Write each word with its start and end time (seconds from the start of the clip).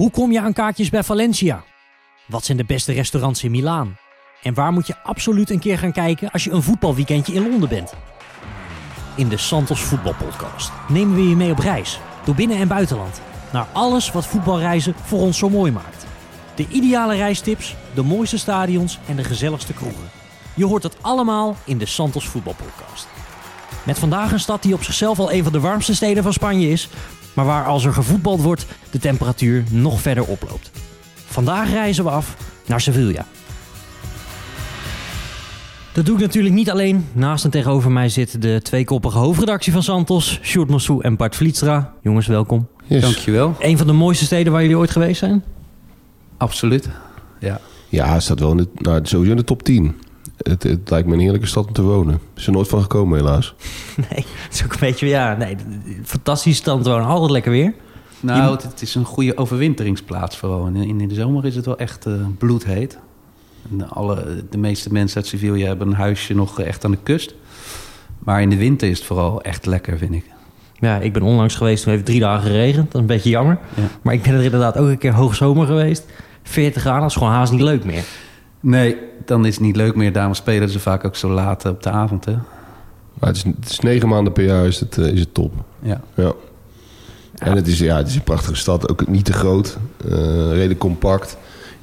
Hoe 0.00 0.10
kom 0.10 0.32
je 0.32 0.40
aan 0.40 0.52
kaartjes 0.52 0.90
bij 0.90 1.02
Valencia? 1.02 1.64
Wat 2.26 2.44
zijn 2.44 2.56
de 2.56 2.64
beste 2.64 2.92
restaurants 2.92 3.44
in 3.44 3.50
Milaan? 3.50 3.96
En 4.42 4.54
waar 4.54 4.72
moet 4.72 4.86
je 4.86 4.96
absoluut 5.02 5.50
een 5.50 5.58
keer 5.58 5.78
gaan 5.78 5.92
kijken 5.92 6.30
als 6.30 6.44
je 6.44 6.50
een 6.50 6.62
voetbalweekendje 6.62 7.32
in 7.32 7.48
Londen 7.48 7.68
bent? 7.68 7.92
In 9.16 9.28
de 9.28 9.36
Santos 9.36 9.80
Voetbalpodcast 9.80 10.70
nemen 10.88 11.14
we 11.14 11.28
je 11.28 11.36
mee 11.36 11.50
op 11.50 11.58
reis 11.58 12.00
door 12.24 12.34
binnen- 12.34 12.56
en 12.56 12.68
buitenland 12.68 13.20
naar 13.52 13.66
alles 13.72 14.12
wat 14.12 14.26
voetbalreizen 14.26 14.94
voor 15.04 15.20
ons 15.20 15.38
zo 15.38 15.48
mooi 15.48 15.72
maakt. 15.72 16.06
De 16.54 16.66
ideale 16.68 17.14
reistips, 17.14 17.76
de 17.94 18.02
mooiste 18.02 18.38
stadions 18.38 18.98
en 19.06 19.16
de 19.16 19.24
gezelligste 19.24 19.72
kroegen. 19.72 20.10
Je 20.54 20.66
hoort 20.66 20.82
het 20.82 20.96
allemaal 21.00 21.56
in 21.64 21.78
de 21.78 21.86
Santos 21.86 22.28
Voetbalpodcast. 22.28 23.08
Met 23.82 23.98
vandaag 23.98 24.32
een 24.32 24.40
stad 24.40 24.62
die 24.62 24.74
op 24.74 24.82
zichzelf 24.82 25.18
al 25.18 25.32
een 25.32 25.42
van 25.42 25.52
de 25.52 25.60
warmste 25.60 25.94
steden 25.94 26.22
van 26.22 26.32
Spanje 26.32 26.68
is, 26.68 26.88
maar 27.34 27.44
waar 27.44 27.64
als 27.64 27.84
er 27.84 27.92
gevoetbald 27.92 28.42
wordt 28.42 28.66
de 28.90 28.98
temperatuur 28.98 29.64
nog 29.70 30.00
verder 30.00 30.24
oploopt. 30.24 30.70
Vandaag 31.26 31.70
reizen 31.70 32.04
we 32.04 32.10
af 32.10 32.36
naar 32.66 32.80
Sevilla. 32.80 33.26
Dat 35.92 36.06
doe 36.06 36.14
ik 36.14 36.20
natuurlijk 36.20 36.54
niet 36.54 36.70
alleen. 36.70 37.06
Naast 37.12 37.44
en 37.44 37.50
tegenover 37.50 37.90
mij 37.90 38.08
zit 38.08 38.42
de 38.42 38.60
tweekoppige 38.62 39.18
hoofdredactie 39.18 39.72
van 39.72 39.82
Santos, 39.82 40.38
Sjoerd 40.42 40.70
Massou 40.70 41.02
en 41.02 41.16
Bart 41.16 41.36
Vlietstra. 41.36 41.92
Jongens, 42.02 42.26
welkom. 42.26 42.68
Yes. 42.86 43.02
Dankjewel. 43.02 43.56
Een 43.58 43.78
van 43.78 43.86
de 43.86 43.92
mooiste 43.92 44.24
steden 44.24 44.52
waar 44.52 44.62
jullie 44.62 44.78
ooit 44.78 44.90
geweest 44.90 45.18
zijn? 45.18 45.44
Absoluut. 46.36 46.88
Ja. 47.40 47.60
Ja, 47.88 48.20
staat 48.20 48.40
wel 48.40 48.50
in 48.50 48.56
de, 48.56 48.68
nou, 48.74 49.00
sowieso 49.02 49.30
in 49.30 49.36
de 49.36 49.44
top 49.44 49.62
10. 49.62 50.00
Het, 50.42 50.62
het 50.62 50.90
lijkt 50.90 51.08
me 51.08 51.14
een 51.14 51.20
heerlijke 51.20 51.46
stad 51.46 51.66
om 51.66 51.72
te 51.72 51.82
wonen. 51.82 52.20
Is 52.36 52.46
er 52.46 52.52
nooit 52.52 52.68
van 52.68 52.82
gekomen, 52.82 53.18
helaas. 53.18 53.54
Nee, 54.10 54.24
het 54.26 54.52
is 54.54 54.64
ook 54.64 54.72
een 54.72 54.80
beetje, 54.80 55.06
ja, 55.06 55.36
nee, 55.36 55.56
fantastisch 56.04 56.56
stand 56.56 56.86
wonen. 56.86 57.06
Altijd 57.06 57.30
lekker 57.30 57.50
weer. 57.50 57.74
Nou, 58.20 58.52
het, 58.52 58.62
het 58.62 58.82
is 58.82 58.94
een 58.94 59.04
goede 59.04 59.36
overwinteringsplaats 59.36 60.36
vooral. 60.36 60.66
En 60.66 60.76
in, 60.76 61.00
in 61.00 61.08
de 61.08 61.14
zomer 61.14 61.44
is 61.44 61.56
het 61.56 61.66
wel 61.66 61.78
echt 61.78 62.06
eh, 62.06 62.12
bloedheet. 62.38 62.98
En 63.70 63.90
alle, 63.90 64.44
de 64.50 64.58
meeste 64.58 64.92
mensen 64.92 65.16
uit 65.16 65.26
Sevilla 65.26 65.66
hebben 65.66 65.86
een 65.88 65.94
huisje 65.94 66.34
nog 66.34 66.60
echt 66.60 66.84
aan 66.84 66.90
de 66.90 66.98
kust. 67.02 67.34
Maar 68.18 68.42
in 68.42 68.50
de 68.50 68.56
winter 68.56 68.88
is 68.88 68.98
het 68.98 69.06
vooral 69.06 69.42
echt 69.42 69.66
lekker, 69.66 69.98
vind 69.98 70.14
ik. 70.14 70.24
Ja, 70.78 70.98
ik 70.98 71.12
ben 71.12 71.22
onlangs 71.22 71.54
geweest, 71.54 71.82
toen 71.82 71.92
heeft 71.92 72.06
het 72.06 72.14
drie 72.16 72.26
dagen 72.26 72.50
geregend. 72.50 72.84
Dat 72.84 72.94
is 72.94 73.00
een 73.00 73.06
beetje 73.06 73.30
jammer. 73.30 73.58
Ja. 73.74 73.82
Maar 74.02 74.14
ik 74.14 74.22
ben 74.22 74.34
er 74.34 74.42
inderdaad 74.42 74.76
ook 74.76 74.88
een 74.88 74.98
keer 74.98 75.12
hoogzomer 75.12 75.66
geweest. 75.66 76.04
40 76.42 76.82
graden, 76.82 77.00
dat 77.00 77.10
is 77.10 77.16
gewoon 77.16 77.32
haast 77.32 77.52
niet 77.52 77.60
leuk 77.60 77.84
meer. 77.84 78.04
Nee, 78.60 78.96
dan 79.30 79.46
is 79.46 79.54
het 79.54 79.64
niet 79.64 79.76
leuk 79.76 79.94
meer. 79.94 80.12
Daarom 80.12 80.34
spelen 80.34 80.68
ze 80.68 80.80
vaak 80.80 81.04
ook 81.04 81.16
zo 81.16 81.30
laat 81.30 81.64
op 81.64 81.82
de 81.82 81.90
avond, 81.90 82.24
hè? 82.24 82.32
Maar 83.18 83.28
het 83.28 83.36
is, 83.36 83.42
het 83.42 83.70
is 83.70 83.80
negen 83.80 84.08
maanden 84.08 84.32
per 84.32 84.44
jaar 84.44 84.66
is 84.66 84.80
het, 84.80 84.98
eh, 84.98 85.06
is 85.06 85.20
het 85.20 85.34
top. 85.34 85.52
Ja. 85.82 86.00
Ja. 86.14 86.32
En 87.38 87.56
het 87.56 87.66
is, 87.66 87.78
ja, 87.78 87.96
het 87.96 88.08
is 88.08 88.14
een 88.14 88.22
prachtige 88.22 88.56
stad. 88.56 88.88
Ook 88.90 89.06
niet 89.08 89.24
te 89.24 89.32
groot. 89.32 89.78
eh, 90.08 90.12
redelijk 90.50 90.78
compact. 90.78 91.36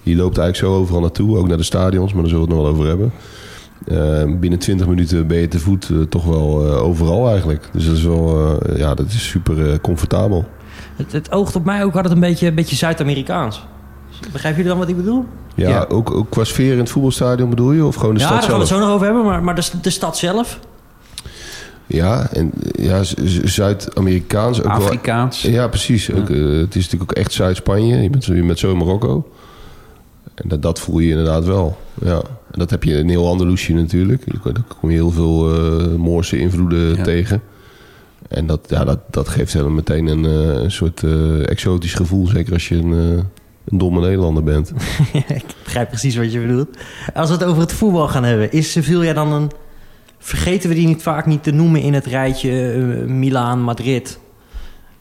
Je 0.04 0.16
loopt 0.16 0.38
eigenlijk 0.38 0.74
zo 0.74 0.80
overal 0.82 1.02
naartoe. 1.02 1.38
Ook 1.38 1.48
naar 1.48 1.58
de 1.58 1.64
stadions, 1.64 2.14
maar 2.14 2.22
daar 2.22 2.32
zullen 2.32 2.48
we 2.48 2.54
het 2.54 2.64
nog 2.64 2.68
wel 2.68 2.76
over 2.76 2.88
hebben. 2.88 3.12
Eh, 3.88 4.40
binnen 4.40 4.60
20 4.60 4.88
minuten 4.88 5.28
ben 5.28 5.38
je 5.38 5.48
te 5.48 5.60
voet 5.60 5.90
eh, 5.90 5.98
toch 6.02 6.26
wel 6.26 6.68
eh, 6.68 6.84
overal 6.84 7.30
eigenlijk. 7.30 7.70
Dus 7.74 7.86
dat 7.86 7.96
is 7.96 8.04
wel, 8.04 8.58
eh, 8.62 8.78
ja, 8.78 8.94
dat 8.96 9.08
is 9.08 9.28
super 9.30 9.72
eh, 9.72 9.80
comfortabel. 9.82 10.46
Het, 10.96 11.12
het 11.12 11.32
oogt 11.32 11.56
op 11.56 11.66
mij 11.66 11.84
ook 11.84 11.96
altijd 11.96 12.14
een 12.14 12.20
beetje, 12.20 12.48
een 12.48 12.56
beetje 12.56 12.76
Zuid-Amerikaans. 12.76 13.66
Begrijp 14.32 14.58
je 14.58 14.64
dan 14.64 14.78
wat 14.78 14.90
ik 14.90 14.96
bedoel? 14.98 15.26
Ja, 15.56 15.70
Ja. 15.70 15.86
Ook, 15.90 16.12
ook 16.12 16.30
qua 16.30 16.44
sfeer 16.44 16.72
in 16.74 16.80
het 16.80 16.90
voetbalstadion 16.90 17.50
bedoel 17.50 17.72
je? 17.72 17.86
Of 17.86 17.96
gewoon 17.96 18.14
de 18.14 18.20
ja, 18.20 18.26
stad 18.26 18.40
daar 18.42 18.50
gaan 18.50 18.60
we 18.60 18.66
zelf? 18.66 18.70
het 18.80 18.80
zo 18.80 18.86
nog 18.86 18.96
over 18.96 19.06
hebben. 19.06 19.26
Maar, 19.26 19.44
maar 19.44 19.56
de, 19.56 19.70
de 19.82 19.90
stad 19.90 20.18
zelf? 20.18 20.60
Ja, 21.88 22.28
en 22.34 22.52
ja, 22.80 23.02
Zuid-Amerikaans 23.44 24.58
ook 24.60 24.66
wel. 24.66 24.76
Afrikaans. 24.76 25.42
Ja, 25.42 25.68
precies. 25.68 26.12
Ook, 26.14 26.30
eh, 26.30 26.38
het 26.46 26.76
is 26.76 26.84
natuurlijk 26.84 27.12
ook 27.12 27.18
echt 27.18 27.34
Zuid-Spanje. 27.34 27.96
Je 28.02 28.10
bent, 28.10 28.24
zo- 28.24 28.34
je 28.34 28.46
bent 28.46 28.60
zo 28.60 28.72
in 28.72 28.78
Marokko. 28.78 29.28
En 30.36 30.50
dat, 30.50 30.62
dat 30.62 30.80
voel 30.80 31.00
je 31.00 31.10
inderdaad 31.10 31.46
wel. 31.46 31.78
Ja. 32.02 32.16
En 32.52 32.60
dat 32.60 32.70
heb 32.70 32.84
je 32.84 32.94
in 32.98 33.10
heel 33.10 33.28
Andalusië 33.28 33.74
natuurlijk. 33.74 34.24
Daar 34.44 34.54
kom 34.80 34.90
je 34.90 34.96
heel 34.96 35.12
veel 35.12 35.54
eh 35.56 35.96
Moorse 35.96 36.38
invloeden 36.40 36.96
Ja. 36.96 37.04
tegen. 37.04 37.42
En 38.28 38.46
dat, 38.48 38.60
ja, 38.68 38.84
dat, 38.86 39.00
dat 39.10 39.28
geeft 39.30 39.54
helemaal 39.54 39.74
meteen 39.76 40.08
een, 40.08 40.26
eh, 40.26 40.64
een 40.64 40.72
soort 40.72 41.04
eh, 41.04 41.50
exotisch 41.50 41.94
gevoel. 41.94 42.28
Zeker 42.28 42.54
als 42.54 42.68
je 42.70 42.76
een, 42.76 42.94
eh, 43.18 43.24
een 43.70 43.78
domme 43.78 44.02
Nederlander 44.02 44.44
bent. 44.44 44.74
ik 45.14 45.46
begrijp 45.64 45.88
precies 45.88 46.16
wat 46.16 46.32
je 46.32 46.40
bedoelt. 46.40 46.78
Als 47.14 47.30
we 47.30 47.36
het 47.36 47.44
over 47.44 47.62
het 47.62 47.74
voetbal 47.74 48.08
gaan 48.08 48.24
hebben, 48.24 48.52
is 48.52 48.72
Sevilla 48.72 49.14
dan 49.14 49.32
een... 49.32 49.52
Vergeten 50.20 50.70
we 50.70 50.76
die 50.76 50.88
niet 50.88 51.02
vaak 51.02 51.26
niet 51.26 51.44
te 51.44 51.52
noemen 51.52 51.82
in 51.82 51.94
het 51.94 52.06
rijtje 52.06 52.72
eh, 52.72 53.08
Milaan, 53.08 53.62
Madrid, 53.62 54.20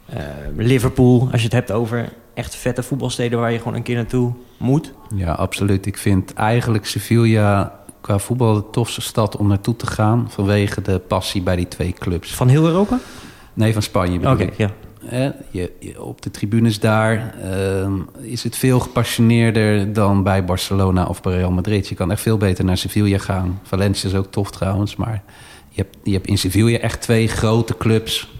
eh, 0.06 0.21
Liverpool. 0.56 1.28
Als 1.32 1.41
je 1.41 1.47
het 1.47 1.56
hebt 1.56 1.72
over 1.72 2.12
echt 2.34 2.55
vette 2.56 2.82
voetbalsteden 2.82 3.38
waar 3.38 3.53
je 3.53 3.59
gewoon 3.59 3.75
een 3.75 3.82
keer 3.82 3.97
naartoe 3.97 4.32
moet. 4.56 4.93
Ja, 5.15 5.32
absoluut. 5.32 5.87
Ik 5.87 5.99
vind 5.99 6.34
eigenlijk 6.34 6.87
Sevilla 6.87 7.81
qua 8.00 8.19
voetbal 8.19 8.55
de 8.55 8.71
tofste 8.71 9.00
stad 9.00 9.37
om 9.37 9.47
naartoe 9.47 9.76
te 9.76 9.87
gaan... 9.87 10.26
vanwege 10.31 10.82
de 10.82 10.99
passie 10.99 11.43
bij 11.43 11.56
die 11.56 11.69
twee 11.69 11.93
clubs. 11.93 12.34
Van 12.34 12.49
heel 12.49 12.66
Europa? 12.66 12.99
Nee, 13.55 13.72
van 13.72 13.82
Spanje 13.82 14.19
bedoel 14.19 14.32
Oké, 14.34 14.43
ik. 14.43 14.56
ja. 14.56 14.71
Je- 15.50 16.03
op 16.03 16.22
de 16.22 16.31
tribunes 16.31 16.81
daar 16.81 17.34
ehm, 17.43 17.93
is 18.21 18.43
het 18.43 18.56
veel 18.56 18.81
gepassioneerder 18.81 19.93
dan 19.93 20.22
bij 20.22 20.44
Barcelona 20.44 21.05
of 21.05 21.22
bij 21.22 21.34
Real 21.37 21.50
Madrid. 21.50 21.89
Je 21.89 21.94
kan 21.94 22.11
echt 22.11 22.21
veel 22.21 22.37
beter 22.37 22.65
naar 22.65 22.77
Sevilla 22.78 23.19
gaan. 23.19 23.61
Valencia 23.62 24.09
is 24.09 24.15
ook 24.15 24.31
tof 24.31 24.50
trouwens, 24.50 24.97
maar 24.97 25.22
je 25.69 25.83
hebt, 25.83 25.97
je 26.03 26.12
hebt 26.12 26.27
in 26.27 26.39
Sevilla 26.39 26.78
echt 26.78 27.00
twee 27.00 27.28
grote 27.28 27.77
clubs. 27.77 28.34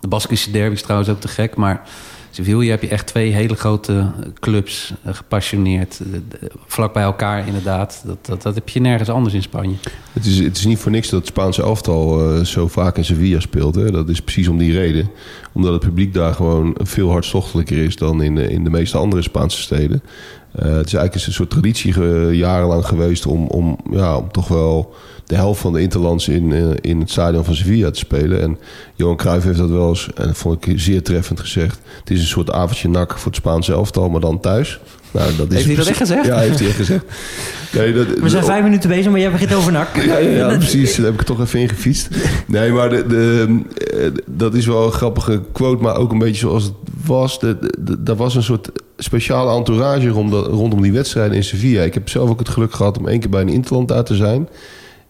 De 0.00 0.08
Baskische 0.08 0.50
derby 0.50 0.74
is 0.74 0.82
trouwens 0.82 1.10
ook 1.10 1.20
te 1.20 1.28
gek, 1.28 1.56
maar 1.56 1.82
Sevilla 2.36 2.70
heb 2.70 2.82
je 2.82 2.88
echt 2.88 3.06
twee 3.06 3.32
hele 3.32 3.54
grote 3.54 4.10
clubs, 4.40 4.94
eh, 5.02 5.14
gepassioneerd. 5.14 6.00
eh, 6.40 6.48
vlak 6.66 6.92
bij 6.92 7.02
elkaar 7.02 7.46
inderdaad. 7.46 8.02
Dat, 8.06 8.26
dat, 8.26 8.42
dat 8.42 8.54
heb 8.54 8.68
je 8.68 8.80
nergens 8.80 9.08
anders 9.08 9.34
in 9.34 9.42
Spanje. 9.42 9.74
Het 10.12 10.26
is, 10.26 10.38
het 10.38 10.56
is 10.56 10.64
niet 10.64 10.78
voor 10.78 10.90
niks 10.90 11.08
dat 11.08 11.18
het 11.20 11.28
Spaanse 11.28 11.62
elftal 11.62 12.34
eh, 12.34 12.44
zo 12.44 12.68
vaak 12.68 12.96
in 12.96 13.04
Sevilla 13.04 13.40
speelt. 13.40 13.74
Hè? 13.74 13.90
Dat 13.90 14.08
is 14.08 14.20
precies 14.20 14.48
om 14.48 14.58
die 14.58 14.72
reden. 14.72 15.10
Omdat 15.52 15.72
het 15.72 15.82
publiek 15.82 16.14
daar 16.14 16.34
gewoon 16.34 16.76
veel 16.82 17.10
hartstochtelijker 17.10 17.78
is 17.78 17.96
dan 17.96 18.22
in, 18.22 18.38
in 18.38 18.64
de 18.64 18.70
meeste 18.70 18.98
andere 18.98 19.22
Spaanse 19.22 19.60
steden. 19.60 20.02
Eh, 20.52 20.62
het 20.62 20.86
is 20.86 20.94
eigenlijk 20.94 21.14
een 21.14 21.32
soort 21.32 21.50
traditie 21.50 22.00
jarenlang 22.34 22.86
geweest 22.86 23.26
om, 23.26 23.46
om, 23.46 23.78
ja, 23.90 24.16
om 24.16 24.32
toch 24.32 24.48
wel 24.48 24.94
de 25.26 25.34
helft 25.34 25.60
van 25.60 25.72
de 25.72 25.80
interlands 25.80 26.28
in, 26.28 26.52
eh, 26.52 26.64
in 26.80 27.00
het 27.00 27.10
stadion 27.10 27.44
van 27.44 27.54
Sevilla 27.54 27.90
te 27.90 27.98
spelen. 27.98 28.42
En 28.42 28.58
Johan 28.94 29.16
Cruijff 29.16 29.44
heeft 29.44 29.58
dat 29.58 29.70
wel 29.70 29.88
eens, 29.88 30.08
en 30.14 30.26
dat 30.26 30.36
vond 30.36 30.66
ik 30.66 30.80
zeer 30.80 31.02
treffend 31.02 31.40
gezegd. 31.40 31.78
Het 32.00 32.10
is 32.10 32.20
een 32.20 32.26
soort 32.26 32.50
avondje 32.50 32.88
nak 32.88 33.18
voor 33.18 33.26
het 33.26 33.36
Spaanse 33.36 33.72
elftal, 33.72 34.08
maar 34.08 34.20
dan 34.20 34.40
thuis. 34.40 34.80
Nou, 35.10 35.36
dat 35.36 35.46
is 35.52 35.54
Heeft 35.54 35.66
hij 35.66 35.76
dat 35.76 35.86
echt 35.86 35.96
gezegd? 35.96 36.26
Ja, 36.26 36.38
heeft 36.38 36.58
hij 36.58 36.68
echt 36.68 36.76
gezegd. 36.76 37.04
Nee, 37.72 37.92
dat, 37.92 38.06
We 38.20 38.28
zijn 38.28 38.44
vijf 38.44 38.62
minuten 38.62 38.88
bezig, 38.88 39.10
maar 39.10 39.20
jij 39.20 39.30
begint 39.30 39.54
over 39.54 39.72
nak. 39.72 39.96
ja, 39.96 40.16
ja, 40.16 40.30
ja, 40.30 40.56
precies. 40.58 40.96
Daar 40.96 41.04
heb 41.06 41.20
ik 41.20 41.26
toch 41.26 41.40
even 41.40 41.60
in 41.60 41.68
gefietst. 41.68 42.08
Nee, 42.46 42.72
maar 42.72 42.90
de, 42.90 43.06
de, 43.06 43.60
eh, 43.76 44.10
dat 44.26 44.54
is 44.54 44.66
wel 44.66 44.84
een 44.84 44.92
grappige 44.92 45.42
quote, 45.52 45.82
maar 45.82 45.96
ook 45.96 46.12
een 46.12 46.18
beetje 46.18 46.36
zoals 46.36 46.64
het 46.64 46.72
was. 47.04 47.42
Er 48.04 48.16
was 48.16 48.34
een 48.34 48.42
soort 48.42 48.70
speciale 48.96 49.56
entourage 49.56 50.08
rondom, 50.08 50.44
rondom 50.44 50.82
die 50.82 50.92
wedstrijden 50.92 51.36
in 51.36 51.44
Sevilla. 51.44 51.82
Ik 51.82 51.94
heb 51.94 52.08
zelf 52.08 52.30
ook 52.30 52.38
het 52.38 52.48
geluk 52.48 52.74
gehad 52.74 52.98
om 52.98 53.08
één 53.08 53.20
keer 53.20 53.30
bij 53.30 53.40
een 53.40 53.48
interland 53.48 53.88
daar 53.88 54.04
te 54.04 54.14
zijn. 54.14 54.48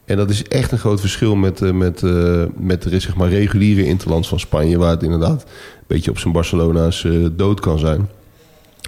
En 0.06 0.16
dat 0.16 0.30
is 0.30 0.42
echt 0.42 0.72
een 0.72 0.78
groot 0.78 1.00
verschil 1.00 1.36
met, 1.36 1.62
eh, 1.62 1.70
met, 1.70 2.02
eh, 2.02 2.42
met 2.56 2.82
de 2.82 3.00
zeg 3.00 3.16
maar, 3.16 3.28
reguliere 3.28 3.84
interlands 3.84 4.28
van 4.28 4.40
Spanje... 4.40 4.78
waar 4.78 4.90
het 4.90 5.02
inderdaad 5.02 5.42
een 5.42 5.84
beetje 5.86 6.10
op 6.10 6.18
zijn 6.18 6.32
Barcelona's 6.32 7.04
eh, 7.04 7.12
dood 7.32 7.60
kan 7.60 7.78
zijn. 7.78 8.08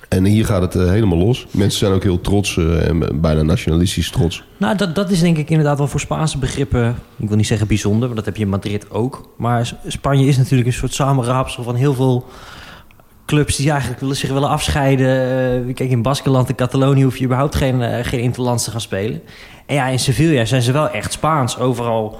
En 0.08 0.24
hier 0.24 0.44
gaat 0.44 0.62
het 0.62 0.72
helemaal 0.72 1.18
los. 1.18 1.46
Mensen 1.50 1.78
zijn 1.78 1.92
ook 1.92 2.02
heel 2.02 2.20
trots 2.20 2.56
en 2.56 3.20
bijna 3.20 3.42
nationalistisch 3.42 4.10
trots. 4.10 4.44
Nou, 4.56 4.76
dat, 4.76 4.94
dat 4.94 5.10
is 5.10 5.20
denk 5.20 5.36
ik 5.36 5.50
inderdaad 5.50 5.78
wel 5.78 5.88
voor 5.88 6.00
Spaanse 6.00 6.38
begrippen... 6.38 6.96
ik 7.16 7.28
wil 7.28 7.36
niet 7.36 7.46
zeggen 7.46 7.66
bijzonder, 7.66 8.00
want 8.00 8.16
dat 8.16 8.24
heb 8.24 8.36
je 8.36 8.42
in 8.42 8.48
Madrid 8.48 8.90
ook. 8.90 9.28
Maar 9.36 9.72
Spanje 9.86 10.26
is 10.26 10.36
natuurlijk 10.36 10.68
een 10.68 10.74
soort 10.74 10.94
samenraapsel 10.94 11.62
van 11.62 11.74
heel 11.74 11.94
veel 11.94 12.26
clubs... 13.28 13.56
die 13.56 13.70
eigenlijk 13.70 14.00
willen, 14.00 14.16
zich 14.16 14.30
willen 14.30 14.48
afscheiden. 14.48 15.06
Eh, 15.68 15.74
Kijk, 15.74 15.90
in 15.90 16.02
Baskeland 16.02 16.48
en 16.48 16.54
Catalonië 16.54 17.02
hoef 17.02 17.16
je 17.16 17.24
überhaupt 17.24 17.54
geen, 17.54 17.82
eh, 17.82 18.04
geen 18.04 18.20
interlands 18.20 18.64
te 18.64 18.70
gaan 18.70 18.80
spelen. 18.80 19.22
En 19.66 19.74
ja, 19.74 19.86
in 19.86 19.98
Sevilla 19.98 20.44
zijn 20.44 20.62
ze 20.62 20.72
wel 20.72 20.90
echt 20.90 21.12
Spaans. 21.12 21.58
Overal 21.58 22.18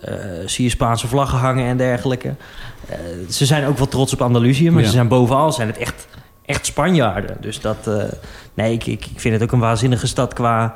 eh, 0.00 0.14
zie 0.46 0.64
je 0.64 0.70
Spaanse 0.70 1.08
vlaggen 1.08 1.38
hangen 1.38 1.66
en 1.66 1.76
dergelijke. 1.76 2.34
Ze 3.28 3.46
zijn 3.46 3.66
ook 3.66 3.78
wel 3.78 3.88
trots 3.88 4.12
op 4.12 4.22
Andalusië, 4.22 4.70
maar 4.70 4.80
Ja. 4.80 4.86
ze 4.86 4.92
zijn 4.92 5.08
bovenal 5.08 5.52
zijn 5.52 5.68
het 5.68 5.78
echt, 5.78 6.06
echt 6.44 6.66
Spanjaarden. 6.66 7.36
Dus 7.40 7.60
dat... 7.60 7.90
nee, 8.54 8.72
ik, 8.72 8.86
ik, 8.86 9.06
vind 9.16 9.34
het 9.34 9.42
ook 9.42 9.52
een 9.52 9.58
waanzinnige 9.58 10.06
stad 10.06 10.32
qua 10.34 10.74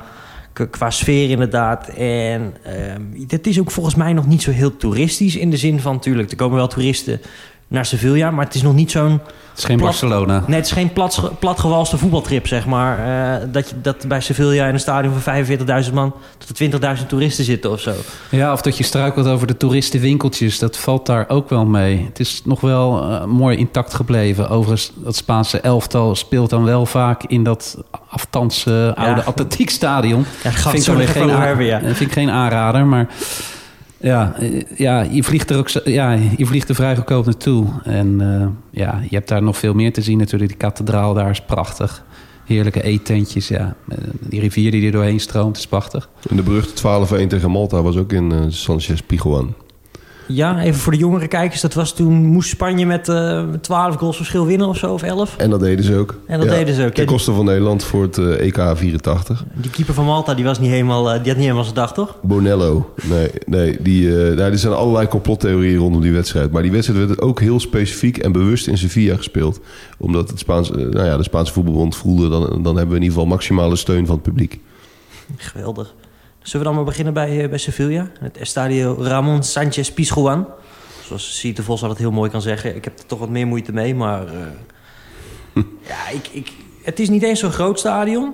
qua 0.69 0.89
sfeer 0.89 1.29
inderdaad. 1.29 1.87
En 1.87 2.53
ehm 2.63 3.01
het 3.27 3.47
is 3.47 3.59
ook 3.59 3.71
volgens 3.71 3.95
mij 3.95 4.13
nog 4.13 4.27
niet 4.27 4.41
zo 4.41 4.51
heel 4.51 4.77
toeristisch 4.77 5.35
in 5.35 5.49
de 5.49 5.57
zin 5.57 5.79
van... 5.79 5.93
natuurlijk, 5.93 6.31
er 6.31 6.37
komen 6.37 6.57
wel 6.57 6.67
toeristen 6.67 7.21
naar 7.71 7.85
Sevilla. 7.85 8.31
Maar 8.31 8.45
het 8.45 8.55
is 8.55 8.61
nog 8.61 8.73
niet 8.73 8.91
zo'n... 8.91 9.11
Het 9.11 9.59
is 9.59 9.65
geen 9.65 9.77
Plat- 9.77 9.89
Barcelona. 9.89 10.43
Nee, 10.47 10.55
het 10.55 10.65
is 10.65 10.71
geen 10.71 10.93
plat, 10.93 11.31
platgewalste 11.39 11.97
voetbaltrip, 11.97 12.47
zeg 12.47 12.65
maar. 12.65 12.99
Eh, 12.99 13.47
dat, 13.51 13.69
je, 13.69 13.81
dat 13.81 14.07
bij 14.07 14.21
Sevilla 14.21 14.67
in 14.67 14.73
een 14.73 14.79
stadion 14.79 15.13
van 15.19 15.45
45.000 15.85 15.93
man... 15.93 16.13
tot 16.37 16.59
er 16.59 16.97
20.000 16.99 17.05
toeristen 17.07 17.43
zitten 17.43 17.71
of 17.71 17.79
zo. 17.79 17.93
Ja, 18.29 18.53
of 18.53 18.61
dat 18.61 18.77
je 18.77 18.83
struikelt 18.83 19.27
over 19.27 19.47
de 19.47 19.57
toeristenwinkeltjes. 19.57 20.59
Dat 20.59 20.77
valt 20.77 21.05
daar 21.05 21.29
ook 21.29 21.49
wel 21.49 21.65
mee. 21.65 22.05
Het 22.05 22.19
is 22.19 22.41
nog 22.45 22.61
wel 22.61 23.03
eh, 23.03 23.25
mooi 23.25 23.57
intact 23.57 23.93
gebleven. 23.93 24.49
Overigens, 24.49 24.91
dat 24.95 25.15
Spaanse 25.15 25.59
elftal 25.59 26.15
speelt 26.15 26.49
dan 26.49 26.63
wel 26.63 26.85
vaak 26.85 27.23
in 27.23 27.43
dat 27.43 27.77
aftanse 28.09 28.93
oude 28.95 29.23
atletiekstadion. 29.23 30.19
Ja, 30.19 30.49
dat 30.49 30.53
gaat 30.59 30.71
vind 30.71 30.99
ik, 30.99 31.07
geen 31.07 31.29
hebben, 31.29 31.65
ja. 31.65 31.79
vind 31.79 31.99
ik 31.99 32.11
geen 32.11 32.29
aanrader, 32.29 32.85
maar... 32.85 33.07
Ja, 34.01 34.35
eh, 34.39 34.61
ja, 34.75 35.01
je 35.01 35.23
vliegt 35.23 35.49
er 35.49 35.57
ook 35.57 35.69
ja, 35.69 36.11
je 36.37 36.45
vliegt 36.45 36.69
er 36.69 36.75
vrij 36.75 36.95
goedkoop 36.95 37.25
naartoe. 37.25 37.67
En 37.83 38.21
eh, 38.21 38.47
ja, 38.81 39.01
je 39.09 39.15
hebt 39.15 39.27
daar 39.27 39.43
nog 39.43 39.57
veel 39.57 39.73
meer 39.73 39.93
te 39.93 40.01
zien 40.01 40.17
natuurlijk. 40.17 40.49
Die 40.51 40.59
kathedraal 40.59 41.13
daar 41.13 41.29
is 41.29 41.41
prachtig. 41.41 42.03
Heerlijke 42.45 42.83
eetentjes, 42.83 43.47
ja. 43.47 43.75
Eh, 43.89 43.97
Die 44.19 44.39
rivier 44.39 44.71
die 44.71 44.85
er 44.85 44.91
doorheen 44.91 45.19
stroomt 45.19 45.57
is 45.57 45.67
prachtig. 45.67 46.09
En 46.29 46.35
de 46.35 46.41
beruchte 46.41 46.73
12-1 47.23 47.27
tegen 47.27 47.51
Malta 47.51 47.81
was 47.81 47.97
ook 47.97 48.11
in 48.11 48.51
Sanchez 48.51 49.01
Piguan. 49.01 49.53
Ja, 50.33 50.61
even 50.61 50.79
voor 50.79 50.91
de 50.91 50.97
jongere 50.97 51.27
kijkers. 51.27 51.61
Dat 51.61 51.73
was 51.73 51.93
toen 51.93 52.13
moest 52.13 52.49
Spanje 52.49 52.85
met 52.85 53.09
eh 53.09 53.43
12 53.61 53.95
goals 53.95 54.15
verschil 54.15 54.45
winnen 54.45 54.67
of 54.67 54.77
zo, 54.77 54.93
of 54.93 55.03
11. 55.03 55.37
En 55.37 55.49
dat 55.49 55.59
deden 55.59 55.85
ze 55.85 55.95
ook. 55.95 56.15
En 56.27 56.39
dat 56.39 56.49
deden 56.49 56.75
ze 56.75 56.85
ook. 56.85 56.93
Ten 56.93 57.05
koste 57.05 57.31
van 57.31 57.45
Nederland 57.45 57.83
voor 57.83 58.01
het 58.01 58.17
eh, 58.17 58.45
EK 58.45 58.77
84. 58.77 59.43
Die 59.53 59.71
keeper 59.71 59.93
van 59.93 60.05
Malta, 60.05 60.33
die, 60.33 60.45
was 60.45 60.59
niet 60.59 60.69
helemaal, 60.69 61.11
eh, 61.11 61.17
die 61.17 61.27
had 61.27 61.35
niet 61.35 61.43
helemaal 61.43 61.63
zijn 61.63 61.75
dag, 61.75 61.93
toch? 61.93 62.15
Bonello. 62.21 62.93
Nee, 63.03 63.29
nee, 63.45 63.77
die, 63.81 64.09
nou, 64.09 64.39
er 64.39 64.57
zijn 64.57 64.73
allerlei 64.73 65.07
complottheorieën 65.07 65.77
rondom 65.77 66.01
die 66.01 66.13
wedstrijd. 66.13 66.51
Maar 66.51 66.61
die 66.61 66.71
wedstrijd 66.71 67.07
werd 67.07 67.21
ook 67.21 67.39
heel 67.39 67.59
specifiek 67.59 68.17
en 68.17 68.31
bewust 68.31 68.67
in 68.67 68.77
Sevilla 68.77 69.15
gespeeld. 69.15 69.59
Omdat 69.97 70.29
het 70.29 70.39
Spaans, 70.39 70.69
nou 70.71 71.05
ja, 71.05 71.17
de 71.17 71.23
Spaanse 71.23 71.53
voetbalbond 71.53 71.95
voelde... 71.95 72.29
Dan, 72.29 72.41
dan 72.41 72.75
hebben 72.75 72.89
we 72.89 72.95
in 72.95 73.01
ieder 73.01 73.07
geval 73.07 73.25
maximale 73.25 73.75
steun 73.75 74.05
van 74.05 74.15
het 74.15 74.23
publiek. 74.23 74.59
Geweldig. 75.37 75.93
Zullen 76.41 76.59
we 76.59 76.71
dan 76.71 76.75
maar 76.75 76.83
beginnen 76.91 77.13
bij, 77.13 77.43
eh, 77.43 77.49
bij 77.49 77.57
Sevilla? 77.57 78.07
Het 78.19 78.37
Estadio 78.37 78.95
Ramon 78.99 79.43
Sanchez 79.43 79.89
Pizjuan. 79.89 80.47
Zoals 81.05 81.37
Siet 81.39 81.55
de 81.55 81.63
Vos 81.63 81.81
altijd 81.81 81.99
heel 81.99 82.11
mooi 82.11 82.29
kan 82.29 82.41
zeggen. 82.41 82.75
Ik 82.75 82.83
heb 82.83 82.99
er 82.99 83.05
toch 83.05 83.19
wat 83.19 83.29
meer 83.29 83.47
moeite 83.47 83.73
mee, 83.73 83.95
maar... 83.95 84.27
eh, 84.27 84.33
ja, 85.87 86.09
ik, 86.13 86.27
ik, 86.31 86.51
het 86.83 86.99
is 86.99 87.09
niet 87.09 87.23
eens 87.23 87.39
zo'n 87.39 87.51
groot 87.51 87.79
stadion. 87.79 88.33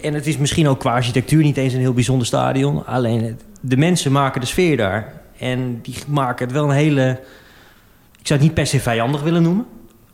En 0.00 0.14
het 0.14 0.26
is 0.26 0.36
misschien 0.36 0.68
ook 0.68 0.78
qua 0.78 0.92
architectuur 0.92 1.42
niet 1.42 1.56
eens 1.56 1.72
een 1.72 1.80
heel 1.80 1.92
bijzonder 1.92 2.26
stadion. 2.26 2.86
Alleen 2.86 3.24
het- 3.24 3.44
de 3.60 3.76
mensen 3.76 4.12
maken 4.12 4.40
de 4.40 4.46
sfeer 4.46 4.76
daar. 4.76 5.20
En 5.38 5.78
die 5.82 5.94
maken 6.08 6.44
het 6.46 6.54
wel 6.54 6.64
een 6.64 6.70
hele... 6.76 7.20
Ik 8.20 8.26
zou 8.26 8.38
het 8.38 8.48
niet 8.48 8.54
per 8.54 8.66
se 8.66 8.80
vijandig 8.80 9.22
willen 9.22 9.42
noemen. 9.42 9.66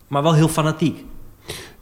Maar 0.09 0.23
wel 0.23 0.35
heel 0.35 0.49
fanatiek. 0.49 1.05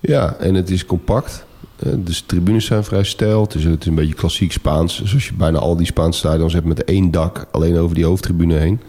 Ja, 0.00 0.34
en 0.38 0.54
het 0.54 0.70
is 0.70 0.86
compact. 0.86 1.46
Eh, 1.78 1.92
Dus 1.96 2.18
de 2.18 2.26
tribunes 2.26 2.64
zijn 2.64 2.84
vrij 2.84 3.04
stijl. 3.04 3.42
Het 3.42 3.54
is, 3.54 3.64
een 3.64 3.94
beetje 3.94 4.14
klassiek 4.14 4.52
Spaans. 4.52 5.02
Zoals 5.04 5.26
je 5.26 5.34
bijna 5.34 5.58
al 5.58 5.76
die 5.76 5.86
Spaanse 5.86 6.18
stadions 6.18 6.52
hebt 6.52 6.66
met 6.66 6.84
één 6.84 7.10
dak. 7.10 7.46
Alleen 7.50 7.78
over 7.78 7.94
die 7.94 8.04
hoofdtribune 8.04 8.54
heen. 8.54 8.80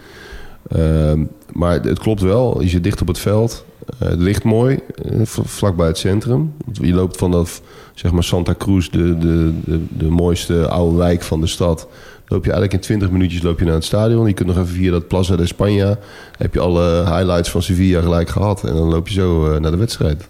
Ehm, 0.69 1.23
maar 1.53 1.81
het 1.81 1.99
klopt 1.99 2.21
wel. 2.21 2.61
Je 2.61 2.69
zit 2.69 2.83
dicht 2.83 3.01
op 3.01 3.07
het 3.07 3.19
veld. 3.19 3.65
Eh, 3.99 4.09
het 4.09 4.19
ligt 4.19 4.43
mooi. 4.43 4.79
eh, 5.03 5.21
vlakbij 5.25 5.87
het 5.87 5.97
centrum. 5.97 6.53
Je 6.71 6.93
loopt 6.93 7.17
van 7.17 7.31
dat, 7.31 7.61
zeg 7.93 8.11
maar 8.11 8.23
Santa 8.23 8.55
Cruz, 8.57 8.89
de, 8.89 9.17
de, 9.17 9.53
de, 9.65 9.85
de 9.97 10.09
mooiste 10.09 10.67
oude 10.67 10.97
wijk 10.97 11.21
van 11.21 11.41
de 11.41 11.47
stad. 11.47 11.87
Loop 12.27 12.45
je 12.45 12.51
eigenlijk 12.51 12.73
in 12.73 12.87
20 12.87 13.11
minuutjes 13.11 13.41
loop 13.41 13.59
je 13.59 13.65
naar 13.65 13.73
het 13.73 13.83
stadion. 13.83 14.27
Je 14.27 14.33
kunt 14.33 14.47
nog 14.47 14.57
even 14.57 14.75
via 14.75 14.91
dat 14.91 15.07
Plaza 15.07 15.35
de 15.35 15.47
España. 15.53 15.99
Heb 16.37 16.53
je 16.53 16.59
alle 16.59 17.03
highlights 17.05 17.49
van 17.49 17.61
Sevilla 17.61 18.01
gelijk 18.01 18.29
gehad. 18.29 18.63
En 18.63 18.73
dan 18.75 18.89
loop 18.89 19.07
je 19.07 19.13
zo 19.13 19.59
naar 19.59 19.71
de 19.71 19.77
wedstrijd. 19.77 20.27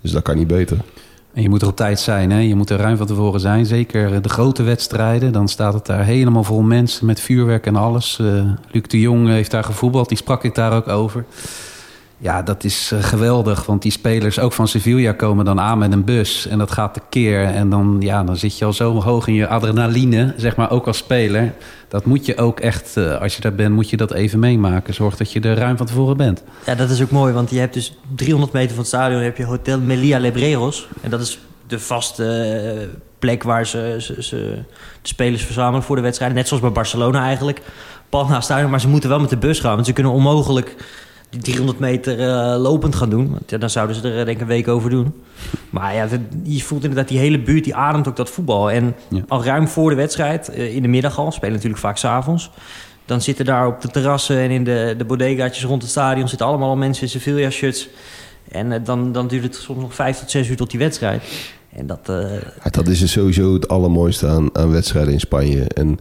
Dus 0.00 0.10
dat 0.10 0.22
kan 0.22 0.36
niet 0.36 0.46
beter. 0.46 0.76
Je 1.42 1.48
moet 1.48 1.62
er 1.62 1.68
op 1.68 1.76
tijd 1.76 2.00
zijn, 2.00 2.30
hè? 2.30 2.38
je 2.38 2.54
moet 2.54 2.70
er 2.70 2.78
ruim 2.78 2.96
van 2.96 3.06
tevoren 3.06 3.40
zijn. 3.40 3.66
Zeker 3.66 4.22
de 4.22 4.28
grote 4.28 4.62
wedstrijden, 4.62 5.32
dan 5.32 5.48
staat 5.48 5.74
het 5.74 5.86
daar 5.86 6.04
helemaal 6.04 6.44
vol 6.44 6.62
mensen 6.62 7.06
met 7.06 7.20
vuurwerk 7.20 7.66
en 7.66 7.76
alles. 7.76 8.18
Eh, 8.18 8.26
Luc 8.70 8.82
de 8.82 9.00
Jong 9.00 9.28
heeft 9.28 9.50
daar 9.50 9.64
gevoetbald, 9.64 10.08
die 10.08 10.16
sprak 10.16 10.44
ik 10.44 10.54
daar 10.54 10.72
ook 10.72 10.88
over. 10.88 11.24
Ja, 12.20 12.42
dat 12.42 12.64
is 12.64 12.90
eh, 12.92 13.02
geweldig, 13.02 13.66
want 13.66 13.82
die 13.82 13.92
spelers 13.92 14.38
ook 14.38 14.52
van 14.52 14.68
Sevilla 14.68 15.12
komen 15.12 15.44
dan 15.44 15.60
aan 15.60 15.78
met 15.78 15.92
een 15.92 16.04
bus. 16.04 16.46
En 16.46 16.58
dat 16.58 16.70
gaat 16.70 16.94
tekeer 16.94 17.44
en 17.44 17.70
dan, 17.70 17.96
ja, 18.00 18.24
dan 18.24 18.36
zit 18.36 18.58
je 18.58 18.64
al 18.64 18.72
zo 18.72 19.02
hoog 19.02 19.26
in 19.26 19.34
je 19.34 19.48
adrenaline, 19.48 20.34
zeg 20.36 20.56
maar, 20.56 20.70
ook 20.70 20.86
als 20.86 20.96
speler. 20.96 21.54
Dat 21.88 22.04
moet 22.04 22.26
je 22.26 22.36
ook 22.36 22.60
echt, 22.60 22.96
eh, 22.96 23.20
als 23.20 23.34
je 23.34 23.40
daar 23.40 23.54
bent, 23.54 23.74
moet 23.74 23.90
je 23.90 23.96
dat 23.96 24.12
even 24.12 24.38
meemaken. 24.38 24.94
Zorg 24.94 25.16
dat 25.16 25.32
je 25.32 25.40
er 25.40 25.56
ruim 25.56 25.76
van 25.76 25.86
tevoren 25.86 26.16
bent. 26.16 26.42
Ja, 26.66 26.74
dat 26.74 26.90
is 26.90 27.02
ook 27.02 27.10
mooi, 27.10 27.32
want 27.32 27.50
je 27.50 27.58
hebt 27.58 27.74
dus 27.74 27.98
300 28.14 28.52
meter 28.52 28.70
van 28.70 28.78
het 28.78 28.86
stadion 28.86 29.20
heb 29.20 29.36
je 29.36 29.44
Hotel 29.44 29.80
Melia 29.80 30.18
Lebreros. 30.18 30.88
En 31.00 31.10
dat 31.10 31.20
is 31.20 31.38
de 31.66 31.78
vaste 31.78 32.24
eh, 32.24 32.98
plek 33.18 33.42
waar 33.42 33.66
ze, 33.66 33.96
ze, 34.18 34.36
de 35.02 35.08
spelers 35.08 35.44
verzamelen 35.44 35.82
voor 35.82 35.96
de 35.96 36.02
wedstrijden. 36.02 36.36
Net 36.36 36.46
zoals 36.48 36.62
bij 36.62 36.72
Barcelona 36.72 37.24
eigenlijk. 37.24 37.60
Pal 38.08 38.26
naast 38.26 38.44
stadion, 38.44 38.70
maar 38.70 38.80
ze 38.80 38.88
moeten 38.88 39.08
wel 39.08 39.20
met 39.20 39.30
de 39.30 39.36
bus 39.36 39.60
gaan. 39.60 39.74
Want 39.74 39.86
ze 39.86 39.92
kunnen 39.92 40.12
onmogelijk 40.12 40.76
die 41.30 41.40
300 41.40 41.78
meter 41.78 42.20
eh, 42.20 42.60
lopend 42.60 42.94
gaan 42.94 43.10
doen. 43.10 43.30
Want 43.30 43.50
ja, 43.50 43.58
dan 43.58 43.70
zouden 43.70 43.96
ze 43.96 44.02
er 44.02 44.18
eh, 44.18 44.24
denk 44.24 44.36
ik 44.36 44.40
een 44.40 44.46
week 44.46 44.68
over 44.68 44.90
doen. 44.90 45.14
Maar 45.70 45.94
ja, 45.94 46.08
je 46.42 46.62
voelt 46.62 46.82
inderdaad 46.82 47.08
die 47.08 47.18
hele 47.18 47.40
buurt, 47.40 47.64
die 47.64 47.74
ademt 47.74 48.08
ook 48.08 48.16
dat 48.16 48.30
voetbal. 48.30 48.70
En 48.70 48.94
Ja. 49.08 49.22
al 49.28 49.44
ruim 49.44 49.68
voor 49.68 49.90
de 49.90 49.96
wedstrijd, 49.96 50.48
eh, 50.48 50.74
in 50.74 50.82
de 50.82 50.88
middag 50.88 51.18
al, 51.18 51.32
spelen 51.32 51.54
natuurlijk 51.54 51.80
vaak 51.80 51.96
s'avonds... 51.96 52.50
Dan 53.04 53.22
zitten 53.22 53.44
daar 53.44 53.66
op 53.66 53.80
de 53.80 53.88
terrassen 53.88 54.38
en 54.38 54.50
in 54.50 54.64
de, 54.64 54.94
de 54.98 55.04
bodegaatjes 55.04 55.64
rond 55.64 55.82
het 55.82 55.90
stadion... 55.90 56.28
zitten 56.28 56.46
allemaal 56.46 56.68
al 56.68 56.76
mensen 56.76 57.02
in 57.02 57.08
Sevilla-shirts. 57.08 57.88
En 58.48 58.84
dan, 58.84 59.12
dan 59.12 59.28
duurt 59.28 59.42
het 59.42 59.54
soms 59.54 59.80
nog 59.80 59.94
vijf 59.94 60.18
tot 60.18 60.30
zes 60.30 60.48
uur 60.48 60.56
tot 60.56 60.70
die 60.70 60.78
wedstrijd. 60.78 61.22
En 61.72 61.86
dat... 61.86 62.06
dat 62.70 62.88
is 62.88 62.98
dus 62.98 63.12
sowieso 63.12 63.54
het 63.54 63.68
allermooiste 63.68 64.26
aan, 64.26 64.50
aan 64.52 64.70
wedstrijden 64.70 65.12
in 65.12 65.20
Spanje. 65.20 65.64
En 65.64 65.98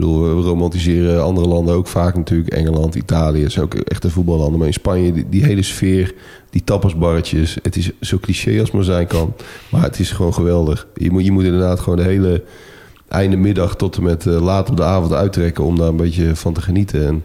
bedoel, 0.00 0.36
we 0.36 0.42
romantiseren 0.42 1.22
andere 1.22 1.48
landen 1.48 1.74
ook 1.74 1.86
vaak 1.86 2.16
natuurlijk. 2.16 2.48
Engeland, 2.48 2.94
Italië, 2.94 3.50
zijn 3.50 3.64
ook 3.64 3.74
echte 3.74 4.10
voetballanden. 4.10 4.58
Maar 4.58 4.66
in 4.66 4.72
Spanje, 4.72 5.12
die, 5.12 5.26
die 5.28 5.44
hele 5.44 5.62
sfeer, 5.62 6.14
die 6.50 6.64
tapasbarretjes. 6.64 7.58
Het 7.62 7.76
is 7.76 7.90
zo 8.00 8.18
cliché 8.18 8.50
als 8.50 8.62
het 8.62 8.72
maar 8.72 8.84
zijn 8.84 9.06
kan. 9.06 9.34
Maar 9.70 9.82
het 9.82 9.98
is 9.98 10.10
gewoon 10.10 10.34
geweldig. 10.34 10.86
Je 10.94 11.10
moet, 11.10 11.24
je 11.24 11.32
moet 11.32 11.44
inderdaad 11.44 11.80
gewoon 11.80 11.98
de 11.98 12.04
hele 12.04 12.42
einde 13.08 13.36
middag 13.36 13.76
tot 13.76 13.96
en 13.96 14.02
met 14.02 14.26
eh, 14.26 14.40
laat 14.42 14.70
op 14.70 14.76
de 14.76 14.84
avond 14.84 15.12
uittrekken... 15.12 15.64
om 15.64 15.78
daar 15.78 15.88
een 15.88 15.96
beetje 15.96 16.36
van 16.36 16.52
te 16.52 16.62
genieten. 16.62 17.06
En 17.06 17.24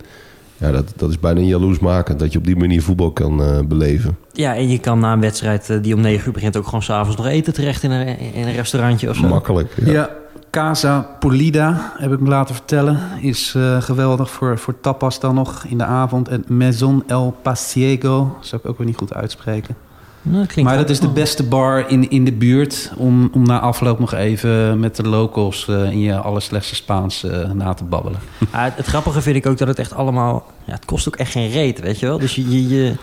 ja, 0.57 0.72
dat, 0.72 0.94
dat 0.95 1.10
is 1.10 1.19
bijna 1.19 1.39
jaloersmakend 1.39 2.19
dat 2.19 2.31
je 2.31 2.38
op 2.38 2.45
die 2.45 2.56
manier 2.56 2.81
voetbal 2.81 3.12
kan 3.12 3.42
eh, 3.42 3.60
beleven. 3.60 4.18
ja, 4.33 4.56
en 4.56 4.69
je 4.69 4.80
kan 4.80 5.00
na 5.00 5.13
een 5.13 5.19
wedstrijd 5.19 5.69
eh, 5.69 5.77
die 5.81 5.94
om 5.94 6.01
negen 6.01 6.27
uur 6.27 6.33
begint... 6.33 6.57
ook 6.57 6.66
gewoon 6.66 6.83
s'avonds 6.83 7.18
nog 7.18 7.27
eten 7.27 7.54
terecht 7.54 7.83
in 7.83 7.92
een, 7.92 8.19
in 8.19 8.48
een 8.48 8.56
restaurantje 8.56 9.10
of 9.10 9.16
zo. 9.16 9.27
Makkelijk. 9.27 9.74
Ja. 9.86 9.92
Ja. 9.92 10.10
Casa 10.56 11.07
Polida, 11.19 11.94
heb 11.98 12.12
ik 12.12 12.19
me 12.19 12.30
laten 12.30 12.56
vertellen, 12.56 13.00
is 13.22 13.54
eh, 13.56 13.81
geweldig 13.81 14.30
voor, 14.31 14.57
voor 14.57 14.80
tapas 14.81 15.19
dan 15.19 15.36
nog 15.36 15.63
in 15.68 15.78
de 15.78 15.84
avond. 15.84 16.28
En 16.28 16.44
Maison 16.48 17.04
El 17.07 17.36
Pasiego, 17.42 18.38
zou 18.40 18.62
ik 18.63 18.69
ook 18.69 18.78
weer 18.78 18.88
niet 18.88 18.98
goed 18.98 19.13
uitspreken. 19.13 19.75
Nou, 20.22 20.46
dat 20.48 20.63
maar 20.63 20.78
dat 20.78 20.90
is 20.90 21.00
de 21.00 21.07
beste 21.10 21.44
bar 21.44 21.90
in, 21.90 22.10
in 22.10 22.25
de 22.25 22.31
buurt 22.31 22.91
om, 22.98 23.30
om 23.34 23.44
na 23.44 23.60
afloop 23.60 24.00
nog 24.00 24.13
even 24.13 24.80
met 24.80 24.96
de 24.96 25.08
locals 25.08 25.68
eh, 25.68 25.91
in 25.91 26.00
je 26.00 26.18
allerslechtste 26.18 26.75
Spaans 26.75 27.24
eh, 27.24 27.51
na 27.51 27.74
te 27.74 27.84
babbelen. 27.84 28.20
Ja, 28.51 28.63
het, 28.63 28.75
het 28.75 28.86
grappige 28.86 29.22
vind 29.22 29.36
ik 29.36 29.46
ook 29.46 29.58
dat 29.58 29.68
het 29.68 29.80
echt 29.80 29.94
allemaal... 29.94 30.46
Ja, 30.63 30.74
het 30.74 30.86
kost 30.86 31.08
ook 31.08 31.15
echt 31.15 31.32
geen 31.32 31.50
reet, 31.50 31.80
weet 31.80 32.00
je 32.00 32.06
wel. 32.06 32.20
Dus 32.20 32.36
je, 32.36 32.50
je, 32.50 32.68
je- 32.68 32.94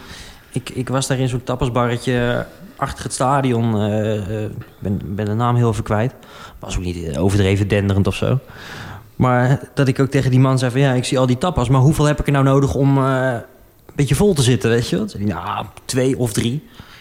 ik, 0.53 0.71
ik 0.71 0.89
was 0.89 1.07
daar 1.07 1.19
in 1.19 1.29
zo'n 1.29 1.45
tapasbarretje 1.45 2.47
achter 2.77 3.05
het 3.05 3.13
stadion. 3.13 3.75
eh, 3.81 4.45
eh, 4.45 4.51
ben, 4.79 5.01
ben 5.05 5.25
de 5.25 5.35
naam 5.35 5.57
heel 5.57 5.71
even 5.71 5.85
kwijt. 5.85 6.15
Was 6.59 6.77
ook 6.77 6.83
niet 6.85 7.19
overdreven 7.19 7.69
denderend 7.69 8.07
of 8.07 8.15
zo. 8.15 8.39
Maar 9.17 9.61
dat 9.75 9.89
ik 9.89 9.99
ook 10.01 10.11
tegen 10.11 10.31
die 10.31 10.41
man 10.41 10.59
zei 10.59 10.71
van... 10.71 10.81
Ja, 10.81 10.93
ik 10.93 11.05
zie 11.05 11.19
al 11.19 11.27
die 11.27 11.39
tapas, 11.39 11.69
maar 11.69 11.81
hoeveel 11.81 12.05
heb 12.05 12.21
ik 12.21 12.27
er 12.27 12.33
nou 12.33 12.45
nodig 12.45 12.75
om 12.75 12.99
eh, 12.99 13.33
een 13.87 13.93
beetje 13.95 14.15
vol 14.15 14.35
te 14.35 14.43
zitten, 14.43 14.71
weet 14.71 14.89
je 14.89 14.97
wel? 14.97 15.09
Zei 15.09 15.25
nou, 15.25 15.67
twee 15.85 16.19
of 16.19 16.33
drie. 16.33 16.55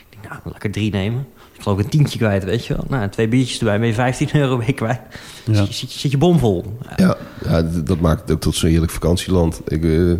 Ik 0.09 0.17
denk, 0.21 0.29
nou, 0.33 0.41
lekker 0.45 0.71
drie 0.71 0.91
nemen. 0.91 1.27
Ik 1.53 1.61
geloof 1.67 1.77
een 1.79 1.89
tientje 1.89 2.17
kwijt, 2.17 2.43
weet 2.43 2.65
je 2.65 2.73
wel. 2.75 2.85
Nou, 2.89 3.09
twee 3.09 3.27
biertjes 3.27 3.59
erbij, 3.59 3.79
ben 3.79 3.87
je 3.87 3.93
15 3.93 4.29
euro 4.33 4.57
mee 4.57 4.73
kwijt. 4.73 4.99
Ja. 5.45 5.53
Zit, 5.53 5.67
je- 5.67 5.73
zit, 5.73 5.93
je- 5.93 5.99
zit 5.99 6.11
je 6.11 6.17
bomvol. 6.17 6.77
Ja, 6.95 7.17
ja, 7.45 7.61
dat 7.61 7.99
maakt 7.99 8.21
het 8.21 8.31
ook 8.31 8.39
tot 8.41 8.55
zo'n 8.55 8.69
heerlijk 8.69 8.91
vakantieland. 8.91 9.61
Ik, 9.67 9.83
eh, 9.83 10.11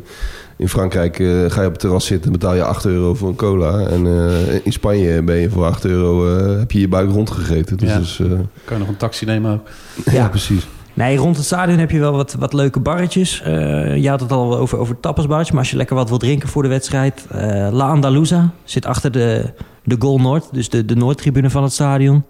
in 0.61 0.69
Frankrijk 0.69 1.19
eh, 1.19 1.27
ga 1.47 1.59
je 1.61 1.65
op 1.67 1.71
het 1.71 1.79
terras 1.79 2.05
zitten 2.05 2.25
en 2.25 2.39
betaal 2.39 2.55
je 2.55 2.63
8 2.63 2.85
euro 2.85 3.13
voor 3.13 3.29
een 3.29 3.35
cola. 3.35 3.79
En 3.79 4.05
eh, 4.07 4.59
in 4.65 4.71
Spanje 4.71 5.21
ben 5.23 5.35
je 5.35 5.49
voor 5.49 5.65
8 5.65 5.85
euro 5.85 6.37
eh, 6.37 6.59
heb 6.59 6.71
je 6.71 6.79
je 6.79 6.87
buik 6.87 7.09
rondgegeten. 7.11 7.77
Dus 7.77 8.17
Ja. 8.17 8.25
eh, 8.25 8.31
Kan 8.65 8.73
je 8.73 8.77
nog 8.77 8.87
een 8.87 8.97
taxi 8.97 9.25
nemen 9.25 9.53
ook? 9.53 9.67
ja. 10.11 10.27
precies. 10.29 10.67
Nee, 10.93 11.17
rond 11.17 11.35
het 11.35 11.45
stadion 11.45 11.77
heb 11.77 11.91
je 11.91 11.99
wel 11.99 12.11
wat, 12.11 12.35
wat 12.39 12.53
leuke 12.53 12.79
barretjes. 12.79 13.41
Eh, 13.41 13.97
je 13.97 14.09
had 14.09 14.19
het 14.19 14.31
al 14.31 14.57
over, 14.57 14.77
over 14.77 14.99
tapasbarretjes. 14.99 15.51
Maar 15.51 15.59
als 15.61 15.71
je 15.71 15.77
lekker 15.77 15.95
wat 15.95 16.09
wil 16.09 16.17
drinken 16.17 16.49
voor 16.49 16.63
de 16.63 16.69
wedstrijd... 16.69 17.25
eh, 17.31 17.67
La 17.71 17.87
Andaluza 17.87 18.51
zit 18.63 18.85
achter 18.85 19.11
de, 19.11 19.53
de 19.83 19.95
Goal 19.99 20.17
Noord. 20.19 20.47
Dus 20.51 20.69
de, 20.69 20.85
de 20.85 20.95
Noordtribune 20.95 21.49
van 21.49 21.63
het 21.63 21.71
stadion. 21.73 22.23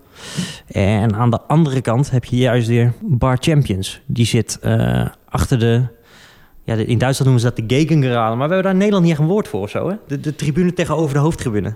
En 0.68 1.16
aan 1.16 1.30
de 1.30 1.40
andere 1.48 1.82
kant 1.82 2.12
heb 2.12 2.26
je 2.26 2.36
juist 2.38 2.68
weer 2.68 2.94
Bar 3.02 3.38
Champions. 3.40 4.02
Die 4.06 4.26
zit 4.26 4.58
eh, 4.62 5.06
achter 5.30 5.60
de... 5.60 5.82
Ja, 6.78 6.86
in 6.86 6.98
Duitsland 6.98 7.32
noemen 7.32 7.40
ze 7.40 7.54
dat 7.56 7.70
de 7.70 7.76
Gegengerade. 7.76 8.36
Maar 8.36 8.48
we 8.48 8.54
hebben 8.54 8.64
daar 8.64 8.72
in 8.72 8.78
Nederland 8.78 9.04
niet 9.04 9.12
echt 9.12 9.22
een 9.22 9.28
woord 9.28 9.48
voor 9.48 9.62
of 9.62 9.70
zo, 9.70 9.90
hè? 9.90 9.96
De, 10.08 10.20
de 10.20 10.36
tribune 10.36 10.74
tegenover 10.74 11.14
de 11.14 11.20
hoofdtribune. 11.20 11.74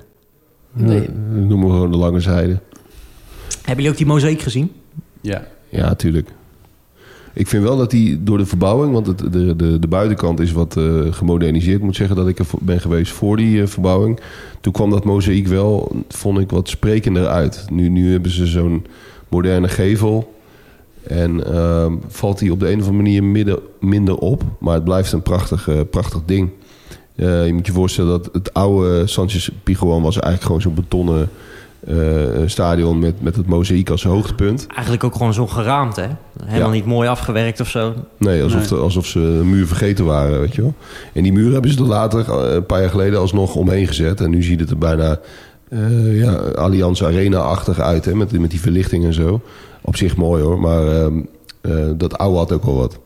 Nee. 0.73 0.99
Dat 0.99 1.09
noemen 1.47 1.67
we 1.67 1.73
gewoon 1.73 1.91
de 1.91 1.97
lange 1.97 2.19
zijde. 2.19 2.59
Hebben 3.55 3.75
jullie 3.75 3.89
ook 3.89 3.97
die 3.97 4.05
mozaïek 4.05 4.41
gezien? 4.41 4.71
Ja. 5.21 5.47
Ja, 5.69 5.95
tuurlijk. 5.95 6.29
Ik 7.33 7.47
vind 7.47 7.63
wel 7.63 7.77
dat 7.77 7.91
die 7.91 8.23
door 8.23 8.37
de 8.37 8.45
verbouwing, 8.45 8.93
want 8.93 9.07
het, 9.07 9.17
de, 9.17 9.55
de, 9.55 9.79
de 9.79 9.87
buitenkant 9.87 10.39
is 10.39 10.51
wat 10.51 10.77
eh, 10.77 10.83
gemoderniseerd. 11.09 11.77
Ik 11.77 11.83
moet 11.83 11.95
zeggen 11.95 12.15
dat 12.15 12.27
ik 12.27 12.39
er 12.39 12.45
ben 12.59 12.79
geweest 12.79 13.11
voor 13.11 13.37
die 13.37 13.61
eh, 13.61 13.67
verbouwing. 13.67 14.19
Toen 14.61 14.73
kwam 14.73 14.89
dat 14.89 15.03
mozaïek 15.03 15.47
wel, 15.47 15.95
vond 16.09 16.39
ik, 16.39 16.49
wat 16.49 16.69
sprekender 16.69 17.27
uit. 17.27 17.65
Nu, 17.71 17.89
nu 17.89 18.11
hebben 18.11 18.31
ze 18.31 18.45
zo'n 18.45 18.85
moderne 19.27 19.67
gevel. 19.67 20.33
En 21.07 21.53
ehm, 21.53 21.93
valt 22.07 22.39
die 22.39 22.51
op 22.51 22.59
de 22.59 22.65
een 22.71 22.79
of 22.79 22.87
andere 22.87 23.03
manier 23.03 23.23
midden, 23.23 23.59
minder 23.79 24.15
op. 24.17 24.43
Maar 24.59 24.73
het 24.73 24.83
blijft 24.83 25.11
een 25.11 25.21
prachtig, 25.21 25.67
eh, 25.67 25.79
prachtig 25.89 26.19
ding. 26.25 26.49
Eh, 27.15 27.45
je 27.45 27.53
moet 27.53 27.65
je 27.65 27.71
voorstellen 27.71 28.11
dat 28.11 28.29
het 28.33 28.53
oude 28.53 29.07
Sanchez 29.07 29.49
Piguan 29.63 30.01
was 30.01 30.13
eigenlijk 30.15 30.43
gewoon 30.45 30.61
zo'n 30.61 30.73
betonnen 30.73 31.29
eh, 31.87 31.95
stadion 32.45 32.99
met, 32.99 33.21
met 33.21 33.35
het 33.35 33.45
mozaïek 33.47 33.89
als 33.89 34.03
hoogtepunt. 34.03 34.67
Eigenlijk 34.73 35.03
ook 35.03 35.15
gewoon 35.15 35.33
zo'n 35.33 35.49
geraamd, 35.49 35.95
hè? 35.95 36.07
Helemaal 36.45 36.67
Ja. 36.69 36.73
niet 36.75 36.85
mooi 36.85 37.07
afgewerkt 37.09 37.59
of 37.59 37.69
zo. 37.69 37.93
Nee, 38.17 38.43
alsof, 38.43 38.59
Nee. 38.59 38.69
de- 38.69 38.75
alsof 38.75 39.05
ze 39.05 39.19
een 39.19 39.49
muur 39.49 39.67
vergeten 39.67 40.05
waren, 40.05 40.39
weet 40.39 40.55
je 40.55 40.61
wel. 40.61 40.73
En 41.13 41.23
die 41.23 41.33
muur 41.33 41.51
hebben 41.53 41.71
ze 41.71 41.77
er 41.77 41.85
later, 41.85 42.29
een 42.55 42.65
paar 42.65 42.81
jaar 42.81 42.89
geleden, 42.89 43.19
alsnog 43.19 43.55
omheen 43.55 43.87
gezet. 43.87 44.21
En 44.21 44.29
nu 44.29 44.43
ziet 44.43 44.59
het 44.59 44.69
er 44.69 44.77
bijna 44.77 45.19
eh 45.69 46.19
ja, 46.19 46.33
Allianz 46.35 47.01
Arena-achtig 47.03 47.79
uit, 47.79 48.05
hè, 48.05 48.15
met, 48.15 48.39
met 48.39 48.49
die 48.51 48.61
verlichting 48.61 49.05
en 49.05 49.13
zo. 49.13 49.41
Op 49.85 49.95
zich 49.95 50.15
mooi 50.15 50.43
hoor, 50.43 50.59
maar 50.59 50.87
ehm, 50.87 51.19
eh, 51.61 51.85
dat 51.95 52.17
oude 52.17 52.37
had 52.37 52.51
ook 52.51 52.63
wel 52.63 52.75
wat. 52.75 52.99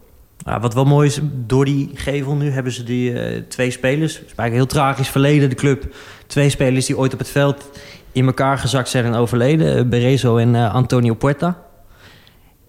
Wat 0.62 0.74
wel 0.74 0.86
mooi 0.86 1.08
is, 1.08 1.20
door 1.46 1.66
die 1.66 1.90
gevel 1.94 2.36
nu 2.36 2.50
hebben 2.50 2.72
ze 2.72 2.84
die 2.84 3.20
eh, 3.20 3.42
twee 3.48 3.72
spelers. 3.72 4.14
Het 4.14 4.26
is 4.26 4.36
eigenlijk 4.36 4.54
heel 4.54 4.82
tragisch 4.82 5.10
verleden, 5.10 5.50
de 5.50 5.56
club. 5.56 5.96
Twee 6.28 6.50
spelers 6.50 6.86
die 6.86 6.98
ooit 6.98 7.14
op 7.14 7.20
het 7.20 7.30
veld 7.30 7.70
in 8.12 8.26
elkaar 8.26 8.58
gezakt 8.58 8.90
zijn 8.90 9.06
en 9.06 9.14
overleden. 9.14 9.78
eh, 9.78 9.86
Berezo 9.86 10.38
en 10.38 10.56
Antonio 10.56 11.14
Puerta. 11.14 11.62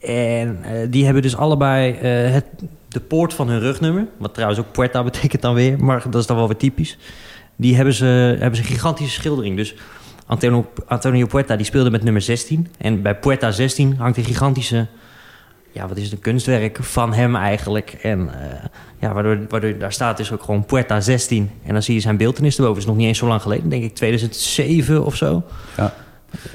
En 0.01 0.59
die 0.91 1.05
hebben 1.05 1.23
dus 1.23 1.37
allebei 1.37 1.93
het, 1.93 2.45
de 2.89 3.01
poort 3.01 3.35
van 3.35 3.49
hun 3.49 3.61
rugnummer. 3.61 4.07
Wat 4.19 4.35
trouwens 4.35 4.61
ook 4.61 4.73
Puerta 4.73 5.05
betekent 5.11 5.43
dan 5.43 5.55
weer. 5.55 5.85
Maar 5.85 6.03
dat 6.11 6.21
is 6.21 6.27
dan 6.27 6.37
wel 6.37 6.47
weer 6.47 6.57
typisch. 6.57 6.99
Die 7.57 7.77
hebben 7.77 7.95
ze, 7.95 8.05
hebben 8.39 8.57
ze 8.57 8.63
een 8.63 8.69
gigantische 8.69 9.21
schildering. 9.21 9.57
Dus 9.57 9.75
Antonio, 10.31 10.67
Antonio 10.87 11.27
Puerta 11.27 11.57
die 11.57 11.67
speelde 11.67 11.91
met 11.91 12.03
nummer 12.03 12.23
16. 12.23 12.69
En 12.79 13.03
bij 13.03 13.15
Puerta 13.15 13.51
16 13.51 13.97
hangt 13.97 14.17
een 14.17 14.25
gigantische 14.25 14.87
ja, 15.73 15.89
wat 15.89 15.97
is 15.97 16.05
het, 16.05 16.13
een 16.13 16.19
kunstwerk 16.19 16.79
van 16.81 17.13
hem 17.13 17.37
eigenlijk. 17.37 17.91
En 18.03 18.31
eh, 18.35 18.65
ja, 18.99 19.13
waardoor, 19.13 19.39
waardoor 19.49 19.79
daar 19.79 19.93
staat 19.93 20.17
dus 20.17 20.33
ook 20.33 20.43
gewoon 20.43 20.65
Puerta 20.65 21.01
16. 21.01 21.51
En 21.67 21.73
dan 21.73 21.83
zie 21.83 21.95
je 21.95 22.01
zijn 22.01 22.17
beeldenis 22.17 22.57
erboven. 22.57 22.79
Is 22.79 22.87
nog 22.87 22.97
niet 22.97 23.07
eens 23.07 23.19
zo 23.19 23.27
lang 23.27 23.43
geleden, 23.43 23.69
denk 23.69 23.85
ik 23.85 23.95
2007 23.95 25.05
of 25.05 25.17
zo. 25.17 25.43
Ja. 25.77 25.95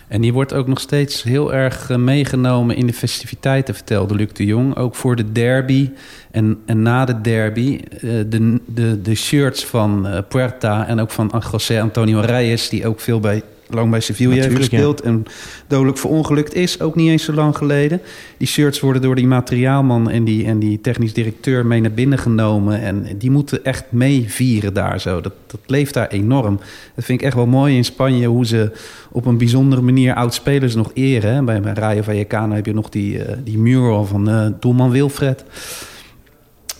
En 0.08 0.22
die 0.22 0.34
wordt 0.34 0.54
ook 0.54 0.68
nog 0.68 0.80
steeds 0.80 1.24
heel 1.24 1.54
erg 1.54 1.90
eh, 1.90 1.98
meegenomen 1.98 2.76
in 2.76 2.88
de 2.88 2.94
festiviteiten, 2.94 3.76
vertelde 3.76 4.16
Luc 4.16 4.30
de 4.34 4.46
Jong. 4.46 4.76
Ook 4.76 4.96
voor 4.96 5.16
de 5.16 5.32
derby 5.32 5.92
en, 6.32 6.62
en 6.66 6.82
na 6.82 7.06
de 7.06 7.22
derby. 7.22 7.80
eh, 7.92 8.00
de, 8.28 8.60
de, 8.66 9.02
de 9.02 9.16
shirts 9.16 9.66
van 9.66 10.24
Puerta 10.28 10.88
en 10.88 11.00
ook 11.00 11.12
van 11.12 11.44
José 11.52 11.82
Antonio 11.82 12.20
Reyes... 12.20 12.70
die 12.70 12.88
ook 12.88 13.00
veel 13.00 13.20
bij, 13.20 13.44
lang 13.70 13.92
bij 13.92 14.00
Sevilla 14.00 14.34
heeft 14.34 14.56
gespeeld... 14.56 15.02
en 15.02 15.26
dodelijk 15.68 15.98
verongelukt 15.98 16.54
is, 16.54 16.82
ook 16.82 16.96
niet 16.96 17.10
eens 17.10 17.24
zo 17.24 17.34
lang 17.34 17.58
geleden. 17.58 18.02
Die 18.38 18.48
shirts 18.48 18.80
worden 18.80 19.02
door 19.02 19.16
die 19.16 19.28
materiaalman 19.28 20.10
en 20.10 20.24
die, 20.24 20.46
en 20.46 20.60
die 20.60 20.82
technisch 20.82 21.14
directeur 21.14 21.66
mee 21.66 21.82
naar 21.82 21.92
binnen 21.92 22.18
genomen... 22.18 22.82
en 22.82 23.18
die 23.18 23.32
moeten 23.32 23.66
echt 23.66 23.86
meevieren 23.90 24.74
daar 24.74 25.00
zo. 25.00 25.22
Dat, 25.22 25.34
dat 25.48 25.60
leeft 25.66 25.94
daar 25.94 26.08
enorm. 26.08 26.60
Dat 26.96 27.06
vind 27.06 27.20
ik 27.20 27.26
echt 27.26 27.36
wel 27.36 27.48
mooi 27.48 27.76
in 27.76 27.86
Spanje... 27.86 28.28
hoe 28.28 28.46
ze 28.46 28.72
op 29.12 29.26
een 29.26 29.38
bijzondere 29.38 29.82
manier 29.82 30.14
oud-spelers 30.14 30.76
nog 30.76 30.92
eren. 30.94 31.34
hè. 31.34 31.44
Bij, 31.44 31.62
bij 31.62 31.74
Rayo 31.74 32.02
Vallecano 32.02 32.56
heb 32.56 32.66
je 32.66 32.74
nog 32.74 32.90
die, 32.90 33.24
eh, 33.24 33.38
die 33.44 33.58
mural 33.58 34.06
van 34.06 34.30
eh 34.30 34.48
doelman 34.60 34.92
Wilfred. 34.92 35.44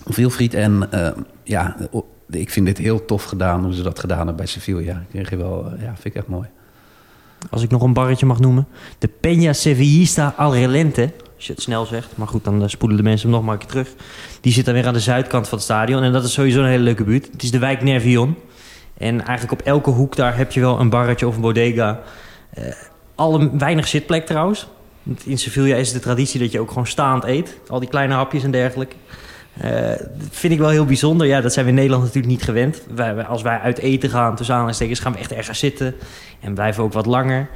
Wilfried. 0.04 0.54
En 0.54 0.88
eh, 0.90 1.12
ja, 1.42 1.76
ik 2.30 2.50
vind 2.50 2.66
dit 2.66 2.78
heel 2.78 3.04
tof 3.04 3.24
gedaan 3.24 3.64
hoe 3.64 3.74
ze 3.74 3.82
dat 3.82 3.98
gedaan 3.98 4.16
hebben 4.16 4.36
bij 4.36 4.46
Sevilla. 4.46 4.92
Ik 4.92 5.06
kreeg 5.10 5.30
je 5.30 5.36
wel, 5.36 5.72
ja, 5.80 5.92
vind 5.94 6.04
ik 6.04 6.14
echt 6.14 6.28
mooi. 6.28 6.48
Als 7.50 7.62
ik 7.62 7.70
nog 7.70 7.82
een 7.82 7.92
barretje 7.92 8.26
mag 8.26 8.40
noemen. 8.40 8.68
De 8.98 9.08
Peña 9.08 9.50
Sevillista 9.50 10.34
Al 10.36 10.54
Relente. 10.54 11.12
Als 11.36 11.46
je 11.46 11.52
het 11.52 11.62
snel 11.62 11.84
zegt. 11.84 12.16
Maar 12.16 12.28
goed, 12.28 12.44
dan 12.44 12.62
eh, 12.62 12.68
spoelen 12.68 12.96
de 12.96 13.02
mensen 13.02 13.28
hem 13.28 13.36
nog 13.36 13.44
maar 13.44 13.54
een 13.54 13.60
keer 13.60 13.68
terug. 13.68 13.88
Die 14.40 14.52
zit 14.52 14.64
dan 14.64 14.74
weer 14.74 14.86
aan 14.86 14.92
de 14.92 15.00
zuidkant 15.00 15.48
van 15.48 15.58
het 15.58 15.66
stadion. 15.66 16.02
En 16.02 16.12
dat 16.12 16.24
is 16.24 16.32
sowieso 16.32 16.60
een 16.60 16.66
hele 16.66 16.82
leuke 16.82 17.04
buurt. 17.04 17.28
Het 17.32 17.42
is 17.42 17.50
de 17.50 17.58
wijk 17.58 17.82
Nervion. 17.82 18.36
En 18.98 19.20
eigenlijk 19.20 19.60
op 19.60 19.66
elke 19.66 19.90
hoek 19.90 20.16
daar 20.16 20.36
heb 20.36 20.52
je 20.52 20.60
wel 20.60 20.80
een 20.80 20.90
barretje 20.90 21.26
of 21.26 21.34
een 21.34 21.40
bodega. 21.40 22.00
Een 23.16 23.58
weinig 23.58 23.88
zitplek 23.88 24.26
trouwens. 24.26 24.66
In 25.24 25.38
Sevilla 25.38 25.76
is 25.76 25.86
het 25.86 25.96
de 25.96 26.02
traditie 26.02 26.40
dat 26.40 26.52
je 26.52 26.60
ook 26.60 26.68
gewoon 26.68 26.86
staand 26.86 27.24
eet. 27.24 27.58
Al 27.68 27.80
die 27.80 27.88
kleine 27.88 28.14
hapjes 28.14 28.44
en 28.44 28.50
dergelijke. 28.50 28.96
Eh, 29.60 29.70
dat 29.98 30.28
vind 30.30 30.52
ik 30.52 30.58
wel 30.58 30.68
heel 30.68 30.84
bijzonder. 30.84 31.26
Ja, 31.26 31.40
dat 31.40 31.52
zijn 31.52 31.64
we 31.64 31.70
in 31.70 31.76
Nederland 31.76 32.02
natuurlijk 32.02 32.32
niet 32.32 32.42
gewend. 32.42 32.82
Wij, 32.94 33.22
als 33.22 33.42
wij 33.42 33.58
uit 33.58 33.78
eten 33.78 34.10
gaan, 34.10 34.36
tussen 34.36 34.54
aanhalingstekens, 34.54 35.00
gaan 35.00 35.12
we 35.12 35.18
echt 35.18 35.32
ergens 35.32 35.58
zitten. 35.58 35.94
En 36.40 36.54
blijven 36.54 36.82
ook 36.82 36.92
wat 36.92 37.06
langer. 37.06 37.48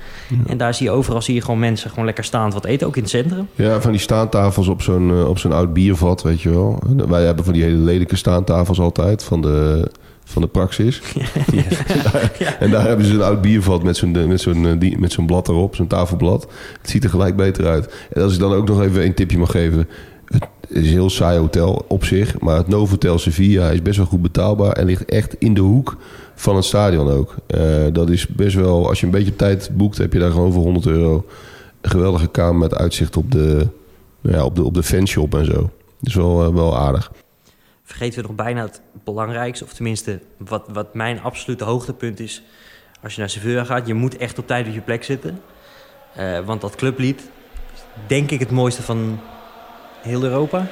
En 0.46 0.56
daar 0.56 0.74
zie 0.74 0.86
je 0.86 0.92
overal 0.92 1.22
zie 1.22 1.34
je 1.34 1.40
gewoon 1.40 1.58
mensen 1.58 1.90
gewoon 1.90 2.04
lekker 2.04 2.24
staand 2.24 2.54
wat 2.54 2.64
eten. 2.64 2.86
Ook 2.86 2.96
in 2.96 3.02
het 3.02 3.10
centrum. 3.10 3.48
Ja, 3.54 3.80
van 3.80 3.90
die 3.90 4.00
staantafels 4.00 4.68
op 4.68 4.82
zo'n 4.82 5.10
eh, 5.10 5.28
op 5.28 5.38
zo'n 5.38 5.52
oud 5.52 5.72
biervat, 5.72 6.22
weet 6.22 6.40
je 6.40 6.50
wel. 6.50 6.82
En 6.88 7.08
Wij 7.08 7.24
hebben 7.24 7.44
van 7.44 7.52
die 7.52 7.62
hele 7.62 7.76
lelijke 7.76 8.16
staantafels 8.16 8.80
altijd 8.80 9.24
van 9.24 9.40
de, 9.42 9.90
van 10.24 10.42
de 10.42 10.48
praxis. 10.48 11.02
En 12.60 12.70
daar 12.70 12.86
hebben 12.86 13.06
ze 13.06 13.14
een 13.14 13.22
oud 13.22 13.40
biervat 13.40 13.82
met 13.82 13.96
zo'n 13.96 14.28
met 14.28 14.40
zo'n 14.40 14.80
eh, 14.80 14.98
met 14.98 15.12
zo'n 15.12 15.26
blad 15.26 15.48
erop, 15.48 15.74
zo'n 15.74 15.86
tafelblad. 15.86 16.46
Het 16.80 16.90
ziet 16.90 17.04
er 17.04 17.10
gelijk 17.10 17.36
beter 17.36 17.66
uit. 17.66 17.94
En 18.12 18.22
als 18.22 18.34
ik 18.34 18.40
dan 18.40 18.52
ook 18.52 18.68
nog 18.68 18.82
even 18.82 19.04
een 19.04 19.14
tipje 19.14 19.38
mag 19.38 19.50
geven. 19.50 19.88
Is 20.70 20.86
een 20.86 20.92
heel 20.92 21.10
saai 21.10 21.38
hotel 21.38 21.84
op 21.88 22.04
zich, 22.04 22.40
maar 22.40 22.56
het 22.56 22.68
Novotel 22.68 23.18
Sevilla 23.18 23.70
is 23.70 23.82
best 23.82 23.96
wel 23.96 24.06
goed 24.06 24.22
betaalbaar 24.22 24.72
en 24.72 24.86
ligt 24.86 25.04
echt 25.04 25.34
in 25.38 25.54
de 25.54 25.60
hoek 25.60 25.96
van 26.34 26.56
het 26.56 26.64
stadion 26.64 27.10
ook. 27.10 27.34
Eh, 27.46 27.86
dat 27.92 28.10
is 28.10 28.26
best 28.26 28.54
wel, 28.54 28.88
als 28.88 29.00
je 29.00 29.06
een 29.06 29.12
beetje 29.12 29.36
tijd 29.36 29.70
boekt, 29.72 29.98
heb 29.98 30.12
je 30.12 30.18
daar 30.18 30.30
gewoon 30.30 30.52
voor 30.52 30.62
100 30.62 30.86
euro 30.86 31.26
een 31.80 31.90
geweldige 31.90 32.28
kamer 32.28 32.58
met 32.58 32.74
uitzicht 32.74 33.16
op 33.16 33.32
de, 33.32 33.66
nou 34.20 34.36
ja, 34.36 34.44
op 34.44 34.56
de, 34.56 34.64
op 34.64 34.74
de 34.74 34.82
fanshop 34.82 35.34
en 35.34 35.44
zo. 35.44 35.70
Dus 36.00 36.14
wel, 36.14 36.44
eh, 36.44 36.54
wel 36.54 36.78
aardig. 36.78 37.12
Vergeten 37.82 38.20
we 38.20 38.26
nog 38.26 38.36
bijna 38.36 38.62
het 38.62 38.80
belangrijkste. 39.04 39.64
Of 39.64 39.72
tenminste, 39.72 40.20
wat, 40.36 40.68
wat 40.72 40.94
mijn 40.94 41.20
absolute 41.20 41.64
hoogtepunt 41.64 42.20
is. 42.20 42.42
Als 43.02 43.14
je 43.14 43.20
naar 43.20 43.30
Sevilla 43.30 43.64
gaat, 43.64 43.86
je 43.86 43.94
moet 43.94 44.16
echt 44.16 44.38
op 44.38 44.46
tijd 44.46 44.66
op 44.66 44.74
je 44.74 44.80
plek 44.80 45.04
zitten. 45.04 45.40
Eh, 46.14 46.38
want 46.44 46.60
dat 46.60 46.74
clublied 46.74 47.30
denk 48.06 48.30
ik 48.30 48.40
het 48.40 48.50
mooiste 48.50 48.82
van 48.82 49.20
heel 50.00 50.24
Europa. 50.24 50.70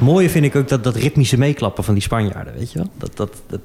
Mooie 0.00 0.30
vind 0.30 0.44
ik 0.44 0.56
ook 0.56 0.68
dat, 0.68 0.84
dat 0.84 0.96
ritmische 0.96 1.38
meeklappen 1.38 1.84
van 1.84 1.94
die 1.94 2.02
Spanjaarden, 2.02 2.54
weet 2.54 2.72
je 2.72 2.78
wel? 2.78 2.88
Dat, 2.96 3.16
dat. 3.46 3.60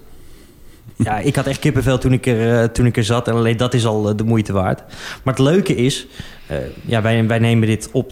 Ja, 0.98 1.20
ik 1.20 1.36
had 1.36 1.46
echt 1.46 1.60
kippenvel 1.60 1.98
toen 1.98 2.13
ik, 2.13 2.25
er, 2.25 2.62
eh, 2.62 2.68
toen 2.68 2.86
ik 2.86 2.98
er 2.98 3.04
zat. 3.04 3.27
En 3.27 3.34
alleen 3.34 3.58
dat 3.58 3.74
is 3.74 3.86
al 3.86 4.10
eh, 4.10 4.18
de 4.18 4.24
moeite 4.24 4.54
waard. 4.54 4.84
Maar 5.24 5.34
het 5.34 5.44
leuke 5.44 5.75
is... 5.75 6.08
eh, 6.48 6.58
ja, 6.86 7.01
wij, 7.01 7.27
wij 7.27 7.39
nemen 7.39 7.68
dit 7.68 7.89
op 7.92 8.12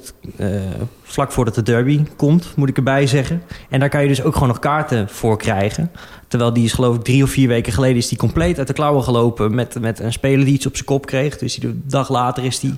vlak 1.03 1.31
voordat 1.31 1.55
de 1.55 1.63
derby 1.63 2.03
komt, 2.15 2.53
moet 2.55 2.69
ik 2.69 2.77
erbij 2.77 3.07
zeggen. 3.07 3.43
En 3.69 3.79
daar 3.79 3.89
kan 3.89 4.01
je 4.01 4.07
dus 4.07 4.23
ook 4.23 4.33
gewoon 4.33 4.47
nog 4.47 4.59
kaarten 4.59 5.09
voor 5.09 5.37
krijgen. 5.37 5.91
Terwijl 6.27 6.53
die 6.53 6.63
is 6.65 6.73
geloof 6.73 6.95
ik 6.95 7.03
drie 7.03 7.23
of 7.23 7.29
vier 7.29 7.47
weken 7.47 7.73
geleden... 7.73 7.97
is 7.97 8.07
die 8.07 8.17
compleet 8.17 8.57
uit 8.57 8.67
de 8.67 8.73
klauwen 8.73 9.03
gelopen 9.03 9.55
met, 9.55 9.79
met 9.79 9.99
een 9.99 10.13
speler 10.13 10.45
die 10.45 10.53
iets 10.53 10.65
op 10.65 10.75
zijn 10.75 10.87
kop 10.87 11.05
kreeg. 11.05 11.37
Dus 11.37 11.55
die, 11.55 11.81
dag 11.85 12.09
later 12.09 12.43
is 12.43 12.59
die 12.59 12.75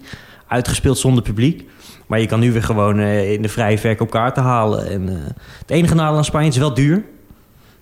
uitgespeeld 0.47 0.97
zonder 0.97 1.23
publiek. 1.23 1.65
Maar 2.07 2.19
je 2.19 2.27
kan 2.27 2.39
nu 2.39 2.51
weer 2.51 2.63
gewoon 2.63 2.99
eh, 2.99 3.31
in 3.31 3.41
de 3.41 3.49
vrije 3.49 3.77
verkoop 3.77 4.09
kaarten 4.09 4.43
halen. 4.43 4.89
En, 4.89 5.09
eh, 5.09 5.15
het 5.59 5.69
enige 5.69 5.95
nadeel 5.95 6.17
aan 6.17 6.25
Spanje 6.25 6.49
is 6.49 6.57
wel 6.57 6.73
duur. 6.73 7.03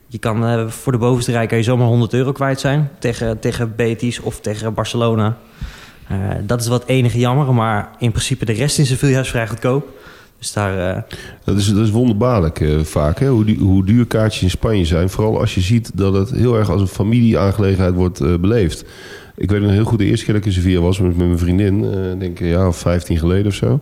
Je 0.08 0.18
kan 0.18 0.46
eh, 0.46 0.68
voor 0.68 0.92
de 0.92 0.98
bovenste 0.98 1.32
rij 1.32 1.48
kan 1.48 1.58
je 1.58 1.64
zomaar 1.64 1.88
100 1.88 2.14
euro 2.14 2.32
kwijt 2.32 2.60
zijn. 2.60 2.90
Tegen, 3.00 3.40
tegen 3.40 3.76
Betis 3.76 4.20
of 4.20 4.40
tegen 4.40 4.74
Barcelona. 4.74 5.38
Dat 6.46 6.62
is 6.62 6.68
wat 6.68 6.86
enige 6.86 7.20
jammer. 7.20 7.54
Maar 7.54 7.90
in 8.00 8.12
principe 8.12 8.46
de 8.46 8.54
rest 8.54 8.78
in 8.78 8.86
Sevilla 8.86 9.20
is 9.20 9.30
vrij 9.30 9.48
goedkoop. 9.48 9.88
Dus 10.40 10.54
daar... 10.54 11.06
Dat 11.44 11.58
is, 11.58 11.68
dat 11.68 11.84
is 11.84 11.90
wonderbaarlijk 11.90 12.66
vaak, 12.84 13.20
hè? 13.20 13.28
Hoe, 13.28 13.56
hoe 13.60 13.86
duur 13.86 14.06
kaartjes 14.06 14.44
in 14.44 14.50
Spanje 14.50 14.86
zijn. 14.86 15.10
Vooral 15.10 15.40
als 15.40 15.56
je 15.56 15.62
ziet 15.62 15.92
dat 15.94 16.14
het 16.14 16.30
heel 16.30 16.58
erg 16.58 16.70
als 16.70 16.82
een 16.82 16.88
familieaangelegenheid 16.88 17.94
wordt 17.94 18.20
beleefd. 18.42 18.86
Ik 19.36 19.52
weet 19.52 19.62
nog 19.62 19.72
heel 19.72 19.84
goed 19.84 20.00
de 20.00 20.06
eerste 20.06 20.26
keer 20.26 20.34
dat 20.34 20.44
ik 20.44 20.50
in 20.50 20.62
Sevilla 20.62 20.80
was 20.80 21.00
met, 21.00 21.18
mijn 21.18 21.38
vriendin. 21.38 21.86
eh 21.86 22.20
denk 22.20 22.40
ik 22.40 22.58
of 22.58 22.78
15 22.78 23.18
geleden 23.18 23.48
of 23.48 23.54
zo. 23.54 23.80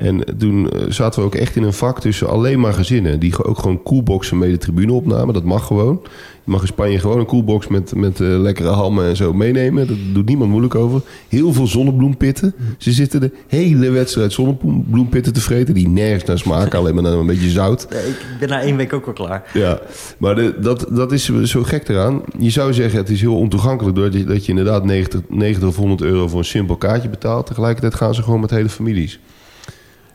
En 0.00 0.36
toen 0.38 0.70
eh, 0.70 0.80
zaten 0.88 1.20
we 1.20 1.26
ook 1.26 1.34
echt 1.34 1.56
in 1.56 1.62
een 1.62 1.72
vak 1.72 2.00
tussen 2.00 2.28
alleen 2.28 2.60
maar 2.60 2.72
gezinnen. 2.72 3.20
Die 3.20 3.44
ook 3.44 3.58
gewoon 3.58 3.82
coolboxen 3.82 4.38
mee 4.38 4.50
de 4.50 4.58
tribune 4.58 4.92
opnamen. 4.92 5.34
Dat 5.34 5.44
mag 5.44 5.66
gewoon. 5.66 6.00
Je 6.44 6.50
mag 6.50 6.60
in 6.60 6.66
Spanje 6.66 6.98
gewoon 6.98 7.18
een 7.18 7.26
coolbox 7.26 7.68
met, 7.68 7.94
met 7.94 8.20
eh, 8.20 8.28
lekkere 8.28 8.68
hammen 8.68 9.04
en 9.08 9.16
zo 9.16 9.32
meenemen. 9.32 9.86
Dat 9.86 9.96
doet 10.12 10.26
niemand 10.26 10.50
moeilijk 10.50 10.74
over. 10.74 11.00
Heel 11.28 11.52
veel 11.52 11.66
zonnebloempitten. 11.66 12.54
Ze 12.78 12.92
zitten 12.92 13.20
de 13.20 13.30
hele 13.46 13.90
wedstrijd 13.90 14.32
zonnebloempitten 14.32 15.32
te 15.32 15.40
vreten. 15.40 15.74
Die 15.74 15.88
nergens 15.88 16.24
naar 16.24 16.38
smaken. 16.38 16.78
alleen 16.78 16.94
maar 16.94 17.02
naar 17.02 17.12
een 17.12 17.26
beetje 17.26 17.50
zout. 17.50 17.84
eh, 17.84 18.08
ik 18.08 18.16
ben 18.38 18.48
na 18.48 18.60
één 18.60 18.76
week 18.76 18.92
ook 18.92 19.06
al 19.06 19.12
klaar. 19.12 19.50
Ja, 19.52 19.80
maar 20.18 20.34
de, 20.34 20.54
dat, 20.60 20.86
dat 20.90 21.12
is 21.12 21.24
zo 21.44 21.62
gek 21.62 21.88
eraan. 21.88 22.22
Je 22.38 22.50
zou 22.50 22.72
zeggen, 22.72 22.98
het 22.98 23.10
is 23.10 23.20
heel 23.20 23.36
ontoegankelijk... 23.36 23.96
doordat 23.96 24.20
je, 24.20 24.24
dat 24.24 24.44
je 24.44 24.50
inderdaad 24.50 24.84
90, 24.84 25.20
90 25.28 25.68
of 25.68 25.76
100 25.76 26.00
euro 26.00 26.28
voor 26.28 26.38
een 26.38 26.44
simpel 26.44 26.76
kaartje 26.76 27.08
betaalt. 27.08 27.46
Tegelijkertijd 27.46 27.94
gaan 27.94 28.14
ze 28.14 28.22
gewoon 28.22 28.40
met 28.40 28.50
hele 28.50 28.68
families. 28.68 29.20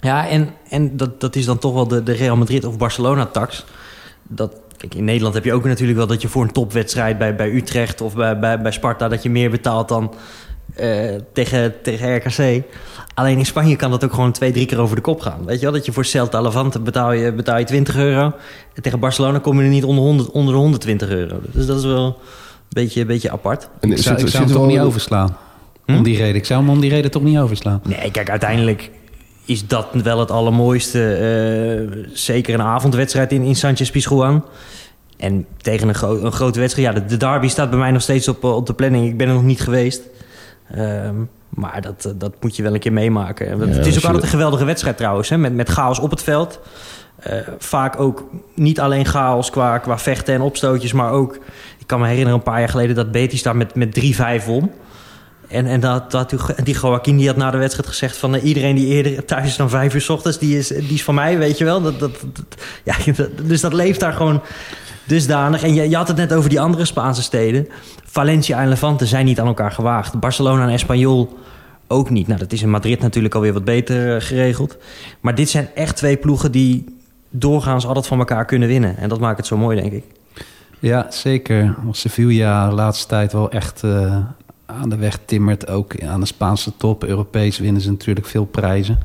Ja, 0.05 0.27
en, 0.27 0.49
en 0.69 0.97
dat, 0.97 1.21
dat 1.21 1.35
is 1.35 1.45
dan 1.45 1.57
toch 1.57 1.73
wel 1.73 1.87
de, 1.87 2.03
de 2.03 2.11
Real 2.11 2.35
Madrid 2.37 2.65
of 2.65 2.77
Barcelona-tax. 2.77 3.65
Dat, 4.23 4.55
kijk, 4.77 4.95
in 4.95 5.03
Nederland 5.03 5.33
heb 5.33 5.43
je 5.45 5.53
ook 5.53 5.63
natuurlijk 5.65 5.97
wel 5.97 6.07
dat 6.07 6.21
je 6.21 6.27
voor 6.27 6.43
een 6.43 6.51
topwedstrijd 6.51 7.17
bij, 7.17 7.35
bij 7.35 7.51
Utrecht 7.51 8.01
of 8.01 8.15
bij, 8.15 8.39
bij, 8.39 8.61
bij 8.61 8.71
Sparta... 8.71 9.07
dat 9.07 9.23
je 9.23 9.29
meer 9.29 9.49
betaalt 9.49 9.87
dan 9.87 10.13
eh, 10.75 11.15
tegen, 11.33 11.73
tegen 11.83 12.15
RKC. 12.15 12.63
Alleen 13.13 13.37
in 13.37 13.45
Spanje 13.45 13.75
kan 13.75 13.91
dat 13.91 14.03
ook 14.03 14.13
gewoon 14.13 14.31
twee, 14.31 14.51
drie 14.51 14.65
keer 14.65 14.79
over 14.79 14.95
de 14.95 15.01
kop 15.01 15.21
gaan. 15.21 15.45
Weet 15.45 15.55
je 15.59 15.63
wel, 15.65 15.73
dat 15.73 15.85
je 15.85 15.91
voor 15.91 16.05
Celta 16.05 16.41
Levante 16.41 16.79
betaal 16.79 17.11
je, 17.11 17.33
betaal 17.33 17.57
je 17.57 17.65
20 17.65 17.95
euro. 17.95 18.23
En 18.73 18.81
tegen 18.81 18.99
Barcelona 18.99 19.39
kom 19.39 19.57
je 19.57 19.63
er 19.63 19.69
niet 19.69 19.83
onder, 19.83 20.03
100, 20.03 20.31
onder 20.31 20.53
de 20.53 20.59
120 20.59 21.09
euro. 21.09 21.39
Dus 21.51 21.65
dat 21.65 21.77
is 21.77 21.85
wel 21.85 22.05
een 22.05 22.13
beetje, 22.69 23.01
een 23.01 23.07
beetje 23.07 23.31
apart. 23.31 23.69
En 23.79 23.91
Ik 23.91 23.97
zou, 23.97 24.15
zit- 24.17 24.25
ik 24.25 24.31
zou 24.31 24.43
hem 24.43 24.53
toch 24.53 24.61
wel- 24.61 24.71
niet 24.71 24.79
overslaan. 24.79 25.37
Hm? 25.85 25.95
Om 25.95 26.03
die 26.03 26.17
reden. 26.17 26.35
Ik 26.35 26.45
zou 26.45 26.59
hem 26.61 26.69
om 26.69 26.79
die 26.79 26.89
reden 26.89 27.11
toch 27.11 27.23
niet 27.23 27.37
overslaan. 27.37 27.81
Nee, 27.83 28.11
kijk, 28.11 28.29
uiteindelijk 28.29 28.91
is 29.45 29.67
dat 29.67 29.87
wel 30.03 30.19
het 30.19 30.31
allermooiste. 30.31 31.13
eh, 31.15 32.03
zeker 32.13 32.53
een 32.53 32.61
avondwedstrijd 32.61 33.31
in, 33.31 33.41
in 33.41 33.55
Sanchez 33.55 33.89
Pizjuan. 33.91 34.45
En 35.17 35.45
tegen 35.61 35.87
een, 35.87 35.95
gro- 35.95 36.21
een 36.23 36.31
grote 36.31 36.59
wedstrijd. 36.59 36.87
Ja, 36.87 37.01
de, 37.01 37.05
de 37.05 37.17
derby 37.17 37.47
staat 37.47 37.69
bij 37.69 37.79
mij 37.79 37.91
nog 37.91 38.01
steeds 38.01 38.27
op, 38.27 38.43
eh, 38.43 38.55
op 38.55 38.65
de 38.65 38.73
planning. 38.73 39.07
Ik 39.07 39.17
ben 39.17 39.27
er 39.27 39.33
nog 39.33 39.43
niet 39.43 39.61
geweest. 39.61 40.01
Ehm, 40.71 41.15
maar 41.49 41.81
dat, 41.81 42.05
eh, 42.05 42.11
dat 42.15 42.33
moet 42.41 42.55
je 42.55 42.63
wel 42.63 42.73
een 42.73 42.79
keer 42.79 42.93
meemaken. 42.93 43.47
Ja, 43.47 43.65
het 43.67 43.85
is 43.85 43.95
ook 43.95 44.01
je- 44.01 44.05
altijd 44.07 44.23
een 44.23 44.29
geweldige 44.29 44.65
wedstrijd 44.65 44.97
trouwens. 44.97 45.29
Hè? 45.29 45.37
Met, 45.37 45.53
met 45.53 45.69
chaos 45.69 45.99
op 45.99 46.09
het 46.11 46.23
veld. 46.23 46.59
Vaak 47.57 47.99
ook 47.99 48.23
niet 48.53 48.79
alleen 48.79 49.05
chaos 49.05 49.49
qua, 49.49 49.77
qua 49.77 49.97
vechten 49.97 50.33
en 50.33 50.41
opstootjes. 50.41 50.93
Maar 50.93 51.11
ook, 51.11 51.35
ik 51.79 51.87
kan 51.87 51.99
me 51.99 52.05
herinneren 52.07 52.37
een 52.37 52.43
paar 52.43 52.59
jaar 52.59 52.69
geleden... 52.69 52.95
dat 52.95 53.11
Betis 53.11 53.43
daar 53.43 53.55
met, 53.55 53.75
met 53.75 53.93
3-5 54.41 54.45
won. 54.45 54.71
En, 55.47 55.65
en 55.65 55.79
dat, 55.79 56.11
dat, 56.11 56.33
die 56.63 56.79
Joaquin 56.79 57.17
die 57.17 57.27
had 57.27 57.37
na 57.37 57.51
de 57.51 57.57
wedstrijd 57.57 57.87
gezegd 57.87 58.17
van... 58.17 58.35
eh, 58.35 58.43
iedereen 58.43 58.75
die 58.75 58.87
eerder 58.87 59.25
thuis 59.25 59.47
is 59.47 59.55
dan 59.55 59.69
vijf 59.69 59.93
uur 59.93 60.01
s 60.01 60.09
ochtends... 60.09 60.39
die 60.39 60.57
is, 60.57 60.67
die 60.67 60.93
is 60.93 61.03
van 61.03 61.15
mij, 61.15 61.37
weet 61.37 61.57
je 61.57 61.63
wel. 61.63 61.81
Dat, 61.81 61.99
dat, 61.99 62.11
ja, 62.83 62.95
dus 63.47 63.61
dat 63.61 63.73
leeft 63.73 63.99
daar 63.99 64.13
gewoon 64.13 64.41
dusdanig. 65.03 65.63
En 65.63 65.73
je, 65.73 65.89
je 65.89 65.95
had 65.95 66.07
het 66.07 66.17
net 66.17 66.33
over 66.33 66.49
die 66.49 66.59
andere 66.59 66.85
Spaanse 66.85 67.21
steden. 67.21 67.67
Valencia 68.05 68.61
en 68.61 68.69
Levante 68.69 69.05
zijn 69.05 69.25
niet 69.25 69.39
aan 69.39 69.47
elkaar 69.47 69.71
gewaagd. 69.71 70.19
Barcelona 70.19 70.63
en 70.63 70.73
Espanyol 70.73 71.37
ook 71.87 72.09
niet. 72.09 72.27
Nou, 72.27 72.39
dat 72.39 72.51
is 72.51 72.61
in 72.61 72.69
Madrid 72.69 72.99
natuurlijk 72.99 73.35
alweer 73.35 73.53
wat 73.53 73.63
beter 73.63 74.15
eh, 74.15 74.21
geregeld. 74.21 74.77
Maar 75.19 75.35
dit 75.35 75.49
zijn 75.49 75.69
echt 75.75 75.95
twee 75.95 76.17
ploegen 76.17 76.51
die 76.51 76.97
doorgaans 77.29 77.85
altijd 77.85 78.07
van 78.07 78.19
elkaar 78.19 78.45
kunnen 78.45 78.67
winnen. 78.67 78.97
En 78.97 79.09
dat 79.09 79.19
maakt 79.19 79.37
het 79.37 79.47
zo 79.47 79.57
mooi, 79.57 79.81
denk 79.81 79.93
ik. 79.93 80.03
Ja, 80.79 81.05
zeker. 81.09 81.75
Sevilla 81.91 82.69
de 82.69 82.75
laatste 82.75 83.07
tijd 83.07 83.33
wel 83.33 83.51
echt 83.51 83.83
eh, 83.83 84.17
aan 84.65 84.89
de 84.89 84.97
weg 84.97 85.19
timmert. 85.25 85.67
Ook 85.67 86.03
aan 86.03 86.19
de 86.19 86.25
Spaanse 86.25 86.71
top. 86.77 87.03
Europees 87.03 87.59
winnen 87.59 87.81
ze 87.81 87.89
natuurlijk 87.89 88.27
veel 88.27 88.45
prijzen. 88.45 88.99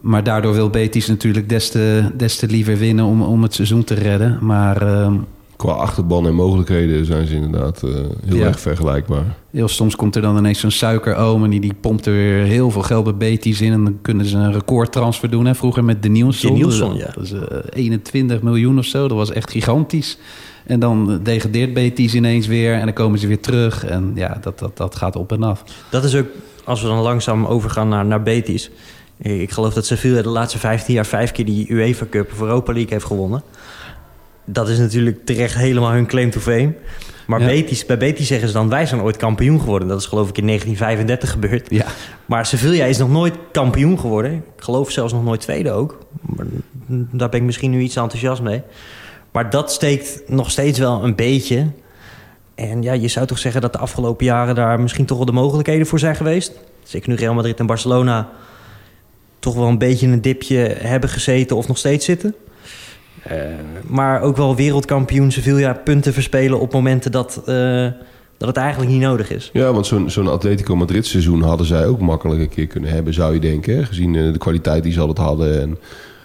Maar 0.00 0.24
daardoor 0.24 0.52
wil 0.52 0.70
Betis 0.70 1.06
natuurlijk 1.06 1.48
des 1.48 1.70
te, 1.70 2.46
liever 2.46 2.76
winnen 2.76 3.04
om, 3.04 3.22
om 3.22 3.42
het 3.42 3.54
seizoen 3.54 3.84
te 3.84 3.94
redden. 3.94 4.38
Maar 4.40 4.82
ehm, 4.82 5.14
Qua 5.58 5.72
achterban 5.72 6.26
en 6.26 6.34
mogelijkheden 6.34 7.04
zijn 7.06 7.26
ze 7.26 7.34
inderdaad 7.34 7.82
eh, 7.82 7.90
heel 8.26 8.36
Ja. 8.36 8.46
erg 8.46 8.60
vergelijkbaar. 8.60 9.24
heel 9.50 9.68
soms 9.68 9.96
komt 9.96 10.16
er 10.16 10.22
dan 10.22 10.36
ineens 10.36 10.60
zo'n 10.60 10.70
suikeroom... 10.70 11.44
en 11.44 11.50
die, 11.50 11.60
die 11.60 11.74
pompt 11.80 12.06
er 12.06 12.12
weer 12.12 12.44
heel 12.44 12.70
veel 12.70 12.82
geld 12.82 13.04
bij 13.04 13.16
Betis 13.16 13.60
in... 13.60 13.72
en 13.72 13.84
dan 13.84 13.98
kunnen 14.02 14.26
ze 14.26 14.36
een 14.36 14.52
recordtransfer 14.52 15.30
doen. 15.30 15.46
Hè? 15.46 15.54
Vroeger 15.54 15.84
met 15.84 16.02
de 16.02 16.08
Nielsen. 16.08 16.48
De 16.48 16.54
Nielsen, 16.54 16.94
ja. 16.96 17.10
Dat 17.14 17.24
is 17.24 17.32
eh, 17.32 17.40
21 17.70 18.42
miljoen 18.42 18.78
of 18.78 18.84
zo. 18.84 19.08
Dat 19.08 19.16
was 19.16 19.32
echt 19.32 19.50
gigantisch. 19.50 20.18
En 20.66 20.80
dan 20.80 21.12
eh, 21.12 21.16
degradeert 21.22 21.74
Betis 21.74 22.14
ineens 22.14 22.46
weer... 22.46 22.74
en 22.74 22.84
dan 22.84 22.92
komen 22.94 23.18
ze 23.18 23.26
weer 23.26 23.40
terug. 23.40 23.84
En 23.84 24.12
ja, 24.14 24.38
dat, 24.40 24.58
dat, 24.58 24.76
dat 24.76 24.96
gaat 24.96 25.16
op 25.16 25.32
en 25.32 25.42
af. 25.42 25.64
Dat 25.90 26.04
is 26.04 26.14
ook, 26.14 26.26
als 26.64 26.82
we 26.82 26.88
dan 26.88 26.98
langzaam 26.98 27.46
overgaan 27.46 27.88
naar, 27.88 28.06
naar 28.06 28.22
Betis. 28.22 28.70
Ik 29.22 29.50
geloof 29.50 29.74
dat 29.74 29.86
Sevilla 29.86 30.22
de 30.22 30.28
laatste 30.28 30.58
15 30.58 30.94
jaar 30.94 31.06
vijf 31.06 31.32
keer 31.32 31.44
die 31.44 31.72
UEFA 31.72 32.06
Cup 32.10 32.32
of 32.32 32.40
Europa 32.40 32.72
League 32.72 32.92
heeft 32.92 33.04
gewonnen. 33.04 33.42
Dat 34.50 34.68
is 34.68 34.78
natuurlijk 34.78 35.24
terecht 35.24 35.54
helemaal 35.54 35.90
hun 35.90 36.06
claim 36.06 36.30
to 36.30 36.40
fame. 36.40 36.74
Maar 37.26 37.40
Ja. 37.40 37.46
Betis, 37.46 37.86
bij 37.86 37.98
Betis 37.98 38.26
zeggen 38.26 38.48
ze 38.48 38.54
dan, 38.54 38.68
wij 38.68 38.86
zijn 38.86 39.00
ooit 39.00 39.16
kampioen 39.16 39.60
geworden. 39.60 39.88
Dat 39.88 40.00
is 40.00 40.06
geloof 40.06 40.28
ik 40.28 40.38
in 40.38 40.46
1935 40.46 41.30
gebeurd. 41.30 41.70
Ja, 41.70 41.86
Maar 42.26 42.46
Sevilla 42.46 42.84
is 42.84 42.98
nog 42.98 43.10
nooit 43.10 43.34
kampioen 43.52 43.98
geworden. 43.98 44.32
Ik 44.32 44.62
geloof 44.62 44.90
zelfs 44.90 45.12
nog 45.12 45.24
nooit 45.24 45.40
tweede 45.40 45.70
ook. 45.70 45.98
Maar 46.20 46.46
daar 46.88 47.28
ben 47.28 47.40
ik 47.40 47.46
misschien 47.46 47.70
nu 47.70 47.80
iets 47.80 47.96
enthousiast 47.96 48.42
mee. 48.42 48.62
Maar 49.32 49.50
dat 49.50 49.72
steekt 49.72 50.22
nog 50.26 50.50
steeds 50.50 50.78
wel 50.78 51.04
een 51.04 51.14
beetje. 51.14 51.66
En 52.54 52.82
ja, 52.82 52.92
je 52.92 53.08
zou 53.08 53.26
toch 53.26 53.38
zeggen 53.38 53.60
dat 53.60 53.72
de 53.72 53.78
afgelopen 53.78 54.26
jaren 54.26 54.54
daar 54.54 54.80
misschien 54.80 55.06
toch 55.06 55.16
wel 55.16 55.26
de 55.26 55.32
mogelijkheden 55.32 55.86
voor 55.86 55.98
zijn 55.98 56.16
geweest. 56.16 56.52
Zeker 56.82 57.08
nu 57.08 57.14
Real 57.14 57.34
Madrid 57.34 57.58
en 57.58 57.66
Barcelona 57.66 58.28
toch 59.38 59.54
wel 59.54 59.66
een 59.66 59.78
beetje 59.78 60.06
in 60.06 60.12
een 60.12 60.22
dipje 60.22 60.58
hebben 60.78 61.10
gezeten 61.10 61.56
of 61.56 61.68
nog 61.68 61.78
steeds 61.78 62.04
zitten. 62.04 62.34
Eh, 63.22 63.36
maar 63.86 64.20
ook 64.20 64.36
wel 64.36 64.56
wereldkampioen 64.56 65.30
Sevilla 65.30 65.72
punten 65.72 66.12
verspelen 66.12 66.60
op 66.60 66.72
momenten 66.72 67.12
dat, 67.12 67.42
eh, 67.46 67.86
dat 68.36 68.48
het 68.48 68.56
eigenlijk 68.56 68.90
niet 68.90 69.00
nodig 69.00 69.30
is. 69.30 69.50
Ja, 69.52 69.72
want 69.72 69.86
zo'n 69.86 70.10
zo'n 70.10 70.28
Atletico 70.28 70.76
Madrid 70.76 71.06
seizoen 71.06 71.42
hadden 71.42 71.66
zij 71.66 71.86
ook 71.86 72.00
makkelijk 72.00 72.40
een 72.40 72.48
keer 72.48 72.66
kunnen 72.66 72.90
hebben, 72.90 73.14
zou 73.14 73.34
je 73.34 73.40
denken. 73.40 73.86
Gezien 73.86 74.14
eh, 74.14 74.32
de 74.32 74.38
kwaliteit 74.38 74.82
die 74.82 74.92
ze 74.92 75.00
altijd 75.00 75.18
hadden 75.18 75.60
en, 75.60 75.78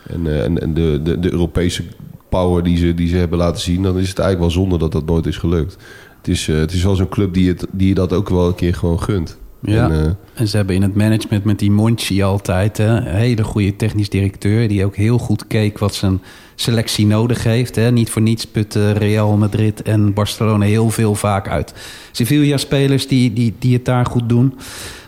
en, 0.08 0.43
en, 0.43 0.62
en 0.62 0.73
de, 0.73 0.99
de, 1.03 1.19
de 1.19 1.32
Europese 1.32 1.84
power 2.29 2.63
die 2.63 2.77
ze, 2.77 2.93
die 2.93 3.08
ze 3.08 3.15
hebben 3.15 3.38
laten 3.38 3.62
zien. 3.62 3.84
Dan 3.84 3.99
is 3.99 4.10
het 4.10 4.19
eigenlijk 4.19 4.53
wel 4.53 4.63
zonde 4.63 4.77
dat 4.77 4.91
dat 4.91 5.06
nooit 5.06 5.25
is 5.25 5.38
gelukt. 5.38 5.77
Het 6.17 6.27
is, 6.27 6.47
het 6.47 6.71
is 6.71 6.84
wel 6.84 6.95
zo'n 6.95 7.10
club 7.10 7.34
die, 7.34 7.47
het, 7.47 7.65
die 7.71 7.88
je 7.88 7.93
dat 7.93 8.13
ook 8.13 8.29
wel 8.29 8.47
een 8.47 8.56
keer 8.56 8.75
gewoon 8.75 9.01
gunt. 9.01 9.38
Ja. 9.63 9.89
En, 9.89 9.91
eh, 9.91 10.12
en 10.34 10.47
ze 10.47 10.56
hebben 10.58 10.76
in 10.76 10.82
het 10.82 10.95
management 10.95 11.43
met 11.43 11.60
die 11.60 11.71
Monchi 11.71 12.23
altijd... 12.23 12.78
Hè, 12.78 12.86
een 12.86 13.04
hele 13.04 13.43
goede 13.43 13.76
technisch 13.76 14.10
directeur... 14.10 14.67
die 14.67 14.86
ook 14.86 14.95
heel 14.95 15.17
goed 15.17 15.47
keek 15.47 15.78
wat 15.78 15.95
zijn 15.95 16.21
selectie 16.56 17.06
nodig 17.06 17.43
heeft. 17.43 17.76
Hè. 17.76 17.91
Niet 17.91 18.10
voor 18.10 18.21
niets 18.21 18.45
putten 18.45 18.93
Real 18.93 19.38
Madrid 19.38 19.82
en 19.82 20.13
Barcelona 20.13 20.65
heel 20.65 20.89
veel 20.89 21.15
vaak 21.15 21.47
uit. 21.47 21.73
Sevilla-spelers 22.12 23.08
die, 23.08 23.34
die, 23.34 23.56
die 23.60 23.73
het 23.73 23.86
daar 23.86 24.06
goed 24.06 24.30
doen... 24.30 24.54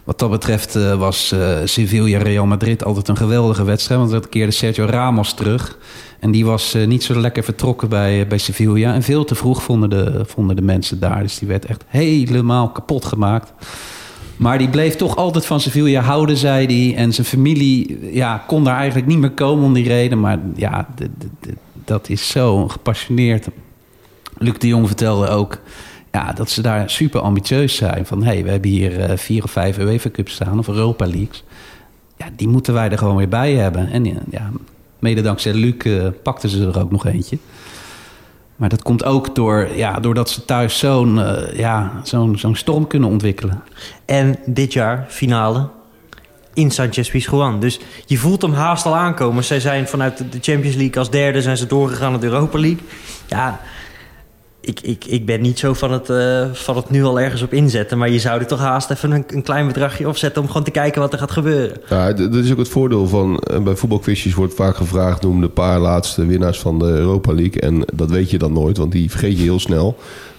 Wat 0.04 0.20
dat 0.20 0.30
betreft 0.30 0.76
eh, 0.76 0.98
was 0.98 1.32
eh, 1.32 1.58
Sevilla-Real 1.63 2.46
Madrid 2.46 2.84
altijd 2.84 3.08
een 3.08 3.18
geweldige 3.18 3.63
wedstrijd. 3.63 4.00
Want 4.00 4.12
dat 4.12 4.30
keerde 4.30 4.52
Sergio 4.52 4.86
Ramos 4.86 5.34
terug. 5.34 5.78
En 6.20 6.32
die 6.32 6.46
was 6.46 6.78
niet 6.86 7.04
zo 7.04 7.20
lekker 7.20 7.44
vertrokken 7.44 7.89
bij, 7.89 8.28
bij 8.28 8.38
Sevilla. 8.38 8.94
En 8.94 9.04
veel 9.04 9.26
te 9.26 9.36
vroeg 9.36 9.63
vonden 9.63 9.89
de, 9.89 10.24
vonden 10.26 10.56
de 10.56 10.62
mensen 10.62 11.00
daar. 11.00 11.22
Dus 11.22 11.39
die 11.39 11.48
werd 11.48 11.65
echt 11.65 11.84
helemaal 11.88 12.70
kapot 12.70 13.06
gemaakt. 13.06 13.54
Maar 14.38 14.58
die 14.58 14.69
bleef 14.69 14.95
toch 14.95 15.15
altijd 15.15 15.45
van 15.45 15.60
Sevilla 15.60 16.02
houden, 16.02 16.38
zei 16.38 16.65
hij. 16.65 16.98
En 16.98 17.13
zijn 17.13 17.28
familie 17.28 18.00
ja, 18.13 18.43
kon 18.48 18.63
daar 18.63 18.78
eigenlijk 18.78 19.08
niet 19.08 19.17
meer 19.17 19.32
komen 19.32 19.65
om 19.65 19.74
die 19.74 19.88
reden. 19.88 20.19
Maar 20.19 20.39
ja, 20.56 20.88
dat 21.86 22.10
is 22.10 22.28
zo 22.28 22.67
gepassioneerd. 22.67 23.48
Luc 24.38 24.58
de 24.58 24.67
Jong 24.67 24.88
vertelde 24.88 25.28
ook 25.28 25.60
ja, 26.12 26.34
dat 26.34 26.50
ze 26.50 26.62
daar 26.62 26.89
super 26.89 27.21
ambitieus 27.21 27.76
zijn. 27.76 28.06
Van, 28.06 28.24
hé, 28.24 28.34
hey, 28.34 28.43
we 28.43 28.50
hebben 28.50 28.69
hier 28.69 29.00
eh, 29.00 29.17
vier 29.17 29.43
of 29.43 29.52
vijf 29.52 29.78
UEFA 29.78 30.10
Cups 30.10 30.34
staan 30.34 30.60
of 30.60 30.67
Europa 30.67 31.06
Leagues. 31.06 31.43
Ja, 32.17 32.26
die 32.36 32.48
moeten 32.48 32.74
wij 32.74 32.89
er 32.89 32.98
gewoon 32.98 33.15
weer 33.15 33.30
bij 33.30 33.54
hebben. 33.54 33.91
En 33.91 34.06
ja, 34.06 34.52
mede 35.00 35.21
dankzij 35.21 35.54
Luc 35.54 35.78
eh, 35.78 36.08
pakten 36.24 36.50
ze 36.50 36.67
er 36.67 36.80
ook 36.80 36.91
nog 36.91 37.06
eentje. 37.06 37.38
Maar 38.56 38.70
dat 38.70 38.84
komt 38.84 39.04
ook 39.04 39.36
door, 39.36 39.68
ja, 39.76 40.00
doordat 40.00 40.30
ze 40.30 40.46
thuis 40.46 40.80
zo'n 40.80 41.22
eh, 41.22 41.58
ja, 41.58 41.91
zo'n 42.04 42.38
zo'n 42.38 42.56
storm 42.56 42.88
kunnen 42.88 43.10
ontwikkelen. 43.10 43.63
En 44.06 44.36
dit 44.46 44.74
jaar 44.74 45.06
finale 45.08 45.70
in 46.54 46.72
Sanchez 46.72 47.10
Pizjuan. 47.10 47.60
Dus 47.60 47.80
je 48.06 48.18
voelt 48.18 48.41
hem 48.41 48.54
haast 48.54 48.86
al 48.86 48.96
aankomen. 48.96 49.44
Zij 49.44 49.60
zijn 49.60 49.88
vanuit 49.88 50.18
de 50.18 50.38
Champions 50.41 50.76
League 50.76 50.98
als 50.98 51.10
derde 51.10 51.41
zijn 51.41 51.58
ze 51.58 51.68
doorgegaan 51.68 52.12
naar 52.12 52.20
de 52.20 52.26
Europa 52.26 52.60
League. 52.60 52.84
Ja, 53.28 53.60
ik, 54.65 54.80
ik, 54.82 55.06
ik 55.06 55.25
ben 55.25 55.41
niet 55.41 55.60
zo 55.60 55.73
van 55.73 55.91
het, 55.91 56.10
eh, 56.10 56.45
van 56.54 56.75
het 56.75 56.89
nu 56.89 57.04
al 57.04 57.19
ergens 57.19 57.41
op 57.41 57.54
inzetten. 57.54 57.97
Maar 57.97 58.10
je 58.10 58.19
zou 58.19 58.39
er 58.39 58.45
toch 58.47 58.60
haast 58.60 58.89
even 58.89 59.12
een, 59.12 59.23
een 59.28 59.43
klein 59.43 59.67
bedragje 59.67 60.08
opzetten... 60.08 60.41
om 60.41 60.47
gewoon 60.47 60.63
te 60.63 60.71
kijken 60.71 61.01
wat 61.01 61.13
er 61.13 61.19
gaat 61.19 61.32
gebeuren. 61.32 61.78
Ja, 61.89 62.13
dat 62.13 62.34
is 62.36 62.51
ook 62.51 62.58
het 62.58 62.69
voordeel 62.69 63.08
van... 63.08 63.38
eh, 63.39 63.60
bij 63.60 63.75
voetbalquizjes 63.75 64.34
wordt 64.34 64.54
vaak 64.54 64.75
gevraagd... 64.75 65.21
noem 65.21 65.41
de 65.41 65.49
paar 65.49 65.80
laatste 65.80 66.25
winnaars 66.25 66.60
van 66.60 66.80
de 66.80 66.86
Europa 66.86 67.34
League. 67.34 67.62
En 67.62 67.84
dat 67.93 68.10
weet 68.10 68.30
je 68.30 68.38
dan 68.38 68.54
nooit, 68.54 68.78
want 68.78 68.91
die 68.91 69.10
vergeet 69.10 69.38
je 69.38 69.43
heel 69.43 69.60
snel. 69.60 69.95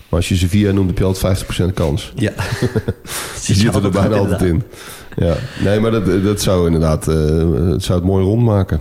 Maar 0.09 0.19
als 0.19 0.29
je 0.29 0.37
Sevilla 0.37 0.73
noemt, 0.73 0.89
heb 0.89 0.99
je 0.99 1.05
altijd 1.05 1.45
50% 1.71 1.75
kans. 1.75 2.13
Ja. 2.17 2.33
Die 3.47 3.55
zitten 3.55 3.85
er 3.85 3.91
bijna 3.91 4.17
altijd 4.17 4.43
in. 4.43 4.63
Ja. 5.17 5.35
Nee, 5.65 5.81
maar 5.81 5.91
dat, 5.91 6.23
dat 6.25 6.41
zou 6.41 6.67
inderdaad... 6.67 7.05
het 7.07 7.83
zou 7.85 7.99
het 7.99 8.05
mooi 8.09 8.25
rondmaken. 8.25 8.81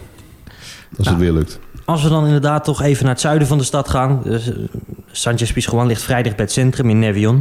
Als 0.97 1.08
het 1.08 1.17
Nou. 1.17 1.19
weer 1.19 1.31
lukt. 1.31 1.60
Als 1.86 2.04
we 2.04 2.10
dan 2.10 2.26
inderdaad 2.26 2.63
toch 2.63 2.82
even 2.82 3.04
naar 3.04 3.13
het 3.13 3.21
zuiden 3.21 3.48
van 3.48 3.58
de 3.58 3.63
stad 3.63 3.89
gaan. 3.89 4.21
Dus, 4.24 4.50
eh, 4.50 4.56
Sanchez 5.12 5.52
Pizjuan 5.52 5.88
ligt 5.88 6.02
vrij 6.02 6.24
dicht 6.24 6.36
bij 6.36 6.45
het 6.45 6.54
centrum 6.54 6.89
in 6.89 7.00
Nevion. 7.00 7.36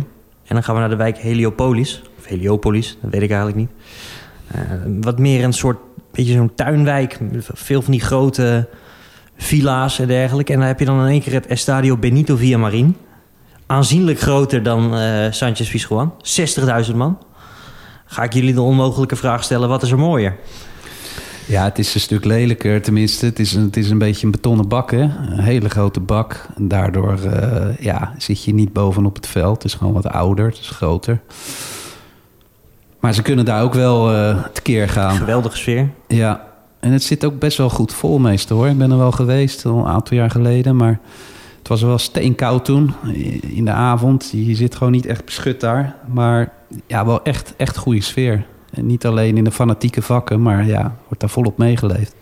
En 0.47 0.55
dan 0.55 0.63
gaan 0.63 0.75
we 0.75 0.81
naar 0.81 0.91
de 0.91 0.97
wijk 0.97 1.19
Heliopolis. 1.19 2.03
Of 2.19 2.25
Heliopolis, 2.25 2.99
dat 3.03 3.11
weet 3.11 3.23
ik 3.23 3.31
eigenlijk 3.31 3.59
niet. 3.59 3.71
Eh, 4.47 4.61
wat 5.01 5.19
meer 5.19 5.45
een 5.45 5.53
soort, 5.53 5.79
beetje 6.13 6.33
zo'n 6.33 6.55
tuinwijk. 6.55 7.19
Veel 7.39 7.83
van 7.83 7.93
die 7.93 8.01
grote 8.01 8.69
villa's 9.37 9.99
en 9.99 10.07
dergelijke. 10.07 10.53
En 10.53 10.59
dan 10.59 10.69
heb 10.69 10.79
je 10.79 10.85
dan 10.85 11.01
in 11.01 11.07
één 11.07 11.21
keer 11.21 11.33
het 11.33 11.47
Estadio 11.47 11.97
Benito 11.97 12.37
Villamarin. 12.37 12.97
Aanzienlijk 13.67 14.21
groter 14.21 14.63
dan 14.63 14.97
eh 14.97 15.27
Sanchez 15.31 15.71
Pizjuan. 15.71 16.15
60.000 16.23 16.97
man. 16.97 17.19
Ga 18.07 18.23
ik 18.23 18.33
jullie 18.33 18.55
de 18.55 18.61
onmogelijke 18.61 19.17
vraag 19.17 19.45
stellen, 19.45 19.69
wat 19.69 19.83
is 19.83 19.91
er 19.91 19.99
mooier? 19.99 20.37
Ja, 21.47 21.65
het 21.65 21.79
is 21.79 21.95
een 21.95 22.01
stuk 22.01 22.25
lelijker. 22.25 22.83
Tenminste, 22.83 23.27
het 23.27 23.39
is 23.39 23.53
een, 23.53 23.63
het 23.63 23.77
is 23.77 23.91
een 23.91 23.99
beetje 23.99 24.27
een 24.27 24.33
betonnen 24.33 24.69
bak, 24.69 24.91
hè? 24.91 25.03
Een 25.03 25.39
hele 25.39 25.69
grote 25.69 26.01
bak. 26.01 26.47
En 26.57 26.69
daardoor 26.69 27.19
eh, 27.19 27.79
ja, 27.79 28.15
zit 28.19 28.45
je 28.45 28.55
niet 28.55 28.73
bovenop 28.73 29.15
het 29.15 29.27
veld. 29.27 29.55
Het 29.55 29.65
is 29.65 29.75
gewoon 29.75 29.93
wat 29.93 30.07
ouder, 30.07 30.47
het 30.47 30.59
is 30.59 30.69
groter. 30.69 31.21
Maar 33.01 33.15
ze 33.15 33.23
kunnen 33.23 33.45
daar 33.45 33.63
ook 33.63 33.75
wel 33.75 34.13
eh 34.13 34.45
tekeer 34.53 34.89
gaan. 34.89 35.17
Geweldige 35.17 35.57
sfeer. 35.57 35.91
Ja, 36.09 36.47
en 36.81 36.93
het 36.93 37.03
zit 37.03 37.25
ook 37.25 37.39
best 37.39 37.59
wel 37.59 37.71
goed 37.71 37.93
vol 37.93 38.19
meestal 38.19 38.57
hoor. 38.57 38.69
Ik 38.69 38.79
ben 38.79 38.91
er 38.91 38.99
wel 38.99 39.13
geweest, 39.13 39.67
al 39.67 39.79
een 39.79 39.87
aantal 39.87 40.17
jaar 40.17 40.31
geleden. 40.31 40.77
Maar 40.77 41.01
het 41.59 41.69
was 41.69 41.83
wel 41.83 41.99
steenkoud 41.99 42.65
toen, 42.65 42.95
in 43.41 43.65
de 43.65 43.71
avond. 43.71 44.31
Je 44.33 44.55
zit 44.55 44.75
gewoon 44.75 44.93
niet 44.93 45.07
echt 45.07 45.25
beschut 45.25 45.61
daar. 45.61 45.97
Maar 46.07 46.53
ja, 46.87 47.07
wel 47.07 47.23
echt, 47.23 47.55
echt 47.57 47.77
goede 47.77 48.01
sfeer. 48.01 48.47
En 48.75 48.87
niet 48.87 49.07
alleen 49.07 49.37
in 49.37 49.45
de 49.45 49.51
fanatieke 49.51 50.03
vakken, 50.03 50.43
maar 50.43 50.67
ja, 50.67 50.97
wordt 51.07 51.21
daar 51.21 51.31
volop 51.31 51.59
meegeleefd. 51.59 52.15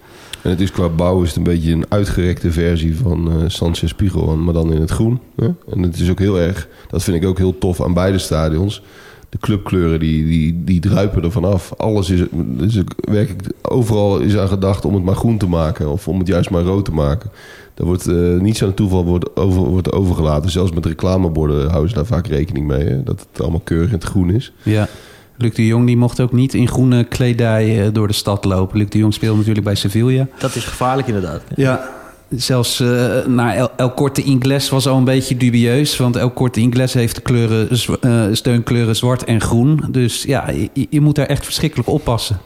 En 0.42 0.50
het 0.50 0.60
is 0.60 0.70
qua 0.70 0.88
bouw 0.88 1.22
is 1.22 1.28
het 1.28 1.36
een 1.36 1.42
beetje 1.42 1.72
een 1.72 1.86
uitgerekte 1.88 2.52
versie 2.52 2.96
van 2.96 3.30
eh 3.30 3.36
Sanchez 3.46 3.92
Pizjuan, 3.92 4.44
maar 4.44 4.54
dan 4.54 4.72
in 4.72 4.80
het 4.80 4.90
groen. 4.90 5.20
Hè? 5.36 5.48
En 5.70 5.82
het 5.82 6.00
is 6.00 6.10
ook 6.10 6.18
heel 6.18 6.38
erg, 6.38 6.68
dat 6.88 7.02
vind 7.02 7.22
ik 7.22 7.28
ook 7.28 7.38
heel 7.38 7.58
tof 7.58 7.82
aan 7.82 7.94
beide 7.94 8.18
stadions. 8.18 8.82
De 9.28 9.38
clubkleuren 9.38 10.00
die, 10.00 10.26
die, 10.26 10.64
die 10.64 10.80
druipen 10.80 11.22
er 11.22 11.30
vanaf. 11.30 11.72
Alles 11.76 12.10
is, 12.10 12.20
is 12.60 12.80
werkelijk, 12.96 13.52
overal 13.62 14.18
is 14.18 14.36
aan 14.36 14.48
gedacht 14.48 14.84
om 14.84 14.94
het 14.94 15.04
maar 15.04 15.14
groen 15.14 15.38
te 15.38 15.46
maken 15.46 15.90
of 15.90 16.08
om 16.08 16.18
het 16.18 16.28
juist 16.28 16.50
maar 16.50 16.62
rood 16.62 16.84
te 16.84 16.92
maken. 16.92 17.30
Daar 17.74 17.86
wordt 17.86 18.06
eh, 18.06 18.38
niets 18.40 18.62
aan 18.62 18.68
het 18.68 18.76
toeval 18.76 19.04
wordt, 19.04 19.36
over, 19.36 19.62
wordt 19.62 19.92
overgelaten. 19.92 20.50
Zelfs 20.50 20.72
met 20.72 20.86
reclameborden 20.86 21.68
houden 21.68 21.88
ze 21.88 21.94
daar 21.94 22.06
vaak 22.06 22.26
rekening 22.26 22.66
mee. 22.66 22.84
Hè? 22.84 23.02
Dat 23.02 23.26
het 23.32 23.42
allemaal 23.42 23.60
keurig 23.64 23.88
in 23.88 23.94
het 23.94 24.04
groen 24.04 24.30
is. 24.30 24.52
Ja. 24.62 24.88
Luc 25.36 25.54
de 25.54 25.66
Jong 25.66 25.86
die 25.86 25.96
mocht 25.96 26.20
ook 26.20 26.32
niet 26.32 26.54
in 26.54 26.68
groene 26.68 27.04
kledij 27.04 27.84
eh, 27.84 27.92
door 27.92 28.06
de 28.06 28.12
stad 28.12 28.44
lopen. 28.44 28.78
Luc 28.78 28.88
de 28.88 28.98
Jong 28.98 29.14
speelde 29.14 29.36
natuurlijk 29.36 29.64
bij 29.64 29.74
Sevilla. 29.74 30.26
Dat 30.38 30.54
is 30.54 30.64
gevaarlijk 30.64 31.08
inderdaad. 31.08 31.42
Ja, 31.56 31.90
zelfs 32.36 32.80
uh, 32.80 33.26
naar 33.26 33.54
El, 33.54 33.70
El 33.76 33.94
Corte 33.94 34.22
Inglés 34.22 34.68
was 34.68 34.86
al 34.86 34.96
een 34.96 35.04
beetje 35.04 35.36
dubieus. 35.36 35.96
Want 35.96 36.16
El 36.16 36.32
Corte 36.32 36.60
Inglés 36.60 36.92
heeft 36.92 37.14
de 37.14 37.20
kleuren, 37.20 37.68
uh, 38.00 38.24
steunkleuren 38.32 38.96
zwart 38.96 39.24
en 39.24 39.40
groen. 39.40 39.84
Dus 39.90 40.22
ja, 40.22 40.50
je, 40.50 40.86
je, 40.90 41.00
moet 41.00 41.14
daar 41.14 41.26
echt 41.26 41.44
verschrikkelijk 41.44 41.88
oppassen 41.88 42.38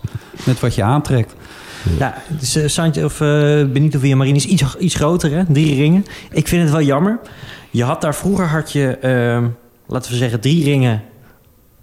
met 0.44 0.60
wat 0.60 0.74
je 0.74 0.82
aantrekt. 0.82 1.34
Ja, 1.98 2.14
dus, 2.38 2.56
uh, 2.56 2.66
Sanchez, 2.66 3.04
of, 3.04 3.20
uh, 3.20 3.28
Benito 3.64 3.98
Villamarin 3.98 4.34
is 4.34 4.46
iets, 4.46 4.76
iets 4.78 4.94
groter, 4.94 5.30
hè? 5.30 5.44
drie 5.48 5.74
ringen. 5.74 6.04
Ik 6.30 6.48
vind 6.48 6.62
het 6.62 6.70
wel 6.70 6.82
jammer. 6.82 7.18
Je 7.70 7.84
had 7.84 8.00
daar 8.00 8.14
vroeger, 8.14 8.46
had 8.46 8.72
je, 8.72 8.98
uh, 9.02 9.48
laten 9.86 10.10
we 10.10 10.16
zeggen, 10.16 10.40
drie 10.40 10.64
ringen 10.64 11.02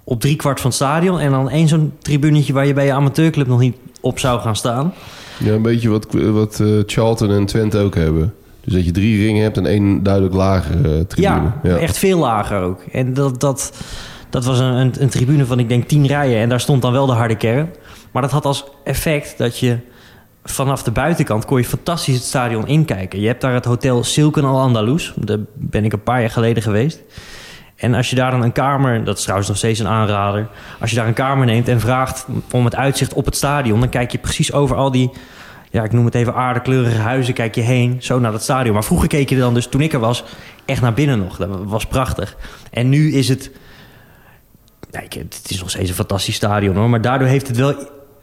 op 0.03 0.21
drie 0.21 0.35
kwart 0.35 0.59
van 0.59 0.69
het 0.69 0.79
stadion. 0.79 1.19
En 1.19 1.31
dan 1.31 1.49
één 1.49 1.67
zo'n 1.67 1.93
tribunetje 1.99 2.53
waar 2.53 2.65
je 2.65 2.73
bij 2.73 2.85
je 2.85 2.93
amateurclub 2.93 3.47
nog 3.47 3.59
niet 3.59 3.75
op 4.01 4.19
zou 4.19 4.39
gaan 4.39 4.55
staan. 4.55 4.93
Ja, 5.39 5.53
een 5.53 5.61
beetje 5.61 5.89
wat, 5.89 6.07
wat 6.11 6.59
uh, 6.59 6.83
Charlton 6.85 7.31
en 7.31 7.45
Twente 7.45 7.77
ook 7.77 7.95
hebben. 7.95 8.33
Dus 8.63 8.73
dat 8.73 8.85
je 8.85 8.91
drie 8.91 9.25
ringen 9.25 9.43
hebt 9.43 9.57
en 9.57 9.65
één 9.65 10.03
duidelijk 10.03 10.33
lager 10.33 10.75
uh, 10.75 10.99
tribune. 10.99 11.41
Ja, 11.41 11.59
ja, 11.63 11.77
echt 11.77 11.97
veel 11.97 12.19
lager 12.19 12.61
ook. 12.61 12.81
En 12.91 13.13
dat, 13.13 13.39
dat, 13.39 13.73
dat 14.29 14.45
was 14.45 14.59
een, 14.59 14.73
een, 14.73 14.93
een, 14.99 15.09
tribune 15.09 15.45
van, 15.45 15.59
ik 15.59 15.69
denk, 15.69 15.87
tien 15.87 16.07
rijen. 16.07 16.39
En 16.39 16.49
daar 16.49 16.59
stond 16.59 16.81
dan 16.81 16.91
wel 16.91 17.05
de 17.05 17.11
harde 17.11 17.35
kern. 17.35 17.69
Maar 18.11 18.21
dat 18.21 18.31
had 18.31 18.45
als 18.45 18.65
effect 18.83 19.37
dat 19.37 19.59
je 19.59 19.77
vanaf 20.43 20.83
de 20.83 20.91
buitenkant 20.91 21.45
kon 21.45 21.57
je 21.57 21.65
fantastisch 21.65 22.15
het 22.15 22.23
stadion 22.23 22.67
inkijken. 22.67 23.19
Je 23.19 23.27
hebt 23.27 23.41
daar 23.41 23.53
het 23.53 23.65
hotel 23.65 24.03
Silken 24.03 24.43
al 24.43 24.59
Andalus. 24.59 25.13
Daar 25.15 25.39
ben 25.53 25.85
ik 25.85 25.93
een 25.93 26.03
paar 26.03 26.19
jaar 26.19 26.29
geleden 26.29 26.63
geweest. 26.63 27.01
En 27.83 27.93
als 27.93 28.09
je 28.09 28.15
daar 28.15 28.31
dan 28.31 28.43
een 28.43 28.51
kamer, 28.51 29.03
dat 29.03 29.17
is 29.17 29.21
trouwens 29.21 29.49
nog 29.49 29.57
steeds 29.57 29.79
een 29.79 29.87
aanrader. 29.87 30.47
Als 30.79 30.89
je 30.89 30.95
daar 30.95 31.07
een 31.07 31.13
kamer 31.13 31.45
neemt 31.45 31.67
en 31.67 31.79
vraagt 31.79 32.25
om 32.51 32.65
het 32.65 32.75
uitzicht 32.75 33.13
op 33.13 33.25
het 33.25 33.35
stadion, 33.35 33.79
dan 33.79 33.89
kijk 33.89 34.11
je 34.11 34.17
precies 34.17 34.53
over 34.53 34.75
al 34.75 34.91
die, 34.91 35.11
ja, 35.69 35.83
ik 35.83 35.91
noem 35.91 36.05
het 36.05 36.15
even 36.15 36.33
aardekleurige 36.33 36.97
huizen, 36.97 37.33
kijk 37.33 37.55
je 37.55 37.61
heen, 37.61 37.97
zo 37.99 38.19
naar 38.19 38.33
het 38.33 38.41
stadion. 38.41 38.73
Maar 38.73 38.83
vroeger 38.83 39.07
keek 39.07 39.29
je 39.29 39.37
dan 39.37 39.53
dus, 39.53 39.67
toen 39.67 39.81
ik 39.81 39.93
er 39.93 39.99
was, 39.99 40.23
echt 40.65 40.81
naar 40.81 40.93
binnen 40.93 41.19
nog. 41.19 41.37
Dat 41.37 41.49
was 41.63 41.85
prachtig. 41.85 42.35
En 42.71 42.89
nu 42.89 43.13
is 43.13 43.29
het, 43.29 43.51
nee, 44.91 45.07
het 45.09 45.45
is 45.47 45.59
nog 45.59 45.69
steeds 45.69 45.89
een 45.89 45.95
fantastisch 45.95 46.35
stadion 46.35 46.75
hoor, 46.75 46.89
maar 46.89 47.01
daardoor 47.01 47.27
heeft 47.27 47.47
het 47.47 47.57
wel 47.57 47.75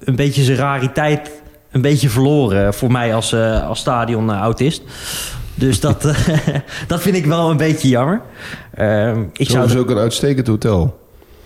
een 0.05 0.17
beetje 0.17 0.43
zijn 0.43 0.59
rariteit 0.59 1.43
een 1.71 1.83
beetje 1.83 2.09
verloren 2.09 2.75
voor 2.75 2.91
mij 2.91 3.15
als, 3.15 3.33
uh, 3.33 3.69
als 3.69 3.79
stadion-autist. 3.79 4.83
Dus 5.61 5.81
dat, 5.81 6.03
dat 6.87 7.03
vind 7.03 7.17
ik 7.17 7.27
wel 7.27 7.51
een 7.51 7.57
beetje 7.57 7.89
jammer. 7.89 8.21
Uh, 8.79 9.17
ik 9.33 9.47
Zo 9.47 9.53
zou 9.53 9.65
is 9.65 9.77
ook 9.77 9.91
een 9.91 9.99
uitstekend 9.99 10.47
hotel. 10.47 11.01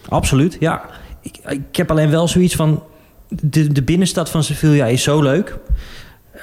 Absoluut, 0.08 0.56
ja. 0.60 0.84
Ik, 1.22 1.38
ik 1.48 1.76
heb 1.76 1.90
alleen 1.90 2.10
wel 2.10 2.28
zoiets 2.28 2.54
van... 2.54 2.82
De, 3.28 3.72
de 3.72 3.82
binnenstad 3.82 4.30
van 4.30 4.44
Sevilla 4.44 4.86
is 4.86 5.02
zo 5.02 5.22
leuk. 5.22 5.58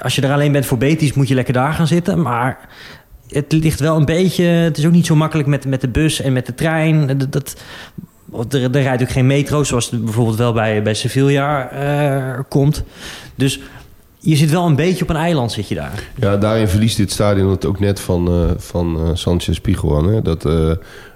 Als 0.00 0.14
je 0.14 0.22
er 0.22 0.32
alleen 0.32 0.52
bent 0.52 0.66
voor 0.66 0.78
Betis, 0.78 1.12
moet 1.12 1.28
je 1.28 1.34
lekker 1.34 1.54
daar 1.54 1.72
gaan 1.72 1.86
zitten. 1.86 2.22
Maar 2.22 2.68
het 3.28 3.52
ligt 3.52 3.80
wel 3.80 3.96
een 3.96 4.04
beetje... 4.04 4.44
Het 4.44 4.78
is 4.78 4.86
ook 4.86 4.92
niet 4.92 5.06
zo 5.06 5.14
makkelijk 5.14 5.48
met, 5.48 5.66
met 5.66 5.80
de 5.80 5.88
bus 5.88 6.20
en 6.20 6.32
met 6.32 6.46
de 6.46 6.54
trein. 6.54 7.18
Dat, 7.18 7.32
dat, 7.32 7.56
er, 8.50 8.62
er 8.62 8.82
rijdt 8.82 9.02
ook 9.02 9.10
geen 9.10 9.26
metro, 9.26 9.64
zoals 9.64 9.90
het 9.90 10.04
bijvoorbeeld 10.04 10.38
wel 10.38 10.52
bij, 10.52 10.82
bij 10.82 10.94
Sevilla 10.94 11.72
uh, 11.72 12.40
komt. 12.48 12.84
Dus 13.34 13.60
je 14.24 14.36
zit 14.36 14.50
wel 14.50 14.66
een 14.66 14.76
beetje 14.76 15.02
op 15.02 15.10
een 15.10 15.16
eiland, 15.16 15.52
zit 15.52 15.68
je 15.68 15.74
daar. 15.74 16.10
Ja, 16.16 16.36
daarin 16.36 16.68
verliest 16.68 16.96
dit 16.96 17.10
stadion 17.10 17.50
het 17.50 17.64
ook 17.64 17.80
net 17.80 18.00
van, 18.00 18.42
uh, 18.42 18.50
van 18.56 18.96
uh, 18.96 19.10
Sanchez 19.14 19.58
Pizjuan. 19.58 20.12
Hè? 20.12 20.22
Dat, 20.22 20.46
uh, 20.46 20.68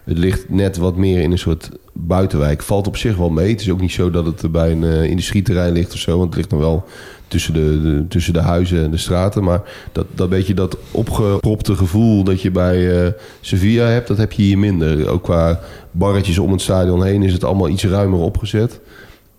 het 0.05 0.19
ligt 0.19 0.49
net 0.49 0.77
wat 0.77 0.97
meer 0.97 1.21
in 1.21 1.31
een 1.31 1.39
soort 1.39 1.71
buitenwijk. 1.93 2.63
Valt 2.63 2.87
op 2.87 2.97
zich 2.97 3.17
wel 3.17 3.31
mee. 3.31 3.51
Het 3.51 3.61
is 3.61 3.71
ook 3.71 3.81
niet 3.81 3.93
zo 3.93 4.11
dat 4.11 4.27
het 4.27 4.53
bij 4.53 4.73
een 4.73 4.83
industrieterrein 4.83 5.73
ligt 5.73 5.93
of 5.93 5.99
zo. 5.99 6.19
Want 6.19 6.29
het 6.29 6.37
ligt 6.37 6.51
nog 6.51 6.61
wel 6.61 6.85
tussen 7.29 7.53
de, 7.53 7.81
de, 7.83 8.05
tussen 8.09 8.33
de 8.33 8.41
huizen 8.41 8.85
en 8.85 8.91
de 8.91 8.97
straten. 8.97 9.45
Maar 9.45 9.63
dat, 9.93 10.07
dat 10.15 10.29
beetje 10.29 10.55
dat 10.55 10.77
opgepropte 10.91 11.77
gevoel 11.77 12.25
dat 12.25 12.43
je 12.43 12.51
bij 12.51 13.15
Sevilla 13.41 13.87
hebt... 13.87 14.09
dat 14.09 14.19
heb 14.19 14.33
je 14.33 14.43
hier 14.43 14.59
minder. 14.59 15.09
Ook 15.09 15.23
qua 15.23 15.61
barretjes 15.91 16.39
om 16.39 16.53
het 16.53 16.61
stadion 16.61 17.05
heen 17.05 17.23
is 17.23 17.33
het 17.33 17.45
allemaal 17.45 17.69
iets 17.69 17.85
ruimer 17.85 18.19
opgezet. 18.19 18.81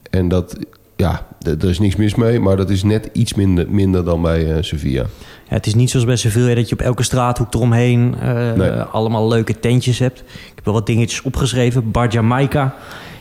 En 0.10 0.27
dat, 0.27 0.58
ja, 0.98 1.26
er 1.40 1.70
is 1.70 1.80
niks 1.80 1.96
mis 1.96 2.16
mee, 2.16 2.40
maar 2.40 2.58
dat 2.58 2.70
is 2.70 2.84
net 2.84 3.10
iets 3.14 3.34
minder, 3.34 3.66
minder 3.70 4.06
dan 4.06 4.22
bij 4.22 4.46
uh, 4.46 4.58
Sevilla. 4.60 5.06
Ja, 5.50 5.54
het 5.56 5.66
is 5.66 5.76
niet 5.76 5.90
zoals 5.90 6.06
bij 6.06 6.16
Sevilla 6.16 6.56
dat 6.56 6.70
je 6.70 6.76
op 6.76 6.82
elke 6.82 7.04
straathoek 7.04 7.54
eromheen 7.54 8.16
uh, 8.24 8.54
nee. 8.54 8.70
allemaal 8.72 9.28
leuke 9.28 9.60
tentjes 9.60 10.00
hebt. 10.00 10.20
Ik 10.20 10.52
heb 10.56 10.66
wel 10.66 10.74
wat 10.74 10.86
dingetjes 10.86 11.22
opgeschreven. 11.22 11.92
Bar 11.92 12.08
Jamaica 12.08 12.76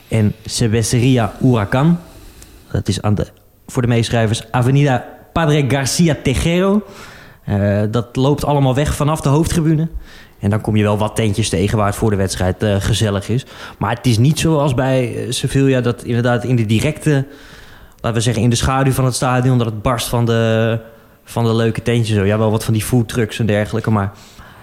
en 0.08 0.34
Cerveceria 0.44 1.32
Huracan. 1.38 1.98
Dat 2.72 2.88
is 2.88 3.02
aan 3.02 3.14
de, 3.14 3.26
voor 3.66 3.82
de 3.82 3.88
meeschrijvers 3.88 4.52
Avenida 4.52 5.04
Padre 5.32 5.64
Garcia 5.68 6.16
Tejero. 6.22 6.82
Uh, 7.48 7.82
dat 7.90 8.16
loopt 8.16 8.44
allemaal 8.44 8.74
weg 8.74 8.94
vanaf 8.94 9.20
de 9.20 9.28
hoofdtribune. 9.28 9.88
En 10.38 10.50
dan 10.50 10.60
kom 10.60 10.76
je 10.76 10.82
wel 10.82 10.98
wat 10.98 11.16
tentjes 11.16 11.48
tegen 11.48 11.78
waar 11.78 11.86
het 11.86 11.96
voor 11.96 12.10
de 12.10 12.16
wedstrijd 12.16 12.62
uh, 12.62 12.76
gezellig 12.78 13.28
is. 13.28 13.46
Maar 13.78 13.94
het 13.94 14.06
is 14.06 14.18
niet 14.18 14.38
zoals 14.38 14.74
bij 14.74 15.26
Sevilla 15.28 15.80
dat 15.80 16.02
inderdaad 16.02 16.44
in 16.44 16.56
de 16.56 16.66
directe 16.66 17.26
laten 18.06 18.20
we 18.20 18.24
zeggen, 18.24 18.42
in 18.42 18.50
de 18.50 18.56
schaduw 18.56 18.92
van 18.92 19.04
het 19.04 19.14
stadion... 19.14 19.58
dat 19.58 19.66
het 19.66 19.82
barst 19.82 20.08
van 20.08 20.24
de, 20.24 20.78
van 21.24 21.44
de 21.44 21.54
leuke 21.54 21.82
tentjes. 21.82 22.16
Zo. 22.16 22.24
Ja, 22.24 22.38
wel 22.38 22.50
wat 22.50 22.64
van 22.64 22.72
die 22.72 22.82
foodtrucks 22.82 23.38
en 23.38 23.46
dergelijke, 23.46 23.90
maar... 23.90 24.12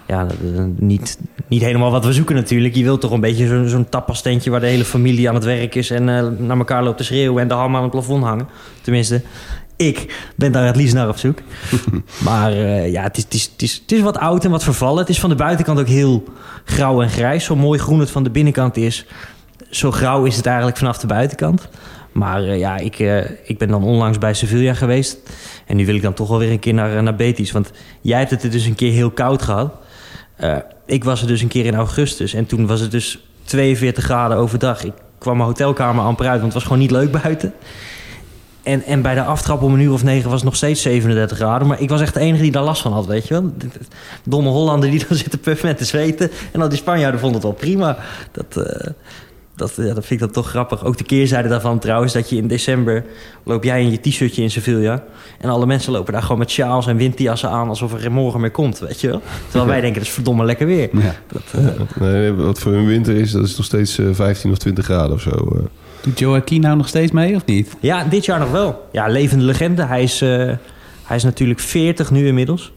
Ja, 0.08 0.27
niet, 0.75 1.19
niet 1.47 1.62
helemaal 1.62 1.91
wat 1.91 2.06
we 2.06 2.13
zoeken 2.13 2.36
natuurlijk. 2.36 2.75
Je 2.75 2.84
wilt 2.84 3.01
toch 3.01 3.12
een 3.12 3.19
beetje 3.19 3.47
zo'n 3.47 3.67
zo 3.67 3.86
tapastentje... 3.89 4.49
waar 4.49 4.60
de 4.60 4.65
hele 4.65 4.86
familie 4.86 5.29
aan 5.29 5.36
het 5.36 5.43
werk 5.43 5.75
is... 5.75 5.89
en 5.89 6.08
uh, 6.08 6.27
naar 6.38 6.58
elkaar 6.58 6.84
loopt 6.84 6.97
te 6.97 7.03
schreeuwen... 7.03 7.41
en 7.41 7.47
de 7.47 7.53
ham 7.53 7.75
aan 7.75 7.82
het 7.82 7.91
plafond 7.91 8.23
hangen. 8.23 8.47
Tenminste, 8.82 9.21
ik 9.75 10.32
ben 10.36 10.51
daar 10.51 10.65
het 10.65 10.75
liefst 10.75 10.93
naar 10.93 11.10
op 11.10 11.17
zoek. 11.17 11.39
maar 12.29 12.51
eh, 12.51 12.91
ja, 12.91 13.03
het 13.03 13.17
is, 13.17 13.23
het, 13.23 13.34
is, 13.34 13.43
het, 13.43 13.62
is, 13.62 13.73
het 13.73 13.91
is 13.91 14.01
wat 14.01 14.17
oud 14.17 14.45
en 14.45 14.51
wat 14.51 14.63
vervallen. 14.63 14.99
Het 14.99 15.10
is 15.10 15.19
van 15.19 15.29
de 15.29 15.36
buitenkant 15.36 15.79
ook 15.79 15.88
heel 15.88 16.23
grauw 16.65 17.01
en 17.01 17.10
grijs. 17.10 17.45
Zo 17.45 17.56
mooi 17.56 17.79
groen 17.79 17.99
het 17.99 18.12
van 18.12 18.23
de 18.23 18.32
binnenkant 18.32 18.77
is, 18.77 19.06
zo 19.69 19.91
grauw 19.91 20.25
is 20.25 20.36
het 20.36 20.45
eigenlijk 20.45 20.77
vanaf 20.77 20.97
de 20.97 21.08
buitenkant. 21.08 21.69
Maar 22.13 22.43
uh, 22.43 22.60
ja, 22.60 22.78
ik, 22.78 22.99
uh, 22.99 23.23
ik 23.43 23.58
ben 23.58 23.67
dan 23.67 23.84
onlangs 23.84 24.17
bij 24.17 24.34
Sevilla 24.34 24.73
geweest. 24.73 25.17
En 25.65 25.76
nu 25.76 25.86
wil 25.86 25.95
ik 25.95 26.02
dan 26.02 26.13
toch 26.13 26.28
wel 26.28 26.39
weer 26.39 26.52
een 26.52 26.60
keer 26.60 26.73
naar, 26.73 27.04
naar 27.04 27.15
Betis. 27.15 27.52
Want 27.52 27.71
jij 28.02 28.19
hebt 28.19 28.32
het 28.32 28.43
er 28.43 28.52
dus 28.52 28.65
een 28.65 28.76
keer 28.76 28.91
heel 28.91 29.12
koud 29.12 29.41
gehad. 29.41 29.73
Ik 30.86 31.04
was 31.04 31.21
er 31.21 31.28
dus 31.28 31.41
een 31.41 31.47
keer 31.47 31.65
in 31.65 31.76
augustus. 31.76 32.34
En 32.34 32.45
toen 32.45 32.67
was 32.67 32.80
het 32.80 32.91
dus 32.91 33.28
42 33.43 34.04
graden 34.04 34.38
overdag. 34.38 34.84
Ik 34.84 34.93
kwam 35.17 35.38
mijn 35.38 35.47
hotelkamer 35.47 36.04
amper 36.04 36.28
uit, 36.28 36.41
want 36.41 36.45
het 36.45 36.54
was 36.54 36.63
gewoon 36.63 36.80
niet 36.80 36.91
leuk 36.91 37.12
buiten. 37.23 37.54
En, 38.63 38.84
en 38.84 39.02
bij 39.02 39.15
de 39.15 39.23
aftrap 39.23 39.62
om 39.62 39.73
een 39.73 39.80
uur 39.80 39.91
of 39.91 40.04
negen 40.04 40.30
was 40.30 40.39
het 40.39 40.43
nog 40.43 40.56
steeds 40.56 40.82
37 40.82 41.38
graden. 41.38 41.67
Maar 41.67 41.82
ik 41.82 41.89
was 41.89 42.02
echt 42.02 42.13
de 42.13 42.19
enige 42.19 42.41
die 42.41 42.52
daar 42.52 42.63
last 42.63 42.82
van 42.82 42.93
had, 42.93 43.06
weet 43.06 43.28
je 43.28 43.34
wel. 43.34 43.54
Domme 44.23 44.49
Hollander 44.49 44.89
die 44.89 45.06
dan 45.08 45.17
zitten 45.23 45.39
puffen 45.39 45.67
met 45.67 45.78
te 45.78 45.86
zweten. 45.86 46.32
En 46.52 46.62
al 46.62 46.69
die 46.69 46.78
Spanjaarden 46.78 47.19
vonden 47.19 47.41
het 47.41 47.49
wel 47.49 47.60
prima. 47.60 47.97
Dat, 48.32 48.65
dat, 49.55 49.73
ja, 49.75 49.83
dat 49.93 50.05
vind 50.05 50.09
ik 50.09 50.19
dan 50.19 50.31
toch 50.31 50.49
grappig. 50.49 50.85
Ook 50.85 50.97
de 50.97 51.03
keerzijde 51.03 51.49
daarvan 51.49 51.79
trouwens, 51.79 52.13
dat 52.13 52.29
je 52.29 52.35
in 52.35 52.47
december... 52.47 53.05
loop 53.43 53.63
jij 53.63 53.81
in 53.81 53.91
je 53.91 53.99
t-shirtje 53.99 54.41
in 54.41 54.51
Sevilla... 54.51 55.03
en 55.39 55.49
alle 55.49 55.65
mensen 55.65 55.91
lopen 55.91 56.13
daar 56.13 56.21
gewoon 56.21 56.37
met 56.37 56.51
sjaals 56.51 56.87
en 56.87 56.97
windjassen 56.97 57.49
aan... 57.49 57.69
alsof 57.69 57.93
er 57.93 57.99
geen 57.99 58.11
morgen 58.11 58.41
meer 58.41 58.51
komt, 58.51 58.79
weet 58.79 59.01
je 59.01 59.07
wel. 59.07 59.21
Terwijl 59.43 59.65
wij 59.65 59.81
denken, 59.81 59.99
dat 59.99 60.07
is 60.07 60.13
verdomme 60.13 60.45
lekker 60.45 60.65
weer. 60.65 60.89
Ja. 60.93 61.15
Dat, 61.27 61.43
uh, 61.55 61.67
nee, 61.99 62.31
wat 62.31 62.59
voor 62.59 62.71
hun 62.71 62.85
winter 62.85 63.15
is, 63.15 63.31
dat 63.31 63.45
is 63.45 63.57
nog 63.57 63.65
steeds 63.65 63.99
uh, 63.99 64.13
15 64.13 64.51
of 64.51 64.57
20 64.57 64.85
graden 64.85 65.13
of 65.13 65.21
zo. 65.21 65.29
Uh. 65.55 65.61
Doet 66.01 66.19
Joaquin 66.19 66.61
nou 66.61 66.77
nog 66.77 66.87
steeds 66.87 67.11
mee 67.11 67.35
of 67.35 67.45
niet? 67.45 67.75
Ja, 67.79 68.03
dit 68.03 68.25
jaar 68.25 68.39
nog 68.39 68.51
wel. 68.51 68.87
Ja, 68.91 69.07
levende 69.07 69.43
legende. 69.43 69.85
Hij 69.85 70.03
is, 70.03 70.21
uh, 70.21 70.29
hij 71.03 71.15
is 71.15 71.23
natuurlijk 71.23 71.59
40 71.59 72.11
nu 72.11 72.27
inmiddels. 72.27 72.73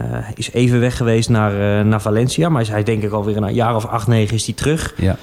Uh, 0.00 0.16
is 0.34 0.52
even 0.52 0.80
weg 0.80 0.96
geweest 0.96 1.28
naar, 1.28 1.52
uh, 1.52 1.84
naar 1.84 2.00
Valencia. 2.00 2.48
Maar 2.48 2.66
hij 2.66 2.82
denk 2.82 3.02
ik 3.02 3.12
alweer 3.12 3.36
een 3.36 3.54
jaar 3.54 3.76
of 3.76 3.86
acht, 3.86 4.06
negen 4.06 4.34
is 4.34 4.44
hij 4.44 4.54
terug. 4.54 4.94
Ja. 4.96 5.16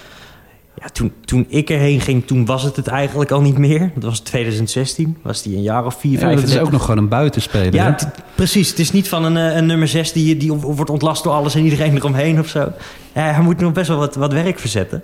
Ja, 0.82 0.88
toen, 0.90 1.13
toen 1.26 1.46
ik 1.50 1.70
erheen 1.70 2.02
ging, 2.02 2.28
toen 2.28 2.46
was 2.46 2.63
het 2.63 2.76
het 2.76 2.88
eigenlijk 2.88 3.32
al 3.32 3.42
niet 3.42 3.58
meer. 3.58 3.92
Dat 3.94 4.04
was 4.04 4.20
2016. 4.20 5.18
Was 5.22 5.44
hij 5.44 5.54
een 5.54 5.62
jaar 5.62 5.86
of 5.86 6.00
vier, 6.00 6.20
vijf. 6.20 6.36
Ja, 6.36 6.42
dat 6.42 6.50
is 6.50 6.60
ook 6.60 6.72
nog 6.72 6.82
gewoon 6.82 6.98
een 6.98 7.08
buitenspeler. 7.08 7.74
Ja, 7.74 7.98
precies. 8.36 8.70
Het 8.70 8.80
is 8.80 8.92
niet 8.92 9.10
van 9.10 9.24
een, 9.24 9.36
een 9.36 9.66
nummer 9.66 9.88
6 9.88 10.12
die, 10.12 10.38
die 10.38 10.54
wordt 10.54 10.90
ontlast 10.90 11.24
door 11.24 11.34
alles 11.34 11.56
en 11.56 11.63
iedereen 11.63 11.96
eromheen 11.96 12.40
of 12.40 12.48
zo. 12.48 12.72
Ja, 13.13 13.22
hij 13.22 13.42
moet 13.42 13.60
nog 13.60 13.72
best 13.72 13.88
wel 13.88 13.98
wat, 13.98 14.16
wat 14.16 14.34
werk 14.34 14.60
verzetten. 14.60 15.04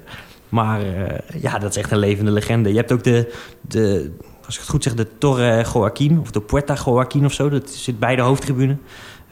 Maar 0.50 0.82
uh, 0.82 1.42
ja, 1.42 1.60
dat 1.60 1.70
is 1.70 1.78
echt 1.78 1.92
een 1.92 1.98
levende 1.98 2.32
legende. 2.32 2.70
Je 2.70 2.78
hebt 2.78 2.92
ook 2.92 3.04
de, 3.04 3.34
de 3.62 4.12
als 4.46 4.56
ik 4.56 4.62
het 4.62 4.70
goed 4.70 4.84
zeg, 4.84 4.94
de 4.94 5.08
Torre 5.18 5.66
Joaquin 5.74 6.20
of 6.20 6.32
de 6.32 6.42
Puerta 6.42 6.78
Joaquin 6.86 7.26
of 7.26 7.34
zo. 7.34 7.50
Dat 7.50 7.70
zit 7.70 8.00
bij 8.00 8.16
de 8.16 8.22
hoofdtribune. 8.22 8.78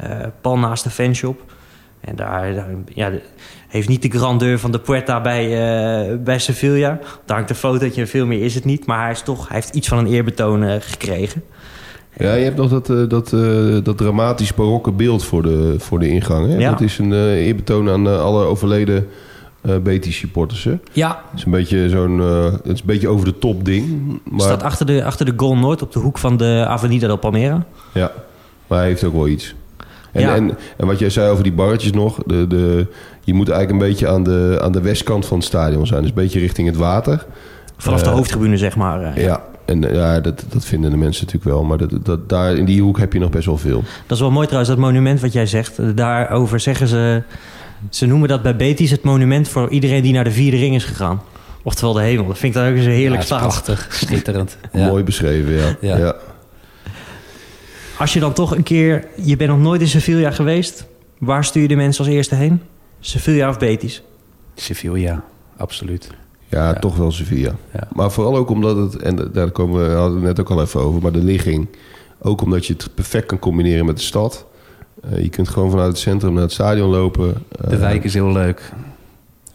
Uh, 0.03 0.25
pal 0.41 0.57
naast 0.57 0.83
de 0.83 0.89
fanshop. 0.89 1.53
En 2.01 2.15
daar, 2.15 2.53
daar 2.53 2.67
ja, 2.93 3.09
de, 3.09 3.21
heeft 3.67 3.87
niet 3.87 4.01
de 4.01 4.09
grandeur 4.09 4.59
van 4.59 4.71
de 4.71 4.79
Puerta 4.79 5.21
bij, 5.21 5.45
uh, 5.45 6.17
bij 6.23 6.39
Sevilla. 6.39 6.99
Daar 7.25 7.35
hangt 7.35 7.49
een 7.49 7.55
fotootje 7.55 8.01
en 8.01 8.07
veel 8.07 8.25
meer 8.25 8.43
is 8.43 8.55
het 8.55 8.65
niet. 8.65 8.85
Maar 8.85 9.01
hij, 9.01 9.11
is 9.11 9.21
toch, 9.21 9.47
hij 9.47 9.57
heeft 9.57 9.75
iets 9.75 9.87
van 9.87 9.97
een 9.97 10.07
eerbetoon 10.07 10.63
uh, 10.63 10.75
gekregen. 10.79 11.43
Ja, 12.17 12.33
je 12.33 12.43
hebt 12.43 12.57
nog 12.57 12.69
dat, 12.69 12.89
uh, 12.89 13.09
dat, 13.09 13.29
dat 13.85 13.97
dramatisch 13.97 14.53
barokke 14.53 14.91
beeld 14.91 15.23
voor 15.23 15.41
de, 15.41 15.75
voor 15.77 15.99
de 15.99 16.09
ingang. 16.09 16.47
Hè? 16.47 16.57
Ja. 16.57 16.69
Dat 16.69 16.81
is 16.81 16.97
een 16.97 17.13
eerbetoon 17.33 17.89
aan 17.89 18.19
alle 18.21 18.45
overleden 18.45 19.07
uh, 19.61 19.77
Betis 19.77 20.17
supporters. 20.17 20.63
Hè? 20.63 20.77
Ja. 20.91 21.23
Het 21.29 21.39
is 21.39 21.45
een 21.45 21.51
beetje 21.51 21.89
zo'n, 21.89 22.17
uh, 22.19 22.43
het 22.43 22.65
is 22.65 22.79
een 22.79 22.85
beetje 22.85 23.07
over 23.07 23.25
de 23.25 23.37
top 23.37 23.65
ding. 23.65 24.19
Maar... 24.23 24.41
Staat 24.41 24.63
achter 24.63 24.85
de, 24.85 25.03
achter 25.03 25.25
de 25.25 25.33
Goal 25.35 25.57
Noord 25.57 25.81
op 25.81 25.91
de 25.91 25.99
hoek 25.99 26.17
van 26.17 26.37
de 26.37 26.65
Avenida 26.67 27.07
del 27.07 27.15
Palmera. 27.15 27.65
Ja, 27.93 28.11
maar 28.67 28.77
hij 28.79 28.87
heeft 28.87 29.03
ook 29.03 29.13
wel 29.13 29.27
iets. 29.27 29.55
En, 30.11 30.21
ja. 30.21 30.35
en, 30.35 30.57
en 30.77 30.87
wat 30.87 30.99
jij 30.99 31.09
zei 31.09 31.29
over 31.29 31.43
die 31.43 31.53
barretjes 31.53 31.91
nog, 31.91 32.19
de, 32.25 32.47
de, 32.47 32.87
je 33.23 33.33
moet 33.33 33.49
eigenlijk 33.49 33.81
een 33.81 33.89
beetje 33.89 34.07
aan 34.07 34.23
de, 34.23 34.59
aan 34.61 34.71
de 34.71 34.81
westkant 34.81 35.25
van 35.25 35.37
het 35.37 35.47
stadion 35.47 35.87
zijn. 35.87 36.01
Dus 36.01 36.09
een 36.09 36.15
beetje 36.15 36.39
richting 36.39 36.67
het 36.67 36.77
water. 36.77 37.25
Vanaf 37.77 38.01
de 38.01 38.09
uh, 38.09 38.15
hoofdtribune, 38.15 38.57
zeg 38.57 38.75
maar. 38.75 39.01
Ja. 39.01 39.11
ja. 39.15 39.43
En 39.65 39.81
ja, 39.81 40.19
dat, 40.19 40.45
dat 40.49 40.65
vinden 40.65 40.91
de 40.91 40.97
mensen 40.97 41.25
natuurlijk 41.25 41.51
wel. 41.55 41.63
Maar 41.63 41.77
dat, 41.77 42.05
dat, 42.05 42.29
daar 42.29 42.55
in 42.55 42.65
die 42.65 42.81
hoek 42.81 42.97
heb 42.97 43.13
je 43.13 43.19
nog 43.19 43.29
best 43.29 43.45
wel 43.45 43.57
veel. 43.57 43.83
Dat 44.05 44.17
is 44.17 44.19
wel 44.19 44.31
mooi 44.31 44.45
trouwens, 44.45 44.73
dat 44.73 44.81
monument 44.81 45.19
wat 45.19 45.33
jij 45.33 45.45
zegt. 45.45 45.97
Daarover 45.97 46.59
zeggen 46.59 46.87
ze... 46.87 47.23
Ze 47.89 48.05
noemen 48.05 48.27
dat 48.27 48.41
bij 48.41 48.55
Betis 48.55 48.91
het 48.91 49.03
monument 49.03 49.47
voor 49.47 49.69
iedereen 49.69 50.01
die 50.01 50.13
naar 50.13 50.23
de 50.23 50.31
vierde 50.31 50.57
ring 50.57 50.75
is 50.75 50.83
gegaan. 50.83 51.21
Oftewel 51.63 51.93
de 51.93 52.01
hemel. 52.01 52.27
Dat 52.27 52.37
vind 52.37 52.55
ik 52.55 52.61
dan 52.61 52.69
ook 52.69 52.77
eens 52.77 52.85
een 52.85 52.91
heerlijk 52.91 53.21
ja, 53.21 53.37
prachtig, 53.37 53.87
schitterend. 53.89 54.57
ja. 54.73 54.87
Mooi 54.87 55.03
beschreven, 55.03 55.53
ja. 55.53 55.75
ja. 55.81 55.97
ja. 55.97 56.15
Als 58.01 58.13
je 58.13 58.19
dan 58.19 58.33
toch 58.33 58.55
een 58.55 58.63
keer... 58.63 59.07
Je 59.15 59.35
bent 59.35 59.49
nog 59.49 59.59
nooit 59.59 59.81
in 59.81 59.87
Sevilla 59.87 60.31
geweest. 60.31 60.85
Waar 61.17 61.45
stuur 61.45 61.61
je 61.61 61.67
de 61.67 61.75
mensen 61.75 62.05
als 62.05 62.13
eerste 62.13 62.35
heen? 62.35 62.61
Sevilla 62.99 63.49
of 63.49 63.59
Betis? 63.59 64.03
Sevilla, 64.55 65.23
absoluut. 65.57 66.09
Ja, 66.47 66.67
ja, 66.67 66.73
toch 66.73 66.95
wel 66.95 67.11
Sevilla. 67.11 67.55
Ja. 67.73 67.87
Maar 67.93 68.11
vooral 68.11 68.35
ook 68.35 68.49
omdat 68.49 68.77
het... 68.77 68.95
En 68.97 69.29
daar 69.33 69.51
komen 69.51 69.89
we 69.89 69.95
hadden 69.95 70.15
het 70.15 70.23
net 70.23 70.39
ook 70.39 70.49
al 70.49 70.61
even 70.61 70.79
over. 70.79 71.01
Maar 71.01 71.11
de 71.11 71.23
ligging... 71.23 71.67
Ook 72.21 72.41
omdat 72.41 72.65
je 72.65 72.73
het 72.73 72.89
perfect 72.95 73.25
kan 73.25 73.39
combineren 73.39 73.85
met 73.85 73.97
de 73.97 74.03
stad... 74.03 74.45
Uh, 75.05 75.23
je 75.23 75.29
kunt 75.29 75.49
gewoon 75.49 75.69
vanuit 75.69 75.87
het 75.87 75.97
centrum 75.97 76.33
naar 76.33 76.41
het 76.41 76.51
stadion 76.51 76.89
lopen. 76.89 77.27
Uh, 77.27 77.69
de 77.69 77.77
wijk 77.77 78.03
is 78.03 78.13
heel 78.13 78.31
leuk. 78.31 78.71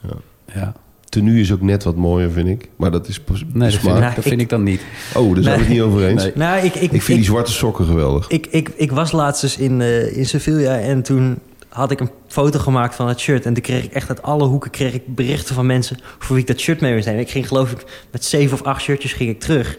Ja. 0.01 0.17
ja. 0.55 0.75
Tenue 1.17 1.41
is 1.41 1.53
ook 1.53 1.61
net 1.61 1.85
wat 1.85 1.97
mooier, 1.97 2.31
vind 2.31 2.49
ik. 2.49 2.69
Maar 2.77 2.91
dat 2.91 3.09
is 3.09 3.21
pas 3.21 3.45
Nee, 3.53 3.71
dat, 3.71 3.81
vind, 3.81 4.15
dat 4.15 4.25
vind 4.25 4.41
ik 4.41 4.49
dan 4.49 4.63
niet. 4.63 4.81
Oh, 5.15 5.35
daar 5.35 5.43
zijn 5.43 5.55
we 5.55 5.61
het 5.61 5.73
niet 5.73 5.81
over 5.81 6.07
eens. 6.07 6.23
Nee. 6.23 6.33
Nou, 6.35 6.65
ik, 6.65 6.75
ik, 6.75 6.83
ik 6.83 6.91
vind 6.91 7.09
ik, 7.09 7.15
die 7.15 7.25
zwarte 7.25 7.53
sokken 7.53 7.85
geweldig. 7.85 8.29
Ik, 8.29 8.47
ik, 8.51 8.71
ik 8.77 8.93
was 8.93 9.13
laatst 9.13 9.43
eens 9.43 9.57
in, 9.57 9.81
uh, 9.81 10.17
in 10.17 10.27
Sevilla 10.27 10.79
en 10.79 11.03
toen 11.03 11.39
had 11.69 11.91
ik 11.91 12.01
een 12.01 12.11
foto 12.27 12.59
gemaakt 12.59 12.95
van 12.95 13.09
het 13.09 13.21
shirt. 13.21 13.47
En 13.47 13.55
toen 13.55 13.63
kreeg 13.63 13.85
ik 13.85 13.93
echt 13.93 14.09
uit 14.09 14.23
alle 14.23 14.45
hoeken 14.45 14.71
kreeg 14.71 14.95
ik 14.95 15.15
berichten 15.15 15.55
van 15.55 15.67
mensen... 15.67 15.99
voor 16.19 16.35
wie 16.35 16.45
ik 16.45 16.51
dat 16.51 16.61
shirt 16.61 16.81
mee 16.81 16.95
moest 16.95 17.07
nemen. 17.07 17.21
Ik 17.21 17.31
ging 17.31 17.49
geloof 17.49 17.73
ik 17.73 18.07
met 18.11 18.25
zeven 18.25 18.59
of 18.61 18.63
acht 18.63 18.83
shirtjes 18.83 19.13
ging 19.13 19.31
ik 19.31 19.41
terug. 19.41 19.79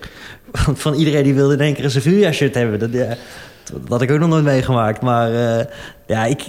Want 0.66 0.80
van 0.80 0.94
iedereen 0.94 1.24
die 1.24 1.34
wilde 1.34 1.54
in 1.54 1.60
één 1.60 1.74
keer 1.74 1.84
een 1.84 1.92
Sevilla 1.92 2.32
shirt 2.32 2.54
hebben. 2.54 2.80
Dat, 2.80 2.94
ja, 2.94 3.16
dat 3.72 3.82
had 3.88 4.02
ik 4.02 4.12
ook 4.12 4.20
nog 4.20 4.30
nooit 4.30 4.44
meegemaakt. 4.44 5.02
Maar 5.02 5.32
uh, 5.32 5.66
ja, 6.08 6.26
ik, 6.26 6.48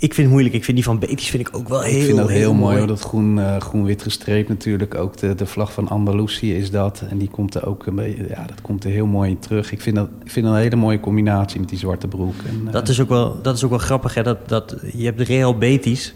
ik 0.00 0.14
vind 0.14 0.16
het 0.16 0.28
moeilijk. 0.28 0.54
Ik 0.54 0.64
vind 0.64 0.76
die 0.76 0.86
van 0.86 0.98
Betis 0.98 1.28
vind 1.28 1.48
ik 1.48 1.56
ook 1.56 1.68
wel 1.68 1.80
heel, 1.80 1.98
ik 1.98 2.04
vind 2.04 2.16
dat 2.16 2.28
heel, 2.28 2.38
heel 2.38 2.54
mooi. 2.54 2.74
mooi. 2.74 2.86
Dat 2.86 3.00
groen, 3.00 3.38
uh, 3.38 3.56
groen-wit 3.56 4.02
gestreept 4.02 4.48
natuurlijk. 4.48 4.94
Ook 4.94 5.16
de, 5.16 5.34
de 5.34 5.46
vlag 5.46 5.72
van 5.72 5.88
Andalusië 5.88 6.54
is 6.54 6.70
dat. 6.70 7.02
En 7.10 7.18
die 7.18 7.28
komt 7.28 7.54
er 7.54 7.66
ook 7.66 7.86
een 7.86 7.94
beetje, 7.94 8.26
ja, 8.28 8.44
dat 8.46 8.60
komt 8.62 8.84
er 8.84 8.90
heel 8.90 9.06
mooi 9.06 9.30
in 9.30 9.38
terug. 9.38 9.72
Ik 9.72 9.80
vind 9.80 9.96
dat, 9.96 10.08
ik 10.24 10.30
vind 10.30 10.46
dat 10.46 10.54
een 10.54 10.60
hele 10.60 10.76
mooie 10.76 11.00
combinatie 11.00 11.60
met 11.60 11.68
die 11.68 11.78
zwarte 11.78 12.08
broek. 12.08 12.34
En, 12.48 12.62
uh, 12.66 12.72
dat, 12.72 12.88
is 12.88 13.00
ook 13.00 13.08
wel, 13.08 13.42
dat 13.42 13.56
is 13.56 13.64
ook 13.64 13.70
wel 13.70 13.78
grappig. 13.78 14.14
Hè? 14.14 14.22
Dat, 14.22 14.48
dat, 14.48 14.76
je 14.92 15.04
hebt 15.04 15.18
de 15.18 15.24
Real 15.24 15.58
Betis. 15.58 16.14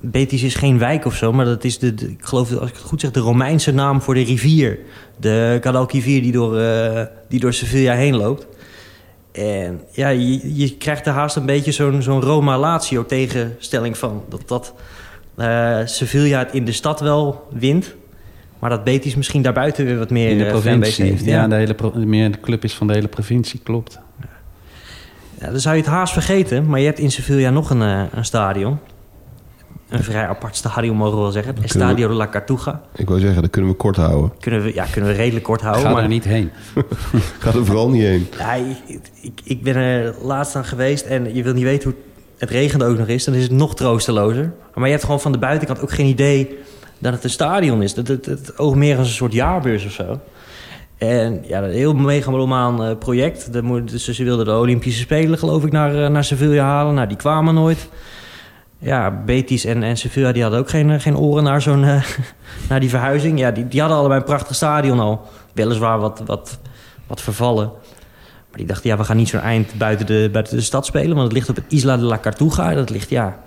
Betis 0.00 0.42
is 0.42 0.54
geen 0.54 0.78
wijk 0.78 1.04
of 1.04 1.14
zo, 1.14 1.32
maar 1.32 1.44
dat 1.44 1.64
is 1.64 1.78
de, 1.78 1.94
de, 1.94 2.10
ik 2.10 2.24
geloof, 2.24 2.56
als 2.56 2.68
ik 2.68 2.76
het 2.76 2.84
goed 2.84 3.00
zeg, 3.00 3.10
de 3.10 3.20
Romeinse 3.20 3.72
naam 3.72 4.00
voor 4.02 4.14
de 4.14 4.22
rivier. 4.22 4.78
De 5.16 5.58
Guadalquivir 5.60 6.22
die 6.22 6.32
door, 6.32 6.60
uh, 6.60 7.02
die 7.28 7.40
door 7.40 7.52
Sevilla 7.52 7.94
heen 7.94 8.16
loopt. 8.16 8.46
En 9.32 9.80
ja, 9.90 10.08
je, 10.08 10.56
je 10.56 10.76
krijgt 10.76 11.06
er 11.06 11.12
haast 11.12 11.36
een 11.36 11.46
beetje 11.46 11.72
zo'n 11.72 12.02
zo'n 12.02 12.20
Roma-Lazio 12.20 13.06
tegenstelling 13.06 13.98
van. 13.98 14.22
Dat, 14.28 14.48
dat 14.48 14.74
uh, 15.36 15.78
Sevilla 15.84 16.38
het 16.38 16.52
in 16.52 16.64
de 16.64 16.72
stad 16.72 17.00
wel 17.00 17.48
wint. 17.50 17.94
Maar 18.58 18.70
dat 18.70 18.84
Betis 18.84 19.14
misschien 19.14 19.42
daarbuiten 19.42 19.84
weer 19.84 19.98
wat 19.98 20.10
meer 20.10 20.30
in 20.30 20.38
de 20.38 20.46
provincie 20.46 21.04
heeft. 21.04 21.24
Ja, 21.24 21.32
ja 21.32 21.48
de, 21.48 21.54
hele 21.54 21.74
pro, 21.74 21.92
meer 21.94 22.32
de 22.32 22.40
club 22.40 22.64
is 22.64 22.74
van 22.74 22.86
de 22.86 22.92
hele 22.92 23.08
provincie, 23.08 23.60
klopt. 23.62 23.98
Ja, 25.40 25.50
dan 25.50 25.60
zou 25.60 25.76
je 25.76 25.82
het 25.82 25.90
haast 25.90 26.12
vergeten. 26.12 26.66
Maar 26.66 26.80
je 26.80 26.86
hebt 26.86 26.98
in 26.98 27.10
Sevilla 27.10 27.50
nog 27.50 27.70
een, 27.70 27.80
uh, 27.80 28.02
een 28.14 28.24
stadion. 28.24 28.78
Een 29.90 30.02
vrij 30.02 30.26
apart 30.26 30.56
stadion, 30.56 30.96
mogen 30.96 31.16
we 31.16 31.22
wel 31.22 31.30
zeggen. 31.30 31.54
Het 31.54 31.64
Estadio 31.64 32.08
de 32.08 32.14
la 32.14 32.28
Cartuja. 32.28 32.80
Ik 32.94 33.08
wil 33.08 33.18
zeggen, 33.18 33.42
dat 33.42 33.50
kunnen 33.50 33.70
we 33.70 33.76
kort 33.76 33.96
houden. 33.96 34.32
Kunnen 34.40 34.62
we, 34.62 34.74
ja, 34.74 34.84
kunnen 34.84 35.10
we 35.10 35.16
redelijk 35.16 35.44
kort 35.44 35.60
houden. 35.60 35.82
Ga 35.82 35.92
maar... 35.92 36.02
er 36.02 36.08
niet 36.08 36.24
heen. 36.24 36.50
Ga 37.38 37.52
er 37.52 37.66
vooral 37.66 37.90
niet 37.90 38.02
heen. 38.02 38.26
Ja, 38.38 38.54
ik, 38.54 39.00
ik, 39.20 39.40
ik, 39.44 39.62
ben 39.62 39.76
er 39.76 40.14
laatst 40.22 40.56
aan 40.56 40.64
geweest 40.64 41.04
en 41.04 41.34
je 41.34 41.42
wil 41.42 41.52
niet 41.52 41.64
weten 41.64 41.90
hoe 41.90 41.98
het 42.38 42.50
regende 42.50 42.84
ook 42.84 42.98
nog 42.98 43.06
is. 43.06 43.24
Dan 43.24 43.34
is 43.34 43.42
het 43.42 43.52
nog 43.52 43.74
troostelozer. 43.74 44.52
Maar 44.74 44.84
je 44.84 44.90
hebt 44.90 45.04
gewoon 45.04 45.20
van 45.20 45.32
de 45.32 45.38
buitenkant 45.38 45.82
ook 45.82 45.92
geen 45.92 46.06
idee 46.06 46.58
dat 46.98 47.12
het 47.12 47.24
een 47.24 47.30
stadion 47.30 47.82
is. 47.82 47.94
Dat 47.94 48.08
het, 48.08 48.26
het, 48.26 48.46
het 48.46 48.58
oog 48.58 48.74
meer 48.74 48.98
als 48.98 49.08
een 49.08 49.14
soort 49.14 49.32
jaarbeurs 49.32 49.84
of 49.84 49.92
zo. 49.92 50.20
En 50.98 51.44
ja, 51.46 51.62
een 51.62 51.70
heel 51.70 51.94
megalomaan 51.94 52.84
uh, 52.84 52.96
project. 52.98 53.52
De, 53.52 53.84
dus 53.84 54.08
ze 54.08 54.24
wilden 54.24 54.44
de 54.44 54.58
Olympische 54.58 55.00
Spelen, 55.00 55.38
geloof 55.38 55.64
ik, 55.64 55.72
naar, 55.72 55.94
uh, 55.94 56.08
naar 56.08 56.24
Sevilla 56.24 56.64
halen. 56.64 56.94
Nou, 56.94 57.08
die 57.08 57.16
kwamen 57.16 57.54
nooit 57.54 57.88
ja, 58.80 59.22
Betis 59.24 59.64
en, 59.64 59.82
en 59.82 59.96
Sevilla 59.96 60.32
die 60.32 60.42
hadden 60.42 60.60
ook 60.60 60.70
geen, 60.70 61.00
geen 61.00 61.16
oren 61.16 61.44
naar, 61.44 61.62
zo'n, 61.62 61.82
uh, 61.82 62.04
naar 62.68 62.80
die 62.80 62.88
verhuizing. 62.88 63.38
Ja, 63.38 63.50
die, 63.50 63.68
die 63.68 63.80
hadden 63.80 63.98
allebei 63.98 64.20
een 64.20 64.26
prachtig 64.26 64.56
stadion 64.56 65.00
al. 65.00 65.28
Weliswaar 65.52 65.98
wat, 65.98 66.22
wat, 66.26 66.58
wat 67.06 67.20
vervallen. 67.20 67.66
Maar 68.48 68.58
die 68.58 68.66
dachten, 68.66 68.90
ja, 68.90 68.96
we 68.96 69.04
gaan 69.04 69.16
niet 69.16 69.28
zo'n 69.28 69.40
eind 69.40 69.74
buiten 69.74 70.06
de, 70.06 70.28
buiten 70.32 70.56
de 70.56 70.62
stad 70.62 70.86
spelen. 70.86 71.10
Want 71.10 71.22
het 71.22 71.32
ligt 71.32 71.48
op 71.48 71.56
het 71.56 71.64
Isla 71.68 71.96
de 71.96 72.04
la 72.04 72.18
Cartuja. 72.18 72.74
Dat 72.74 72.90
ligt, 72.90 73.10
ja, 73.10 73.38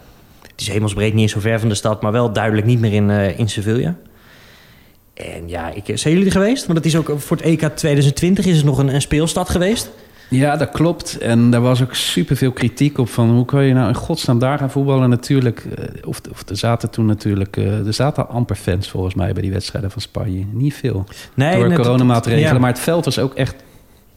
het 0.42 0.62
is 0.62 0.68
hemelsbreed 0.68 1.14
niet 1.14 1.22
eens 1.22 1.32
zo 1.32 1.40
ver 1.40 1.60
van 1.60 1.70
de 1.70 1.76
stad... 1.76 2.02
maar 2.02 2.12
wel 2.12 2.34
duidelijk 2.34 2.68
niet 2.68 2.80
meer 2.80 2.94
in, 2.94 3.10
uh, 3.10 3.40
in 3.40 3.50
Sevilla. 3.50 3.96
En 5.14 5.50
ja, 5.50 5.70
ik, 5.70 5.98
zijn 5.98 6.14
jullie 6.14 6.26
er 6.26 6.32
geweest? 6.32 6.66
Want 6.66 6.78
het 6.78 6.88
is 6.88 6.96
ook 6.96 7.20
voor 7.20 7.38
het 7.38 7.46
EK 7.46 7.60
2020 7.60 8.46
is 8.46 8.56
het 8.56 8.66
nog 8.66 8.78
een, 8.78 8.94
een 8.94 9.02
speelstad 9.02 9.50
geweest. 9.50 9.92
Ja, 10.30 10.56
dat 10.58 10.70
klopt. 10.72 11.18
En 11.18 11.50
daar 11.50 11.62
was 11.62 11.82
ook 11.82 11.96
superveel 11.96 12.52
kritiek 12.52 12.98
op 12.98 13.10
van 13.10 13.30
hoe 13.30 13.46
kan 13.46 13.64
je 13.64 13.74
nou 13.74 13.88
in 13.88 13.96
godsnaam 13.96 14.40
daar 14.40 14.58
gaan 14.58 14.72
voetballen 14.72 15.10
natuurlijk. 15.10 15.66
eh, 15.78 15.86
Of, 16.08 16.22
of 16.32 16.50
er 16.50 16.58
zaten 16.58 16.90
toen 16.90 17.06
natuurlijk, 17.06 17.58
eh, 17.58 17.86
er 17.88 17.94
zaten 17.94 18.30
amper 18.30 18.56
fans 18.56 18.90
volgens 18.90 19.14
mij 19.16 19.34
bij 19.34 19.42
die 19.42 19.52
wedstrijden 19.52 19.92
van 19.92 20.02
Spanje. 20.02 20.46
Niet 20.52 20.74
veel. 20.74 21.06
Nee, 21.34 21.60
door 21.64 21.74
coronamaatregelen. 21.74 22.54
ja. 22.54 22.60
Maar 22.60 22.70
het 22.70 22.80
veld 22.80 23.06
was 23.06 23.20
ook 23.20 23.34
echt 23.34 23.56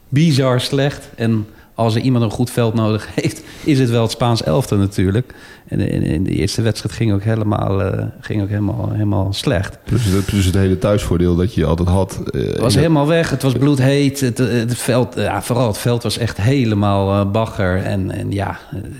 bizar 0.09 0.61
slecht. 0.61 1.09
En 1.15 1.47
als 1.77 1.95
er 1.95 2.01
iemand 2.01 2.23
een 2.23 2.29
goed 2.31 2.49
veld 2.51 2.73
nodig 2.73 3.07
heeft, 3.15 3.41
is 3.63 3.79
het 3.79 3.89
wel 3.89 4.01
het 4.01 4.11
Spaans 4.11 4.43
elftal 4.43 4.77
natuurlijk. 4.77 5.33
En 5.67 5.79
in, 5.79 6.01
in 6.03 6.23
de 6.23 6.29
eerste 6.31 6.61
wedstrijd 6.61 6.95
ging 6.95 7.13
ook 7.13 7.23
helemaal, 7.23 7.81
eh, 7.83 8.03
ging 8.19 8.41
ook 8.41 8.49
helemaal, 8.49 8.89
helemaal 8.91 9.33
slecht. 9.33 9.77
Plus 9.83 10.05
het, 10.05 10.25
plus 10.25 10.45
het 10.45 10.55
hele 10.55 10.77
thuisvoordeel 10.77 11.35
dat 11.35 11.53
je 11.53 11.65
altijd 11.65 11.87
had. 11.87 12.21
eh, 12.31 12.41
Het 12.41 12.59
was 12.59 12.75
helemaal 12.75 13.07
weg. 13.07 13.29
Het 13.29 13.41
was 13.43 13.53
bloedheet. 13.53 14.19
Het, 14.19 14.39
eh, 14.39 14.47
het 14.47 14.77
veld, 14.77 15.15
ja, 15.15 15.41
vooral 15.41 15.67
het 15.67 15.77
veld 15.77 16.03
was 16.03 16.17
echt 16.17 16.37
helemaal 16.37 17.19
eh, 17.25 17.31
bagger. 17.31 17.77
En, 17.83 18.11
en 18.11 18.31
ja, 18.31 18.59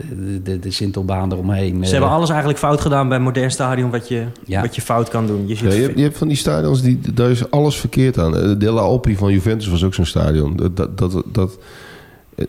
de, 0.10 0.42
de, 0.44 0.60
de 0.60 0.72
Sintelbaan 0.72 1.32
eromheen. 1.32 1.86
Ze 1.86 1.92
hebben 1.92 2.10
alles 2.10 2.30
eigenlijk 2.30 2.60
fout 2.60 2.82
gedaan 2.82 3.08
bij 3.08 3.18
een 3.18 3.24
modern 3.24 3.52
stadion 3.52 3.90
wat 3.92 4.08
je, 4.08 4.24
Ja. 4.46 4.62
wat 4.62 4.76
je 4.76 4.82
fout 4.82 5.10
kan 5.10 5.28
doen. 5.28 5.44
Je 5.48 5.56
Ja, 5.64 5.74
je, 5.74 5.82
hebt, 5.82 5.98
je 5.98 6.04
hebt 6.04 6.18
van 6.18 6.28
die 6.28 6.38
stadions, 6.38 6.82
die, 6.82 7.00
daar 7.14 7.30
is 7.32 7.50
alles 7.52 7.76
verkeerd 7.76 8.18
aan. 8.20 8.38
Eh, 8.38 8.52
Della 8.58 8.82
Alpi 8.82 9.16
van 9.16 9.32
Juventus 9.32 9.68
was 9.68 9.84
ook 9.84 9.94
zo'n 9.94 10.06
stadion. 10.06 10.56
Dat, 10.56 10.78
dat, 10.78 10.98
dat, 10.98 11.24
dat, 11.26 11.58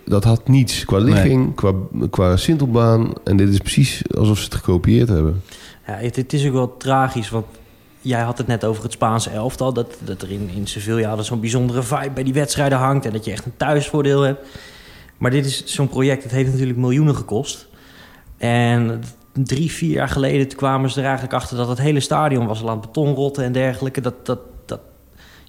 dat 0.05 0.25
had 0.25 0.49
niets 0.49 0.85
qua 0.85 0.99
ligging, 0.99 1.55
qua, 1.55 1.73
qua 2.11 2.37
sintelbaan. 2.37 3.13
En 3.25 3.37
dit 3.37 3.49
is 3.49 3.59
precies 3.59 4.03
alsof 4.17 4.39
ze 4.39 4.45
het 4.45 4.55
gekopieerd 4.55 5.09
hebben. 5.09 5.43
Ja, 5.87 5.93
het, 5.93 6.17
het 6.17 6.33
is 6.33 6.47
ook 6.47 6.53
wel 6.53 6.77
tragisch, 6.77 7.31
want 7.31 7.47
jij 8.01 8.21
had 8.21 8.39
het 8.39 8.47
net 8.47 8.65
over 8.65 8.83
het 8.83 8.93
Spaanse 8.93 9.31
elftal. 9.31 9.73
Dat, 9.73 9.97
dat 10.05 10.23
er 10.23 10.31
in, 10.31 10.51
in 10.55 10.67
Sevilla 10.67 11.23
zo'n 11.23 11.41
bijzondere 11.41 11.83
vibe 11.83 12.11
bij 12.11 12.25
die 12.25 12.33
wedstrijden 12.33 12.79
hangt. 12.79 13.07
En 13.07 13.13
dat 13.13 13.25
je 13.25 13.31
echt 13.31 13.45
een 13.45 13.57
thuisvoordeel 13.57 14.21
hebt. 14.21 14.47
Maar 15.19 15.31
dit 15.31 15.47
is 15.47 15.65
zo'n 15.65 15.89
project, 15.89 16.23
het 16.23 16.33
heeft 16.33 16.51
natuurlijk 16.51 16.79
miljoenen 16.79 17.17
gekost. 17.17 17.69
En 18.37 19.03
drie, 19.33 19.71
vier 19.71 19.91
jaar 19.91 20.09
geleden 20.09 20.49
toen 20.49 20.59
kwamen 20.59 20.91
ze 20.91 20.99
er 20.99 21.05
eigenlijk 21.05 21.35
achter 21.35 21.57
dat 21.57 21.69
het 21.69 21.79
hele 21.79 22.01
stadion 22.01 22.47
was 22.47 22.63
al 22.63 22.69
aan 22.69 22.77
het 22.79 22.87
beton 22.87 23.15
rotten 23.15 23.45
en 23.45 23.53
dergelijke. 23.53 24.01
Dat, 24.01 24.27
dat, 24.27 24.39
dat, 24.67 24.81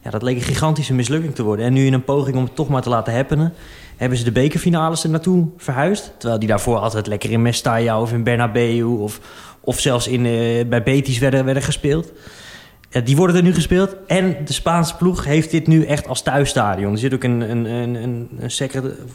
ja, 0.04 0.10
dat 0.10 0.22
leek 0.22 0.36
een 0.36 0.42
gigantische 0.42 0.94
mislukking 0.94 1.36
te 1.36 1.44
worden. 1.44 1.66
En 1.66 1.74
nu 1.74 1.86
in 1.86 1.94
een 1.94 2.04
poging 2.04 2.38
om 2.38 2.44
het 2.44 2.56
toch 2.56 2.70
maar 2.70 2.82
te 2.82 2.90
laten 2.90 3.14
happenen, 3.14 3.54
hebben 4.00 4.18
ze 4.18 4.24
de 4.24 4.32
bekerfinales 4.32 5.04
er 5.04 5.10
naartoe 5.10 5.48
verhuisd. 5.58 6.12
Terwijl 6.18 6.40
die 6.40 6.50
daarvoor 6.50 6.78
altijd 6.78 7.08
lekker 7.08 7.32
in 7.32 7.42
Mestalla 7.42 8.02
of 8.02 8.12
in 8.12 8.24
Bernabeu 8.24 8.84
of, 8.84 9.20
of 9.60 9.80
zelfs 9.80 10.08
in, 10.08 10.26
eh, 10.26 10.66
bij 10.66 10.84
Betis 10.84 11.18
werden, 11.18 11.46
werden 11.46 11.64
gespeeld. 11.64 12.12
Die 13.04 13.16
worden 13.16 13.36
er 13.36 13.44
nu 13.44 13.54
gespeeld. 13.54 13.96
En 14.08 14.38
de 14.46 14.54
Spaanse 14.54 14.96
ploeg 14.96 15.26
heeft 15.26 15.52
dit 15.52 15.68
nu 15.68 15.86
echt 15.86 16.08
als 16.08 16.22
thuisstadion. 16.22 16.92
Er 16.92 16.98
zit 16.98 17.14
ook 17.14 17.24
een, 17.24 17.42
een, 17.42 17.66
een, 17.66 18.30
een 18.40 18.52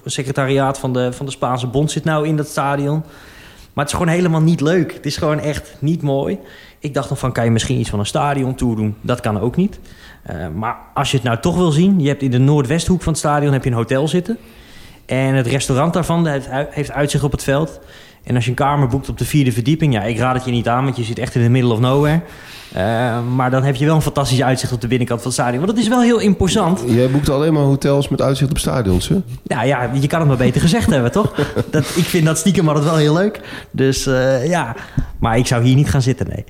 secretariaat 0.04 0.78
van 0.78 0.92
de, 0.92 1.12
van 1.12 1.26
de 1.26 1.32
Spaanse 1.32 1.66
bond 1.66 1.90
zit 1.90 2.04
nou 2.04 2.26
in 2.26 2.36
dat 2.36 2.48
stadion. 2.48 3.02
Maar 3.72 3.84
het 3.84 3.92
is 3.92 3.98
gewoon 3.98 4.14
helemaal 4.14 4.42
niet 4.42 4.60
leuk. 4.60 4.92
Het 4.92 5.06
is 5.06 5.16
gewoon 5.16 5.38
echt 5.38 5.76
niet 5.78 6.02
mooi. 6.02 6.38
Ik 6.78 6.94
dacht 6.94 7.10
nog 7.10 7.18
van, 7.18 7.32
kan 7.32 7.44
je 7.44 7.50
misschien 7.50 7.78
iets 7.78 7.90
van 7.90 7.98
een 7.98 8.06
stadion 8.06 8.54
toe 8.54 8.76
doen? 8.76 8.96
Dat 9.00 9.20
kan 9.20 9.40
ook 9.40 9.56
niet. 9.56 9.78
Eh, 10.22 10.48
maar 10.54 10.76
als 10.94 11.10
je 11.10 11.16
het 11.16 11.26
nou 11.26 11.38
toch 11.40 11.56
wil 11.56 11.70
zien... 11.70 12.00
je 12.00 12.08
hebt 12.08 12.22
in 12.22 12.30
de 12.30 12.38
noordwesthoek 12.38 13.02
van 13.02 13.12
het 13.12 13.22
stadion 13.22 13.52
heb 13.52 13.64
je 13.64 13.70
een 13.70 13.76
hotel 13.76 14.08
zitten. 14.08 14.38
En 15.06 15.34
het 15.34 15.46
restaurant 15.46 15.92
daarvan 15.92 16.26
heeft, 16.70 16.90
uitzicht 16.90 17.24
op 17.24 17.32
het 17.32 17.42
veld. 17.42 17.80
En 18.24 18.34
als 18.34 18.44
je 18.44 18.50
een 18.50 18.56
kamer 18.56 18.88
boekt 18.88 19.08
op 19.08 19.18
de 19.18 19.24
vierde 19.24 19.52
verdieping... 19.52 19.92
ja, 19.92 20.02
ik 20.02 20.18
raad 20.18 20.34
het 20.34 20.44
je 20.44 20.50
niet 20.50 20.68
aan, 20.68 20.84
want 20.84 20.96
je 20.96 21.02
zit 21.02 21.18
echt 21.18 21.34
in 21.34 21.42
the 21.42 21.48
middle 21.48 21.72
of 21.72 21.80
nowhere. 21.80 22.20
Eh, 22.72 23.18
maar 23.34 23.50
dan 23.50 23.62
heb 23.62 23.74
je 23.74 23.84
wel 23.84 23.94
een 23.94 24.02
fantastisch 24.02 24.42
uitzicht 24.42 24.72
op 24.72 24.80
de 24.80 24.86
binnenkant 24.86 25.20
van 25.20 25.30
het 25.30 25.40
stadion. 25.40 25.64
Want 25.64 25.72
dat 25.76 25.82
is 25.82 25.88
wel 25.88 26.02
heel 26.02 26.18
imposant. 26.18 26.84
Jij 26.86 27.10
boekt 27.10 27.28
alleen 27.28 27.52
maar 27.52 27.62
hotels 27.62 28.08
met 28.08 28.22
uitzicht 28.22 28.50
op 28.50 28.58
stadions, 28.58 29.08
hè? 29.08 29.16
Nou 29.42 29.66
ja, 29.66 29.90
je 29.92 30.06
kan 30.06 30.18
het 30.18 30.28
maar 30.28 30.36
beter 30.36 30.60
gezegd 30.60 30.90
hebben, 30.90 31.12
toch? 31.12 31.34
Dat, 31.70 31.84
ik 31.96 32.04
vind 32.04 32.24
dat 32.24 32.38
stiekem 32.38 32.68
altijd 32.68 32.84
wel 32.84 32.96
heel 32.96 33.14
leuk. 33.14 33.40
Dus 33.70 34.06
eh, 34.06 34.46
ja, 34.46 34.74
maar 35.18 35.38
ik 35.38 35.46
zou 35.46 35.64
hier 35.64 35.74
niet 35.74 35.90
gaan 35.90 36.02
zitten, 36.02 36.26
nee. 36.28 36.44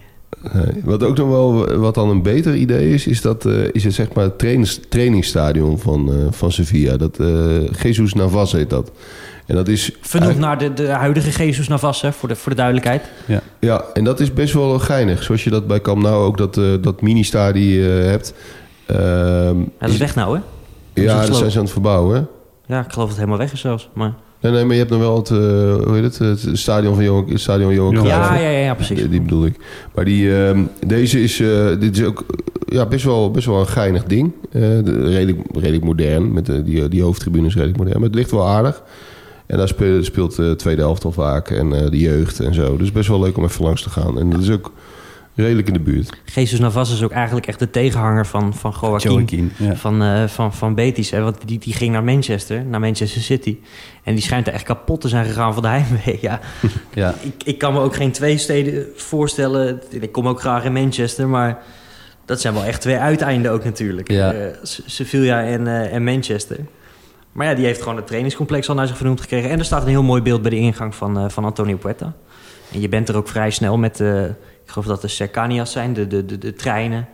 Nee. 0.52 0.82
Wat 0.84 1.02
ook 1.02 1.16
nog 1.16 1.28
wel, 1.28 1.76
wat 1.76 1.94
dan 1.94 2.08
een 2.08 2.22
beter 2.22 2.54
idee 2.54 2.92
is, 2.94 3.06
is, 3.06 3.20
dat, 3.20 3.46
eh, 3.46 3.52
is 3.72 3.84
het 3.84 3.94
zeg 3.94 4.12
maar 4.12 4.24
het 4.24 4.38
trainings, 4.38 4.80
trainingsstadion 4.88 5.78
van, 5.78 6.12
eh, 6.12 6.16
van 6.30 6.52
Sevilla. 6.52 6.96
Dat, 6.96 7.18
eh 7.18 7.72
Jesus 7.82 8.12
Navas 8.14 8.52
heet 8.52 8.70
dat. 8.70 8.90
En 9.46 9.54
dat 9.54 9.68
is 9.68 9.90
Vernoemd 10.00 10.38
naar 10.38 10.58
de, 10.58 10.72
de 10.72 10.86
huidige 10.88 11.44
Jesus 11.44 11.68
Navas, 11.68 12.00
hè, 12.00 12.12
voor 12.12 12.28
de, 12.28 12.36
voor 12.36 12.50
de 12.50 12.56
duidelijkheid. 12.56 13.02
Ja, 13.60 13.84
en 13.92 14.04
dat 14.04 14.20
is 14.20 14.32
best 14.32 14.54
wel 14.54 14.78
geinig. 14.78 15.22
Zoals 15.22 15.44
je 15.44 15.50
dat 15.50 15.66
bij 15.66 15.80
Camp 15.80 16.02
Nou 16.02 16.24
ook 16.26 16.36
dat, 16.38 16.56
eh, 16.56 16.64
dat 16.80 17.00
mini-stadie 17.02 17.80
eh, 17.98 18.04
hebt. 18.04 18.34
Ehm, 18.86 18.98
Ja, 19.58 19.64
dat 19.78 19.90
is 19.90 19.96
weg 19.96 20.14
nou, 20.14 20.36
hè? 20.36 20.42
Ja, 21.02 21.26
dat 21.26 21.36
zijn 21.36 21.50
ze 21.50 21.56
aan 21.58 21.64
het 21.64 21.72
verbouwen. 21.72 22.16
hè? 22.16 22.22
Ja, 22.74 22.80
ik 22.84 22.92
geloof 22.92 23.08
dat 23.08 23.08
het 23.08 23.16
helemaal 23.16 23.38
weg 23.38 23.52
is 23.52 23.60
zelfs. 23.60 23.88
Maar... 23.92 24.14
Nee, 24.44 24.52
nee, 24.52 24.64
maar 24.64 24.72
je 24.72 24.78
hebt 24.78 24.90
nog 24.90 25.00
wel 25.00 25.16
het, 25.16 25.30
eh, 25.30 25.36
hoe 25.86 25.94
heet 25.94 26.18
het, 26.18 26.42
het 26.42 26.58
stadion 26.58 26.94
van 26.94 27.04
Johan, 27.04 27.28
het 27.28 27.40
stadion 27.40 27.74
Johan 27.74 27.92
Ja, 27.94 28.00
Cruijff. 28.00 28.42
Ja, 28.42 28.48
ja, 28.48 28.74
precies. 28.74 28.98
Die, 28.98 29.08
die 29.08 29.20
bedoel 29.20 29.46
ik. 29.46 29.56
Maar 29.94 30.04
die, 30.04 30.36
ehm, 30.44 30.62
deze 30.86 31.22
is, 31.22 31.40
eh, 31.40 31.66
dit 31.80 31.96
is 31.98 32.04
ook 32.04 32.24
ja, 32.66 32.86
best, 32.86 33.04
wel, 33.04 33.30
best 33.30 33.46
wel 33.46 33.60
een 33.60 33.66
geinig 33.66 34.04
ding. 34.04 34.32
Eh, 34.52 34.60
de- 34.60 35.08
redelijk, 35.10 35.38
redelijk 35.52 35.84
modern. 35.84 36.32
Met 36.32 36.46
de, 36.46 36.62
die, 36.62 36.88
die 36.88 37.02
hoofdtribune 37.02 37.46
is 37.46 37.54
redelijk 37.54 37.78
modern. 37.78 37.98
Maar 37.98 38.06
het 38.08 38.16
ligt 38.16 38.30
wel 38.30 38.48
aardig. 38.48 38.82
En 39.46 39.56
daar 39.58 39.68
speelt, 39.68 40.04
speelt 40.04 40.36
de 40.36 40.54
tweede 40.56 40.80
helft 40.82 41.04
al 41.04 41.12
vaak. 41.12 41.50
En 41.50 41.70
de 41.70 41.98
jeugd 41.98 42.40
en 42.40 42.54
zo. 42.54 42.76
Dus 42.76 42.92
best 42.92 43.08
wel 43.08 43.20
leuk 43.20 43.36
om 43.36 43.44
even 43.44 43.64
langs 43.64 43.82
te 43.82 43.90
gaan. 43.90 44.18
En 44.18 44.30
dat 44.30 44.40
is 44.40 44.50
ook 44.50 44.72
redelijk 45.34 45.66
in 45.66 45.72
de 45.72 45.80
buurt. 45.80 46.12
Jesus 46.34 46.58
Navas 46.60 46.92
is 46.92 47.02
ook 47.02 47.10
eigenlijk 47.12 47.46
echt 47.46 47.58
de 47.58 47.70
tegenhanger 47.70 48.26
van, 48.26 48.54
van 48.54 48.74
Joaquin. 48.80 49.12
Joaquin, 49.12 49.52
ja. 49.56 49.76
Van, 49.76 50.02
eh, 50.02 50.24
van, 50.26 50.54
van 50.54 50.74
Betis. 50.74 51.10
Hè? 51.10 51.20
Want 51.22 51.36
die, 51.44 51.58
die 51.58 51.72
ging 51.74 51.92
naar 51.92 52.04
Manchester, 52.04 52.64
naar 52.64 52.80
Manchester 52.80 53.22
City. 53.22 53.58
En 54.04 54.14
die 54.14 54.22
schijnt 54.22 54.46
er 54.46 54.52
echt 54.52 54.64
kapot 54.64 55.00
te 55.00 55.08
zijn 55.08 55.24
gegaan 55.24 55.54
van 55.54 55.62
de 55.62 55.68
heimwee. 55.68 56.18
Ja. 56.28 56.40
Ja. 56.94 57.14
Ik, 57.20 57.42
ik 57.44 57.58
kan 57.58 57.72
me 57.72 57.80
ook 57.80 57.94
geen 57.94 58.12
twee 58.12 58.38
steden 58.38 58.86
voorstellen. 58.94 59.82
Ik 59.90 60.12
kom 60.12 60.28
ook 60.28 60.40
graag 60.40 60.64
in 60.64 60.72
Manchester, 60.72 61.28
maar 61.28 61.58
dat 62.24 62.40
zijn 62.40 62.54
wel 62.54 62.64
echt 62.64 62.80
twee 62.80 62.96
uiteinden 62.98 63.52
ook 63.52 63.64
natuurlijk. 63.64 64.10
Ja. 64.10 64.32
Eh, 64.32 64.46
Se- 64.62 64.82
Sevilla 64.86 65.42
en, 65.44 65.66
eh, 65.66 65.94
en 65.94 66.04
Manchester. 66.04 66.58
Maar 67.32 67.46
ja, 67.46 67.54
die 67.54 67.64
heeft 67.64 67.82
gewoon 67.82 67.96
het 67.96 68.06
trainingscomplex 68.06 68.68
al 68.68 68.74
naar 68.74 68.86
zich 68.86 68.96
vernoemd 68.96 69.20
gekregen. 69.20 69.50
En 69.50 69.58
er 69.58 69.64
staat 69.64 69.82
een 69.82 69.88
heel 69.88 70.02
mooi 70.02 70.22
beeld 70.22 70.42
bij 70.42 70.50
de 70.50 70.56
ingang 70.56 70.94
van, 70.94 71.18
eh, 71.18 71.28
van 71.28 71.44
Antonio 71.44 71.76
Puerta. 71.76 72.12
En 72.72 72.80
je 72.80 72.88
bent 72.88 73.08
er 73.08 73.16
ook 73.16 73.28
vrij 73.28 73.50
snel 73.50 73.78
met, 73.78 74.00
eh, 74.00 74.22
ik 74.64 74.70
geloof 74.70 74.86
dat 74.86 75.00
de 75.00 75.08
Cercanias 75.08 75.72
zijn, 75.72 75.92
de, 75.92 76.06
de, 76.06 76.24
de, 76.24 76.38
de 76.38 76.52
treinen. 76.52 77.08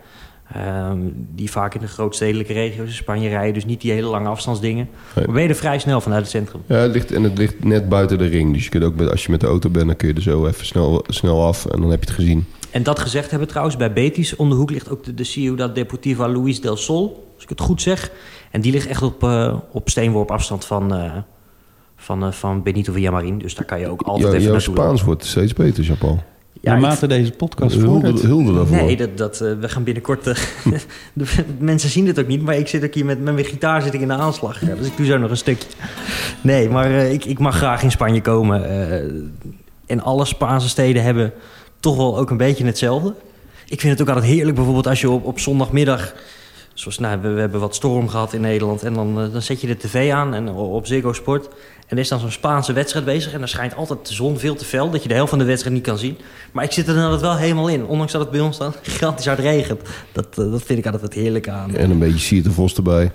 ehm, 0.54 0.98
die 1.34 1.50
vaak 1.50 1.74
in 1.74 1.80
de 1.80 1.86
grootstedelijke 1.86 2.52
regio's 2.52 2.88
in 2.88 2.94
Spanje 2.94 3.28
rijden. 3.28 3.54
Dus 3.54 3.64
niet 3.64 3.80
die 3.80 3.92
hele 3.92 4.06
lange 4.06 4.28
afstandsdingen. 4.28 4.88
Nee. 5.14 5.24
Maar 5.24 5.34
ben 5.34 5.42
je 5.42 5.48
er 5.48 5.54
vrij 5.54 5.78
snel 5.78 6.00
vanuit 6.00 6.22
het 6.22 6.30
centrum. 6.30 6.62
Ja, 6.66 6.76
het 6.76 6.92
ligt, 6.92 7.12
en 7.12 7.22
het 7.22 7.38
ligt 7.38 7.64
net 7.64 7.88
buiten 7.88 8.18
de 8.18 8.26
ring. 8.26 8.52
Dus 8.54 8.64
je 8.64 8.70
kunt 8.70 8.84
ook 8.84 8.94
met, 8.94 9.10
als 9.10 9.24
je 9.24 9.30
met 9.30 9.40
de 9.40 9.46
auto 9.46 9.70
bent, 9.70 9.86
dan 9.86 9.96
kun 9.96 10.08
je 10.08 10.14
er 10.14 10.22
zo 10.22 10.46
even 10.46 10.66
snel, 10.66 11.04
snel 11.08 11.46
af. 11.46 11.66
En 11.66 11.80
dan 11.80 11.90
heb 11.90 12.00
je 12.00 12.06
het 12.06 12.14
gezien. 12.14 12.46
En 12.70 12.82
dat 12.82 12.98
gezegd 12.98 13.30
hebben 13.30 13.48
trouwens, 13.48 13.76
bij 13.76 13.92
Betis 13.92 14.36
om 14.36 14.48
de 14.48 14.54
hoek 14.54 14.70
ligt 14.70 14.90
ook 14.90 15.04
de, 15.04 15.14
de 15.14 15.24
Ciudad 15.24 15.74
Deportiva 15.74 16.28
Luis 16.28 16.60
del 16.60 16.76
Sol. 16.76 17.28
Als 17.34 17.42
ik 17.42 17.48
het 17.48 17.60
goed 17.60 17.82
zeg. 17.82 18.10
En 18.50 18.60
die 18.60 18.72
ligt 18.72 18.86
echt 18.86 19.02
op, 19.02 19.22
eh, 19.22 19.56
op 19.72 19.88
steenworp 19.88 20.30
afstand 20.30 20.64
van, 20.64 20.94
eh, 20.94 21.12
van, 21.96 22.24
eh, 22.24 22.32
van 22.32 22.62
Benito 22.62 22.92
Villamarin. 22.92 23.38
Dus 23.38 23.54
daar 23.54 23.64
kan 23.64 23.80
je 23.80 23.88
ook 23.88 24.02
altijd 24.02 24.22
Ja, 24.26 24.28
even 24.30 24.42
jouw 24.42 24.52
naartoe 24.52 24.74
lopen. 24.74 24.88
Spaans 24.88 25.02
wordt 25.06 25.24
steeds 25.24 25.52
beter, 25.52 25.84
Japan. 25.84 26.20
Ja, 26.52 26.74
ik- 26.74 26.80
Naarmate 26.80 27.06
deze 27.06 27.30
podcast 27.30 27.74
Hulde, 27.76 28.20
hulde 28.26 28.52
daarvoor. 28.54 28.76
Nee, 28.76 28.96
dat, 28.96 29.16
dat, 29.18 29.40
eh, 29.40 29.52
we 29.60 29.68
gaan 29.68 29.82
binnenkort... 29.84 30.26
eh, 30.26 30.34
de 31.12 31.24
mensen 31.58 31.90
zien 31.90 32.04
dit 32.04 32.18
ook 32.20 32.26
niet, 32.26 32.42
maar 32.42 32.56
ik 32.56 32.68
zit 32.68 32.84
ook 32.84 32.94
hier 32.94 33.04
met, 33.04 33.20
met 33.22 33.34
mijn 33.34 33.46
gitaar 33.46 33.82
zit 33.82 33.94
ik 33.94 34.00
in 34.00 34.08
de 34.08 34.14
aanslag. 34.14 34.60
Ja, 34.66 34.74
dus 34.74 34.86
ik 34.86 34.96
doe 34.96 35.06
zo 35.06 35.18
nog 35.18 35.30
een 35.30 35.36
stukje. 35.36 35.68
Nee, 36.42 36.68
maar 36.68 36.86
eh, 36.90 37.12
ik, 37.12 37.24
ik 37.24 37.38
mag 37.38 37.56
graag 37.56 37.82
in 37.82 37.90
Spanje 37.90 38.20
komen. 38.20 38.64
eh, 38.90 39.10
en 39.86 40.00
alle 40.00 40.24
Spaanse 40.24 40.68
steden 40.68 41.02
hebben 41.02 41.32
toch 41.80 41.96
wel 41.96 42.18
ook 42.18 42.30
een 42.30 42.36
beetje 42.36 42.64
hetzelfde. 42.64 43.14
Ik 43.68 43.80
vind 43.80 43.98
het 43.98 44.08
ook 44.08 44.14
altijd 44.14 44.32
heerlijk 44.32 44.54
bijvoorbeeld 44.56 44.86
als 44.86 45.00
je 45.00 45.10
op, 45.10 45.24
op 45.24 45.38
zondagmiddag... 45.38 46.14
Zoals, 46.80 46.98
nou, 46.98 47.20
we, 47.20 47.28
we 47.28 47.40
hebben 47.40 47.60
wat 47.60 47.74
storm 47.74 48.08
gehad 48.08 48.32
in 48.32 48.40
Nederland. 48.40 48.82
En 48.82 48.94
dan, 48.94 49.20
eh, 49.20 49.32
dan 49.32 49.42
zet 49.42 49.60
je 49.60 49.66
de 49.66 49.76
tv 49.76 50.12
aan 50.12 50.34
en, 50.34 50.48
op 50.48 50.86
Ziggo 50.86 51.12
Sport. 51.12 51.48
En 51.86 51.96
er 51.96 51.98
is 51.98 52.08
dan 52.08 52.20
zo'n 52.20 52.30
Spaanse 52.30 52.72
wedstrijd 52.72 53.04
bezig. 53.04 53.32
En 53.32 53.38
dan 53.38 53.48
schijnt 53.48 53.76
altijd 53.76 54.08
de 54.08 54.14
zon 54.14 54.38
veel 54.38 54.54
te 54.54 54.64
fel... 54.64 54.90
dat 54.90 55.02
je 55.02 55.08
de 55.08 55.14
helft 55.14 55.30
van 55.30 55.38
de 55.38 55.44
wedstrijd 55.44 55.74
niet 55.74 55.84
kan 55.84 55.98
zien. 55.98 56.18
Maar 56.52 56.64
ik 56.64 56.72
zit 56.72 56.88
er 56.88 56.94
dan 56.94 57.02
altijd 57.02 57.20
wel 57.20 57.36
helemaal 57.36 57.68
in. 57.68 57.86
Ondanks 57.86 58.12
dat 58.12 58.20
het 58.20 58.30
bij 58.30 58.40
ons 58.40 58.58
dan 58.58 58.74
gigantisch 58.82 59.26
hard 59.26 59.38
regent. 59.38 59.80
Dat, 60.12 60.26
eh, 60.30 60.50
dat 60.50 60.62
vind 60.62 60.78
ik 60.78 60.84
altijd 60.84 61.02
het 61.02 61.14
heerlijk 61.14 61.48
aan. 61.48 61.76
En 61.76 61.90
een 61.90 61.98
beetje 61.98 62.18
Siert 62.18 62.46
Vos 62.52 62.74
erbij. 62.74 63.12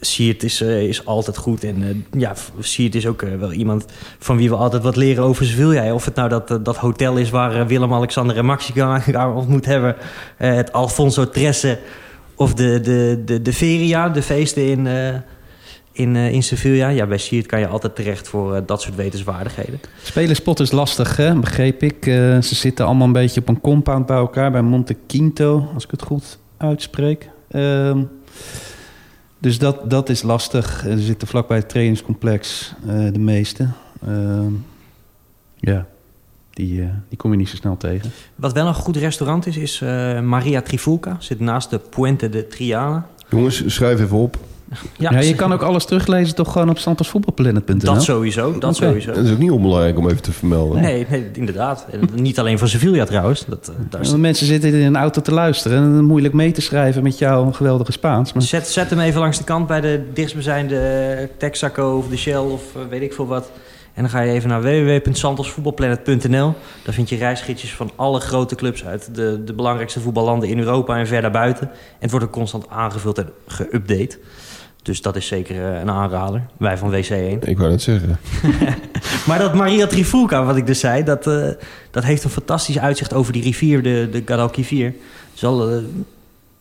Siert 0.00 0.42
is, 0.42 0.60
eh, 0.60 0.82
is 0.82 1.04
altijd 1.06 1.36
goed. 1.36 1.64
En 1.64 1.82
eh, 1.82 2.20
ja, 2.20 2.34
Siert 2.58 2.94
is 2.94 3.06
ook 3.06 3.22
eh, 3.22 3.34
wel 3.34 3.52
iemand 3.52 3.84
van 4.18 4.36
wie 4.36 4.48
we 4.48 4.56
altijd 4.56 4.82
wat 4.82 4.96
leren 4.96 5.24
over 5.24 5.46
Sevilla. 5.46 5.94
Of 5.94 6.04
het 6.04 6.14
nou 6.14 6.28
dat, 6.28 6.50
eh, 6.50 6.56
dat 6.62 6.76
hotel 6.76 7.16
is 7.16 7.30
waar 7.30 7.60
eh, 7.60 7.66
Willem, 7.66 7.94
Alexander 7.94 8.36
en 8.36 8.44
Maxi 8.44 8.72
elkaar 8.74 9.34
ontmoet 9.42 9.64
hebben. 9.64 9.96
Eh, 10.36 10.54
het 10.54 10.72
Alfonso 10.72 11.28
Tresse. 11.28 11.78
Of 12.38 12.54
de, 12.54 12.80
de, 12.80 13.22
de, 13.24 13.42
de 13.42 13.52
Feria, 13.52 14.08
de 14.08 14.22
feesten 14.22 14.66
in, 14.66 14.86
eh, 14.86 15.14
in, 15.92 16.16
eh, 16.16 16.32
in 16.32 16.42
Sevilla. 16.42 16.88
Ja, 16.88 17.06
bij 17.06 17.18
Siert 17.18 17.46
kan 17.46 17.60
je 17.60 17.66
altijd 17.66 17.94
terecht 17.94 18.28
voor 18.28 18.54
eh, 18.54 18.62
dat 18.66 18.82
soort 18.82 18.94
wetenswaardigheden. 18.94 19.80
Spelerspot 20.02 20.60
is 20.60 20.70
lastig, 20.70 21.16
begreep 21.40 21.82
ik. 21.82 22.04
Ze 22.04 22.54
zitten 22.54 22.86
allemaal 22.86 23.06
een 23.06 23.12
beetje 23.12 23.40
op 23.40 23.48
een 23.48 23.60
compound 23.60 24.06
bij 24.06 24.16
elkaar 24.16 24.50
bij 24.50 24.62
Monte 24.62 24.96
Quinto, 25.06 25.68
als 25.74 25.84
ik 25.84 25.90
het 25.90 26.02
goed 26.02 26.38
uitspreek. 26.56 27.30
Ehm, 27.48 28.02
dus 29.38 29.58
dat, 29.58 29.90
dat 29.90 30.08
is 30.08 30.22
lastig. 30.22 30.86
Er 30.86 30.98
zitten 30.98 31.28
vlakbij 31.28 31.56
het 31.56 31.68
trainingscomplex 31.68 32.74
de 33.12 33.18
meeste. 33.18 33.68
Ehm, 34.06 34.52
ja, 35.56 35.86
die, 36.58 36.80
eh, 36.82 36.86
die 37.08 37.18
kom 37.18 37.30
je 37.30 37.36
niet 37.36 37.48
zo 37.48 37.56
snel 37.56 37.76
tegen. 37.76 38.10
Wat 38.34 38.52
wel 38.52 38.66
een 38.66 38.74
goed 38.74 38.96
restaurant 38.96 39.46
is, 39.46 39.56
is 39.56 39.80
eh, 39.80 40.20
Maria 40.20 40.60
Trifulca. 40.62 41.16
Zit 41.18 41.40
naast 41.40 41.70
de 41.70 41.78
Puente 41.78 42.28
de 42.28 42.46
Triana. 42.46 43.06
Jongens, 43.30 43.62
schrijf 43.66 44.00
even 44.00 44.16
op. 44.16 44.36
Ja, 44.98 45.18
je 45.20 45.34
kan 45.34 45.52
ook 45.52 45.62
alles 45.62 45.84
teruglezen 45.84 46.34
toch 46.34 46.52
gewoon 46.52 46.68
op 46.70 46.78
santosvoetbalplanet.nl? 46.78 47.78
Dat 47.78 48.02
sowieso, 48.02 48.58
dat 48.58 48.76
sowieso. 48.76 49.12
Dat 49.12 49.24
is 49.24 49.32
ook 49.32 49.38
niet 49.38 49.50
onbelangrijk 49.50 49.98
om 49.98 50.08
even 50.08 50.22
te 50.22 50.32
vermelden. 50.32 50.82
Nee, 50.82 51.06
nee, 51.10 51.26
inderdaad. 51.32 51.86
En 51.90 52.00
niet 52.14 52.38
alleen 52.38 52.58
van 52.58 52.68
Sevilla 52.68 53.04
trouwens. 53.04 53.44
Dat, 53.46 53.68
eh, 53.68 53.74
daar 53.90 54.00
is- 54.00 54.16
Mensen 54.16 54.46
zitten 54.46 54.72
in 54.72 54.86
een 54.86 54.96
auto 54.96 55.20
te 55.20 55.32
luisteren 55.32 55.78
en 55.82 56.04
moeilijk 56.04 56.34
mee 56.34 56.52
te 56.52 56.60
schrijven 56.60 57.02
met 57.02 57.18
jouw 57.18 57.52
geweldige 57.52 57.92
Spaans. 57.92 58.32
Maar 58.32 58.42
Zet, 58.42 58.66
zet 58.68 58.90
hem 58.90 59.00
even 59.00 59.20
langs 59.20 59.38
de 59.38 59.44
kant 59.44 59.66
bij 59.66 59.80
de 59.80 60.02
dichtstbijzijnde 60.14 61.28
Texaco 61.36 61.96
of 61.98 62.08
de 62.08 62.16
Shell 62.16 62.36
of 62.36 62.62
weet 62.90 63.02
ik 63.02 63.12
veel 63.12 63.26
wat. 63.26 63.50
En 63.98 64.04
dan 64.04 64.12
ga 64.12 64.20
je 64.20 64.32
even 64.32 64.48
naar 64.48 64.62
www.santosvoetbalplanet.nl. 64.62 66.54
Daar 66.84 66.94
vind 66.94 67.08
je 67.08 67.16
reisgidsjes 67.16 67.74
van 67.74 67.90
alle 67.96 68.20
grote 68.20 68.54
clubs 68.54 68.84
uit 68.84 69.14
de, 69.14 69.44
de 69.44 69.52
belangrijkste 69.52 70.00
voetballanden 70.00 70.48
in 70.48 70.58
Europa 70.58 70.98
en 70.98 71.06
ver 71.06 71.20
daarbuiten. 71.20 71.68
En 71.70 71.76
het 71.98 72.10
wordt 72.10 72.26
ook 72.26 72.32
constant 72.32 72.68
aangevuld 72.68 73.18
en 73.18 73.30
geüpdate. 73.48 74.18
Dus 74.82 75.02
dat 75.02 75.16
is 75.16 75.26
zeker 75.26 75.56
eh, 75.56 75.80
een 75.80 75.90
aanrader. 75.90 76.46
Wij 76.56 76.78
van 76.78 76.90
WC1. 76.90 77.38
Ik 77.40 77.58
wou 77.58 77.70
net 77.70 77.82
zeggen. 77.82 78.18
Maar 79.26 79.38
dat 79.38 79.54
Maria 79.54 79.86
Trifulca, 79.86 80.44
wat 80.44 80.56
ik 80.56 80.66
dus 80.66 80.80
zei, 80.80 81.04
dat, 81.04 81.26
eh, 81.26 81.48
dat 81.90 82.04
heeft 82.04 82.24
een 82.24 82.30
fantastisch 82.30 82.78
uitzicht 82.78 83.14
over 83.14 83.32
die 83.32 83.42
rivier, 83.42 83.82
de, 83.82 84.08
de 84.12 84.22
Guadalquivir. 84.24 84.86
Het 84.86 85.34
is 85.34 85.44
al 85.44 85.70
eh, 85.70 85.76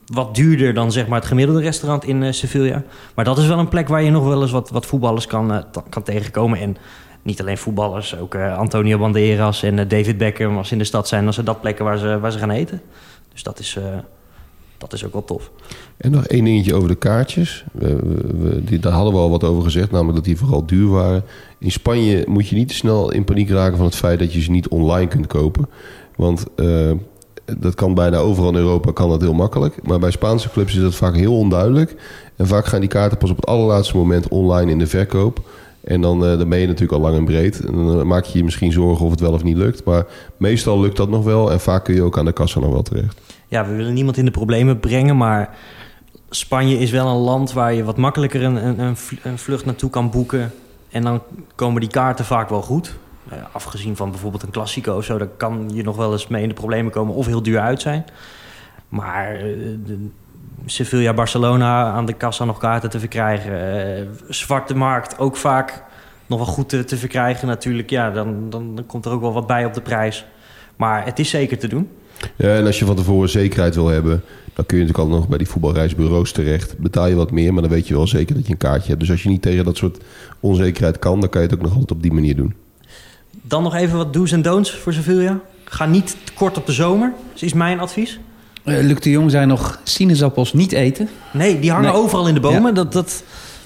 wat 0.07 0.35
duurder 0.35 0.73
dan 0.73 0.91
zeg 0.91 1.07
maar, 1.07 1.19
het 1.19 1.27
gemiddelde 1.27 1.61
restaurant 1.61 2.03
in 2.03 2.23
eh, 2.23 2.31
Sevilla. 2.31 2.83
Maar 3.13 3.25
dat 3.25 3.37
is 3.37 3.47
wel 3.47 3.59
een 3.59 3.67
plek 3.67 3.87
waar 3.87 4.03
je 4.03 4.11
nog 4.11 4.23
wel 4.23 4.41
eens 4.41 4.51
wat, 4.51 4.69
wat 4.69 4.85
voetballers 4.85 5.27
kan, 5.27 5.63
kan 5.89 6.03
tegenkomen. 6.03 6.59
En 6.59 6.77
niet 7.27 7.41
alleen 7.41 7.57
voetballers, 7.57 8.17
ook 8.19 8.35
eh, 8.35 8.57
Antonio 8.57 8.97
Banderas 8.97 9.63
en 9.63 9.79
eh, 9.79 9.89
David 9.89 10.17
Beckham. 10.17 10.57
Als 10.57 10.67
ze 10.67 10.73
in 10.73 10.79
de 10.79 10.85
stad 10.85 11.07
zijn, 11.07 11.23
dan 11.23 11.33
zijn 11.33 11.45
dat 11.45 11.61
plekken 11.61 11.85
waar 11.85 11.97
ze, 11.97 12.19
waar 12.19 12.31
ze 12.31 12.37
gaan 12.39 12.49
eten. 12.49 12.81
Dus 13.33 13.43
dat 13.43 13.59
is, 13.59 13.75
eh, 13.75 13.83
dat 14.77 14.93
is 14.93 15.05
ook 15.05 15.13
wel 15.13 15.23
tof. 15.23 15.51
En 15.97 16.11
nog 16.11 16.25
één 16.27 16.43
dingetje 16.43 16.73
over 16.73 16.87
de 16.89 16.95
kaartjes. 16.95 17.65
We, 17.71 17.95
we- 18.39 18.63
die, 18.63 18.79
daar 18.79 18.91
hadden 18.93 19.13
we 19.13 19.19
al 19.19 19.29
wat 19.29 19.43
over 19.43 19.63
gezegd, 19.63 19.91
namelijk 19.91 20.15
dat 20.15 20.25
die 20.25 20.37
vooral 20.37 20.65
duur 20.65 20.89
waren. 20.89 21.23
In 21.59 21.71
Spanje 21.71 22.23
moet 22.27 22.47
je 22.47 22.55
niet 22.55 22.67
te 22.67 22.73
snel 22.75 23.11
in 23.11 23.23
paniek 23.23 23.49
raken 23.49 23.77
van 23.77 23.85
het 23.85 23.95
feit 23.95 24.19
dat 24.19 24.33
je 24.33 24.41
ze 24.41 24.51
niet 24.51 24.67
online 24.67 25.07
kunt 25.07 25.27
kopen. 25.27 25.69
Want 26.15 26.45
dat 27.59 27.75
kan 27.75 27.93
bijna 27.93 28.17
overal 28.17 28.49
in 28.49 28.55
Europa 28.55 28.91
kan 28.91 29.09
dat 29.09 29.21
heel 29.21 29.33
makkelijk. 29.33 29.87
Maar 29.87 29.99
bij 29.99 30.11
Spaanse 30.11 30.49
clubs 30.49 30.75
is 30.75 30.81
dat 30.81 30.95
vaak 30.95 31.15
heel 31.15 31.37
onduidelijk. 31.37 31.95
En 32.35 32.47
vaak 32.47 32.65
gaan 32.65 32.79
die 32.79 32.89
kaarten 32.89 33.17
pas 33.17 33.29
op 33.29 33.35
het 33.35 33.45
allerlaatste 33.45 33.97
moment 33.97 34.27
online 34.27 34.71
in 34.71 34.79
de 34.79 34.87
verkoop. 34.87 35.39
En 35.87 36.01
dan, 36.01 36.25
eh, 36.25 36.37
dan 36.37 36.49
ben 36.49 36.59
je 36.59 36.65
natuurlijk 36.65 36.91
al 36.91 36.99
lang 36.99 37.17
en 37.17 37.25
breed. 37.25 37.63
Dan 37.65 37.99
eh, 37.99 38.05
maak 38.05 38.23
je 38.23 38.37
je 38.37 38.43
misschien 38.43 38.71
zorgen 38.71 39.05
of 39.05 39.11
het 39.11 39.19
wel 39.19 39.33
of 39.33 39.43
niet 39.43 39.57
lukt. 39.57 39.83
Maar 39.83 40.05
meestal 40.37 40.79
lukt 40.79 40.97
dat 40.97 41.09
nog 41.09 41.23
wel. 41.23 41.51
En 41.51 41.59
vaak 41.59 41.83
kun 41.83 41.95
je 41.95 42.01
ook 42.01 42.17
aan 42.17 42.25
de 42.25 42.31
kassa 42.31 42.59
nog 42.59 42.71
wel 42.71 42.81
terecht. 42.81 43.21
Ja, 43.47 43.67
we 43.67 43.75
willen 43.75 43.93
niemand 43.93 44.17
in 44.17 44.25
de 44.25 44.31
problemen 44.31 44.79
brengen, 44.79 45.17
maar 45.17 45.57
Spanje 46.29 46.79
is 46.79 46.91
wel 46.91 47.07
een 47.07 47.21
land 47.21 47.53
waar 47.53 47.73
je 47.73 47.83
wat 47.83 47.97
makkelijker 47.97 48.43
een, 48.43 48.67
een, 48.67 48.79
een 48.79 48.97
vl- 48.97 49.15
een 49.23 49.37
vlucht 49.37 49.65
naartoe 49.65 49.89
kan 49.89 50.09
boeken. 50.09 50.51
En 50.89 51.01
dan 51.01 51.21
komen 51.55 51.81
die 51.81 51.89
kaarten 51.89 52.25
vaak 52.25 52.49
wel 52.49 52.61
goed. 52.61 52.95
Ja, 53.31 53.49
afgezien 53.51 53.95
van 53.95 54.11
bijvoorbeeld 54.11 54.43
een 54.43 54.49
Classico 54.49 54.95
of 54.97 55.03
zo, 55.03 55.17
daar 55.17 55.27
kan 55.27 55.69
je 55.73 55.83
nog 55.83 55.95
wel 55.95 56.11
eens 56.11 56.27
mee 56.27 56.41
in 56.41 56.49
de 56.49 56.53
problemen 56.53 56.91
komen 56.91 57.13
of 57.13 57.25
heel 57.25 57.43
duur 57.43 57.59
uit 57.59 57.81
zijn. 57.81 58.05
Maar 58.89 59.35
eh, 59.35 59.41
de 59.85 60.09
Sevilla, 60.65 61.13
Barcelona 61.13 61.91
aan 61.91 62.05
de 62.05 62.13
kassa 62.13 62.45
nog 62.45 62.57
kaarten 62.57 62.89
te 62.89 62.99
verkrijgen. 62.99 63.51
eh, 63.97 64.03
zwarte 64.29 64.75
markt 64.75 65.19
ook 65.19 65.35
vaak 65.35 65.83
nog 66.25 66.37
wel 66.37 66.47
goed 66.47 66.69
te, 66.69 66.83
te 66.83 66.97
verkrijgen 66.97 67.47
natuurlijk. 67.47 67.89
Ja, 67.89 68.11
dan, 68.11 68.49
dan, 68.49 68.75
dan 68.75 68.85
komt 68.85 69.05
er 69.05 69.11
ook 69.11 69.21
wel 69.21 69.33
wat 69.33 69.47
bij 69.47 69.65
op 69.65 69.73
de 69.73 69.81
prijs. 69.81 70.25
Maar 70.75 71.05
het 71.05 71.19
is 71.19 71.29
zeker 71.29 71.57
te 71.57 71.67
doen. 71.67 71.89
Ja, 72.35 72.55
en 72.55 72.65
als 72.65 72.79
je 72.79 72.85
van 72.85 72.95
tevoren 72.95 73.29
zekerheid 73.29 73.75
wil 73.75 73.87
hebben, 73.87 74.23
dan 74.53 74.65
kun 74.65 74.77
je 74.77 74.83
natuurlijk 74.83 74.97
altijd 74.97 75.19
nog 75.19 75.27
bij 75.27 75.37
die 75.37 75.47
voetbalreisbureaus 75.47 76.31
terecht. 76.31 76.77
Betaal 76.77 77.07
je 77.07 77.15
wat 77.15 77.31
meer, 77.31 77.53
maar 77.53 77.61
dan 77.61 77.71
weet 77.71 77.87
je 77.87 77.93
wel 77.93 78.07
zeker 78.07 78.35
dat 78.35 78.45
je 78.45 78.51
een 78.51 78.57
kaartje 78.57 78.87
hebt. 78.87 78.99
Dus 78.99 79.11
als 79.11 79.23
je 79.23 79.29
niet 79.29 79.41
tegen 79.41 79.65
dat 79.65 79.77
soort 79.77 79.97
onzekerheid 80.39 80.99
kan, 80.99 81.19
dan 81.19 81.29
kan 81.29 81.41
je 81.41 81.47
het 81.47 81.55
ook 81.55 81.63
nog 81.63 81.73
altijd 81.73 81.91
op 81.91 82.01
die 82.01 82.13
manier 82.13 82.35
doen. 82.35 82.55
Dan 83.41 83.63
nog 83.63 83.75
even 83.75 83.97
wat 83.97 84.13
do's 84.13 84.31
en 84.31 84.41
don'ts 84.41 84.71
voor 84.71 84.93
Sevilla. 84.93 85.39
Ga 85.63 85.85
niet 85.85 86.17
te 86.23 86.33
kort 86.33 86.57
op 86.57 86.65
de 86.65 86.71
zomer, 86.71 87.13
dat 87.33 87.41
is 87.41 87.53
mijn 87.53 87.79
advies. 87.79 88.19
Eh, 88.67 88.83
Luc 88.83 88.99
de 88.99 89.09
Jong 89.09 89.31
zei 89.31 89.45
nog 89.45 89.79
sinaasappels 89.83 90.53
niet 90.53 90.71
eten. 90.71 91.09
Nee, 91.33 91.59
die 91.59 91.71
hangen 91.71 91.91
Nee. 91.91 92.01
overal 92.01 92.27
in 92.27 92.33
de 92.33 92.39
bomen. 92.39 92.61
Ja. 92.65 92.71
Dat, 92.71 92.93
dat, 92.93 93.23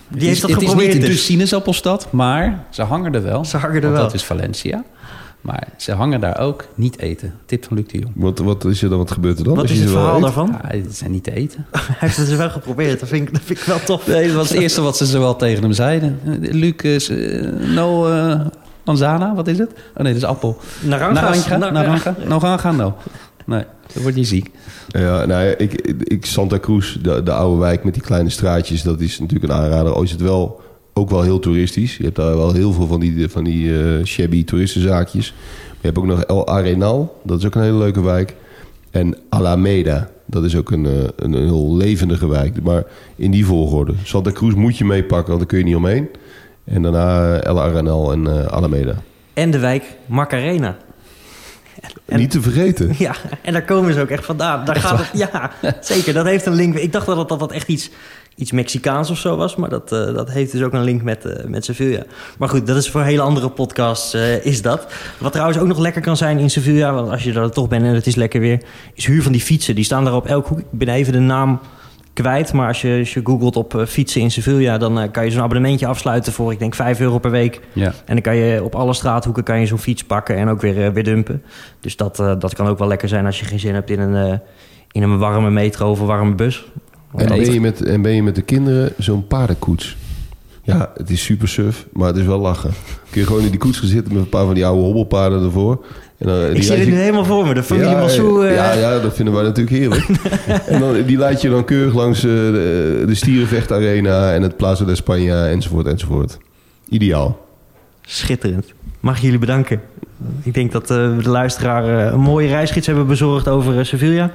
die 0.08 0.14
Het 0.14 0.22
is- 0.22 0.28
heeft 0.28 0.41
dat 0.41 0.49
het 0.49 0.60
is 0.62 0.66
geprobeerd. 0.68 0.93
niet 0.93 1.02
de 1.02 1.08
dus. 1.08 1.26
sinaasappelstad, 1.26 2.08
maar 2.12 2.64
ze 2.70 2.82
hangen 2.82 3.14
er 3.14 3.24
wel. 3.24 3.45
Ze 3.45 3.58
hangen 3.58 3.76
er 3.76 3.82
want 3.82 3.93
wel. 3.93 4.04
dat 4.04 4.14
is 4.14 4.24
Valencia. 4.24 4.84
Maar 5.41 5.68
ze 5.78 5.91
hangen 5.91 6.20
daar 6.20 6.39
ook 6.39 6.66
niet 6.76 6.99
eten. 6.99 7.34
Tip 7.45 7.66
van 7.66 7.78
Luc 7.78 7.86
de 7.88 7.97
Jong. 7.99 8.12
Wat, 8.16 8.39
wat 8.39 8.66
is 8.66 8.82
er 8.84 8.89
dan? 8.89 8.97
Wat 8.97 9.12
gebeurt 9.12 9.38
er 9.38 9.43
dan? 9.43 9.54
Wat 9.54 9.62
als 9.62 9.72
is 9.72 9.78
je 9.78 9.84
het 9.84 9.91
wel 9.93 10.02
verhaal 10.02 10.18
eet? 10.18 10.24
daarvan? 10.24 10.60
Ja, 10.64 10.84
ze 10.89 10.95
zijn 10.95 11.12
niet 11.12 11.24
te 11.24 11.34
eten. 11.36 11.66
Hij 11.72 11.82
heeft 11.99 12.18
het 12.18 12.28
dus 12.28 12.36
wel 12.38 12.49
geprobeerd. 12.49 12.99
Dat 12.99 13.10
vind 13.10 13.28
ik, 13.28 13.34
dat 13.34 13.41
vind 13.45 13.60
ik 13.60 13.66
wel 13.66 13.80
tof. 13.84 14.08
Nee, 14.08 14.28
dat 14.28 14.36
was 14.36 14.49
het 14.49 14.58
eerste 14.60 14.82
wat 14.82 14.97
ze 14.97 15.06
zowel 15.06 15.36
tegen 15.36 15.64
hem 15.64 15.74
zeiden. 15.74 16.20
Luc, 16.41 16.74
eh, 17.10 17.47
no 17.76 18.08
eh, 18.12 18.39
manzana, 18.86 19.36
wat 19.36 19.47
is 19.47 19.58
het? 19.58 19.72
Oh 19.72 20.04
nee, 20.04 20.14
dat 20.14 20.22
is 20.22 20.28
appel. 20.28 20.58
Naranja, 20.82 21.14
Na- 21.14 21.22
naranja, 21.72 22.16
naranja, 22.28 22.72
no. 22.72 22.95
Nee, 23.46 23.64
dan 23.94 24.04
word 24.04 24.16
je 24.16 24.24
ziek. 24.24 24.50
Ja, 24.88 25.26
nou 25.26 25.46
ja, 25.46 25.58
ik, 25.58 25.74
ik, 26.04 26.26
Santa 26.26 26.60
Cruz, 26.60 26.98
de, 27.02 27.24
de 27.24 27.32
oude 27.32 27.60
wijk 27.60 27.84
met 27.84 27.94
die 27.94 28.04
kleine 28.04 28.30
straatjes, 28.30 28.82
dat 28.84 29.00
is 29.00 29.20
natuurlijk 29.20 29.52
een 29.52 29.60
aanrader. 29.60 29.94
Al 29.94 30.04
is 30.04 30.12
het 30.12 30.22
wel 30.22 30.62
ook 30.94 31.10
wel 31.10 31.22
heel 31.22 31.39
toeristisch. 31.39 31.98
Je 31.98 32.04
hebt 32.04 32.16
daar 32.16 32.38
wel 32.38 32.54
heel 32.54 32.74
veel 32.74 32.88
van 32.88 33.00
die, 33.00 33.30
van 33.30 33.44
die 33.44 33.80
eh, 33.80 34.06
shabby 34.06 34.44
toeristenzaakjes. 34.44 35.32
Maar 35.32 35.78
je 35.80 35.88
hebt 35.88 35.98
ook 35.98 36.06
nog 36.06 36.24
El 36.24 36.48
Arenal, 36.48 37.20
dat 37.24 37.39
is 37.39 37.46
ook 37.46 37.56
een 37.56 37.62
hele 37.62 37.78
leuke 37.78 38.02
wijk. 38.02 38.36
En 38.92 39.18
Alameda, 39.30 40.10
dat 40.26 40.44
is 40.44 40.56
ook 40.56 40.72
een, 40.72 40.86
eh, 40.86 40.92
een, 41.16 41.34
een 41.34 41.44
heel 41.44 41.76
levendige 41.76 42.28
wijk. 42.28 42.64
Maar 42.64 42.84
in 43.16 43.32
die 43.32 43.46
volgorde. 43.46 43.94
Santa 44.04 44.32
Cruz 44.32 44.54
moet 44.54 44.78
je 44.78 44.86
meepakken, 44.86 45.28
want 45.28 45.39
daar 45.39 45.48
kun 45.48 45.58
je 45.58 45.64
niet 45.64 45.76
omheen. 45.76 46.10
En 46.64 46.82
daarna 46.82 47.36
eh, 47.36 47.46
El 47.46 47.62
Arenal 47.62 48.12
en 48.12 48.28
eh, 48.28 48.46
Alameda. 48.46 48.96
En 49.34 49.52
de 49.52 49.60
wijk 49.60 49.84
Macarena. 50.06 50.78
En- 52.12 52.20
Niet 52.20 52.32
te 52.32 52.41
vergeten. 52.41 52.93
Ja, 52.97 53.16
en 53.41 53.53
daar 53.53 53.66
komen 53.66 53.93
ze 53.93 54.01
ook 54.01 54.09
echt 54.09 54.26
vandaan. 54.26 54.66
Daar 54.66 54.76
gaat 54.76 54.97
het, 54.99 55.09
ja, 55.14 55.51
zeker. 55.82 56.14
Dat 56.14 56.26
heeft 56.26 56.45
een 56.45 56.53
link. 56.53 56.76
Ik 56.76 56.91
dacht 56.91 57.05
dat 57.05 57.30
dat 57.30 57.39
dat 57.39 57.51
echt 57.51 57.68
iets, 57.68 57.89
iets 58.36 58.51
Mexicaans 58.51 59.09
of 59.09 59.18
zo 59.18 59.36
was. 59.36 59.55
Maar 59.55 59.70
dat, 59.70 59.91
eh, 59.91 60.14
dat 60.14 60.32
heeft 60.32 60.51
dus 60.51 60.62
ook 60.62 60.74
een 60.74 60.84
link 60.84 61.01
met, 61.01 61.26
eh, 61.26 61.45
met 61.45 61.66
Sevilla. 61.66 62.03
Maar 62.38 62.49
goed, 62.49 62.68
dat 62.68 62.78
is 62.78 62.89
voor 62.89 63.01
een 63.01 63.07
hele 63.07 63.22
andere 63.22 63.49
podcast, 63.49 64.14
eh, 64.14 64.45
is 64.45 64.62
dat. 64.62 64.88
Wat 65.18 65.32
trouwens 65.32 65.59
ook 65.59 65.68
nog 65.68 65.78
lekker 65.80 66.01
kan 66.01 66.18
zijn 66.18 66.39
in 66.39 66.49
Sevilla... 66.49 66.93
want 66.93 67.09
als 67.09 67.24
je 67.24 67.34
er 67.34 67.51
toch 67.51 67.68
bent 67.68 67.84
en 67.84 67.93
het 67.93 68.07
is 68.07 68.16
lekker 68.16 68.39
weer... 68.39 68.62
is 68.93 69.05
huur 69.05 69.24
van 69.24 69.32
die 69.32 69.41
fietsen. 69.41 69.76
Die 69.76 69.84
staan 69.84 70.03
daar 70.03 70.16
op 70.16 70.26
elk 70.26 70.47
hoek. 70.47 70.59
Ik 70.59 70.66
ben 70.72 70.88
even 70.89 71.14
de 71.14 71.20
naam 71.20 71.59
kwijt. 72.14 72.53
Maar 72.53 72.68
als 72.68 72.82
je, 72.82 72.97
als 72.99 73.14
je 73.14 73.22
googelt 73.24 73.55
op 73.55 73.76
eh, 73.76 73.86
fietsen 73.86 74.22
in 74.22 74.32
Sevilla... 74.32 74.78
dan 74.78 74.99
eh, 74.99 75.12
kan 75.12 75.26
je 75.26 75.32
zo'n 75.32 75.41
abonnementje 75.41 75.88
afsluiten 75.88 76.34
voor, 76.34 76.51
ik 76.51 76.59
denk, 76.59 76.76
5 76.76 76.99
euro 76.99 77.20
per 77.20 77.32
week. 77.32 77.62
Ja. 77.74 77.93
En 78.05 78.14
dan 78.14 78.22
kan 78.22 78.36
je 78.36 78.64
op 78.64 78.76
alle 78.76 78.93
straathoeken 78.93 79.43
kan 79.43 79.59
je 79.59 79.66
zo'n 79.66 79.78
fiets 79.78 80.03
pakken 80.03 80.36
en 80.36 80.47
ook 80.47 80.62
weer, 80.62 80.86
eh, 80.86 80.91
weer 80.91 81.03
dumpen. 81.03 81.43
Dus 81.80 81.95
dat, 81.95 82.16
dat 82.16 82.53
kan 82.53 82.68
ook 82.68 82.80
wel 82.80 82.88
lekker 82.88 83.07
zijn 83.07 83.26
als 83.26 83.39
je 83.39 83.45
geen 83.45 83.59
zin 83.59 83.74
hebt 83.74 83.89
in 83.89 83.99
een, 83.99 84.39
in 84.91 85.03
een 85.03 85.18
warme 85.18 85.51
metro 85.51 85.89
of 85.89 85.99
een 85.99 86.05
warme 86.05 86.36
bus. 86.36 86.66
En 87.16 87.28
ben, 87.28 87.53
je 87.53 87.62
met, 87.62 87.84
en 87.84 88.01
ben 88.01 88.12
je 88.12 88.24
met 88.24 88.36
de 88.36 88.41
kinderen 88.41 88.93
zo'n 88.97 89.28
paardenkoets? 89.28 89.97
Ja, 90.64 90.91
het 90.95 91.09
is 91.09 91.24
super 91.24 91.47
suf, 91.47 91.88
maar 91.93 92.07
het 92.07 92.18
is 92.18 92.26
wel 92.26 92.39
lachen. 92.39 92.72
Kun 93.09 93.22
je 93.22 93.28
gewoon 93.28 93.43
in 93.43 93.49
die 93.49 93.59
koets 93.59 93.80
gaan 93.80 93.88
zitten 93.88 94.14
met 94.14 94.24
een 94.24 94.30
paar 94.30 94.45
van 94.45 94.53
die 94.53 94.66
oude 94.66 94.82
hobbelpaarden 94.82 95.43
ervoor. 95.43 95.86
En 96.22 96.28
dan, 96.28 96.45
ik 96.45 96.53
die 96.53 96.61
zie 96.61 96.69
leid 96.72 96.80
het 96.80 96.88
je- 96.89 96.93
nu 96.95 96.99
helemaal 97.01 97.26
voor 97.26 97.47
me. 97.47 97.53
De 97.53 97.63
familie 97.63 97.89
ja, 97.89 97.99
Massou... 97.99 98.47
eh, 98.47 98.55
ja, 98.55 98.74
ja, 98.74 98.99
dat 98.99 99.15
vinden 99.15 99.34
wij 99.34 99.43
natuurlijk 99.43 99.76
heerlijk. 99.78 100.05
en 100.67 100.80
dan, 100.80 101.03
die 101.05 101.17
leid 101.17 101.41
je 101.41 101.49
dan 101.49 101.65
keurig 101.65 101.93
langs 101.93 102.17
eh, 102.24 102.30
de, 102.32 103.03
de 103.07 103.15
Stierenvechtarena 103.15 104.34
en 104.34 104.41
het 104.41 104.57
Plaza 104.57 104.86
de 104.86 104.97
España 105.01 105.49
enzovoort 105.51 105.86
enzovoort. 105.88 106.38
Ideaal. 106.89 107.45
Schitterend. 108.01 108.74
Mag 108.99 109.15
ik 109.17 109.22
jullie 109.24 109.39
bedanken. 109.39 109.82
Ik 110.43 110.53
denk 110.53 110.72
dat 110.72 110.82
eh, 110.91 111.17
de 111.17 111.30
luisteraar 111.30 112.13
een 112.13 112.19
mooie 112.19 112.47
reisgids 112.47 112.88
hebben 112.88 113.07
bezorgd 113.07 113.47
over 113.47 113.86
Sevilla. 113.86 114.26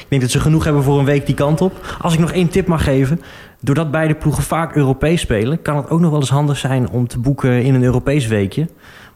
Ik 0.00 0.06
denk 0.08 0.22
dat 0.22 0.30
ze 0.30 0.40
genoeg 0.40 0.64
hebben 0.64 0.82
voor 0.82 0.98
een 0.98 1.04
week 1.04 1.26
die 1.26 1.34
kant 1.34 1.60
op. 1.60 1.96
Als 2.00 2.12
ik 2.14 2.18
nog 2.18 2.32
één 2.32 2.48
tip 2.48 2.66
mag 2.66 2.84
geven. 2.84 3.20
Doordat 3.60 3.90
beide 3.90 4.14
ploegen 4.14 4.42
vaak 4.42 4.76
Europees 4.76 5.20
spelen... 5.20 5.62
kan 5.62 5.76
het 5.76 5.90
ook 5.90 6.00
nog 6.00 6.10
wel 6.10 6.20
eens 6.20 6.30
handig 6.30 6.56
zijn 6.56 6.90
om 6.90 7.06
te 7.08 7.18
boeken 7.18 7.62
in 7.62 7.74
een 7.74 7.82
Europees 7.84 8.26
weekje. 8.26 8.66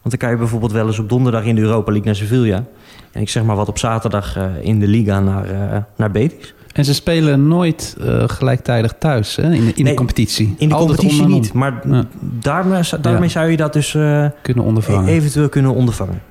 Want 0.06 0.18
dan 0.20 0.28
kan 0.28 0.30
je 0.30 0.36
bijvoorbeeld 0.42 0.72
wel 0.72 0.86
eens 0.86 0.98
op 0.98 1.08
donderdag 1.08 1.44
in 1.44 1.54
de 1.54 1.60
Europa 1.60 1.90
League 1.92 2.06
naar 2.06 2.16
Sevilla. 2.16 2.64
En 3.12 3.20
ik 3.20 3.28
zeg 3.28 3.42
maar 3.44 3.56
wat 3.56 3.68
op 3.68 3.78
zaterdag 3.78 4.36
eh, 4.36 4.44
in 4.60 4.78
de 4.80 4.86
Liga 4.86 5.20
naar, 5.20 5.44
eh, 5.50 5.78
naar 5.96 6.10
Betis. 6.10 6.54
En 6.72 6.84
ze 6.84 6.94
spelen 6.94 7.48
nooit 7.48 7.96
eh, 8.00 8.22
gelijktijdig 8.26 8.94
thuis 8.98 9.36
hè, 9.36 9.42
in, 9.42 9.50
de, 9.50 9.56
in 9.74 9.84
Nee, 9.84 9.84
de 9.84 9.94
competitie. 9.94 10.54
In 10.58 10.68
de 10.68 10.74
Altijd 10.74 10.98
competitie 10.98 11.24
om 11.24 11.30
en 11.30 11.34
om. 11.36 11.40
niet. 11.40 11.52
Maar 11.52 11.80
Ja. 11.90 12.04
daarmee, 12.20 12.82
daarmee 13.00 13.22
Ja. 13.22 13.28
zou 13.28 13.50
je 13.50 13.56
dat 13.56 13.72
dus... 13.72 13.94
eh, 13.94 14.26
Kunnen 14.42 14.64
ondervangen. 14.64 15.08
Eventueel 15.08 15.48
kunnen 15.48 15.74
ondervangen. 15.74 16.22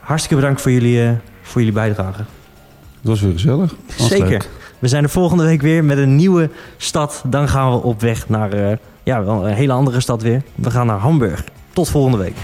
Hartstikke 0.00 0.36
bedankt 0.36 0.60
voor 0.60 0.70
jullie, 0.70 1.02
eh, 1.02 1.10
voor 1.42 1.60
jullie 1.60 1.74
bijdrage. 1.76 2.18
Het 2.18 2.26
was 3.12 3.20
weer 3.20 3.32
gezellig. 3.32 3.74
Was 3.98 4.08
Zeker. 4.08 4.28
leuk. 4.28 4.50
We 4.78 4.88
zijn 4.88 5.02
er 5.02 5.10
volgende 5.10 5.44
week 5.44 5.62
weer 5.62 5.84
met 5.84 5.98
een 5.98 6.16
nieuwe 6.16 6.50
stad. 6.76 7.22
Dan 7.26 7.48
gaan 7.48 7.70
we 7.70 7.82
op 7.82 8.00
weg 8.00 8.28
naar 8.28 8.52
eh, 8.52 8.76
ja, 9.02 9.24
wel 9.24 9.46
een 9.48 9.54
hele 9.54 9.72
andere 9.72 10.00
stad 10.00 10.22
weer. 10.22 10.42
We 10.54 10.70
gaan 10.70 10.86
naar 10.86 10.98
Hamburg. 10.98 11.44
Tot 11.72 11.88
volgende 11.88 12.18
week. 12.18 12.34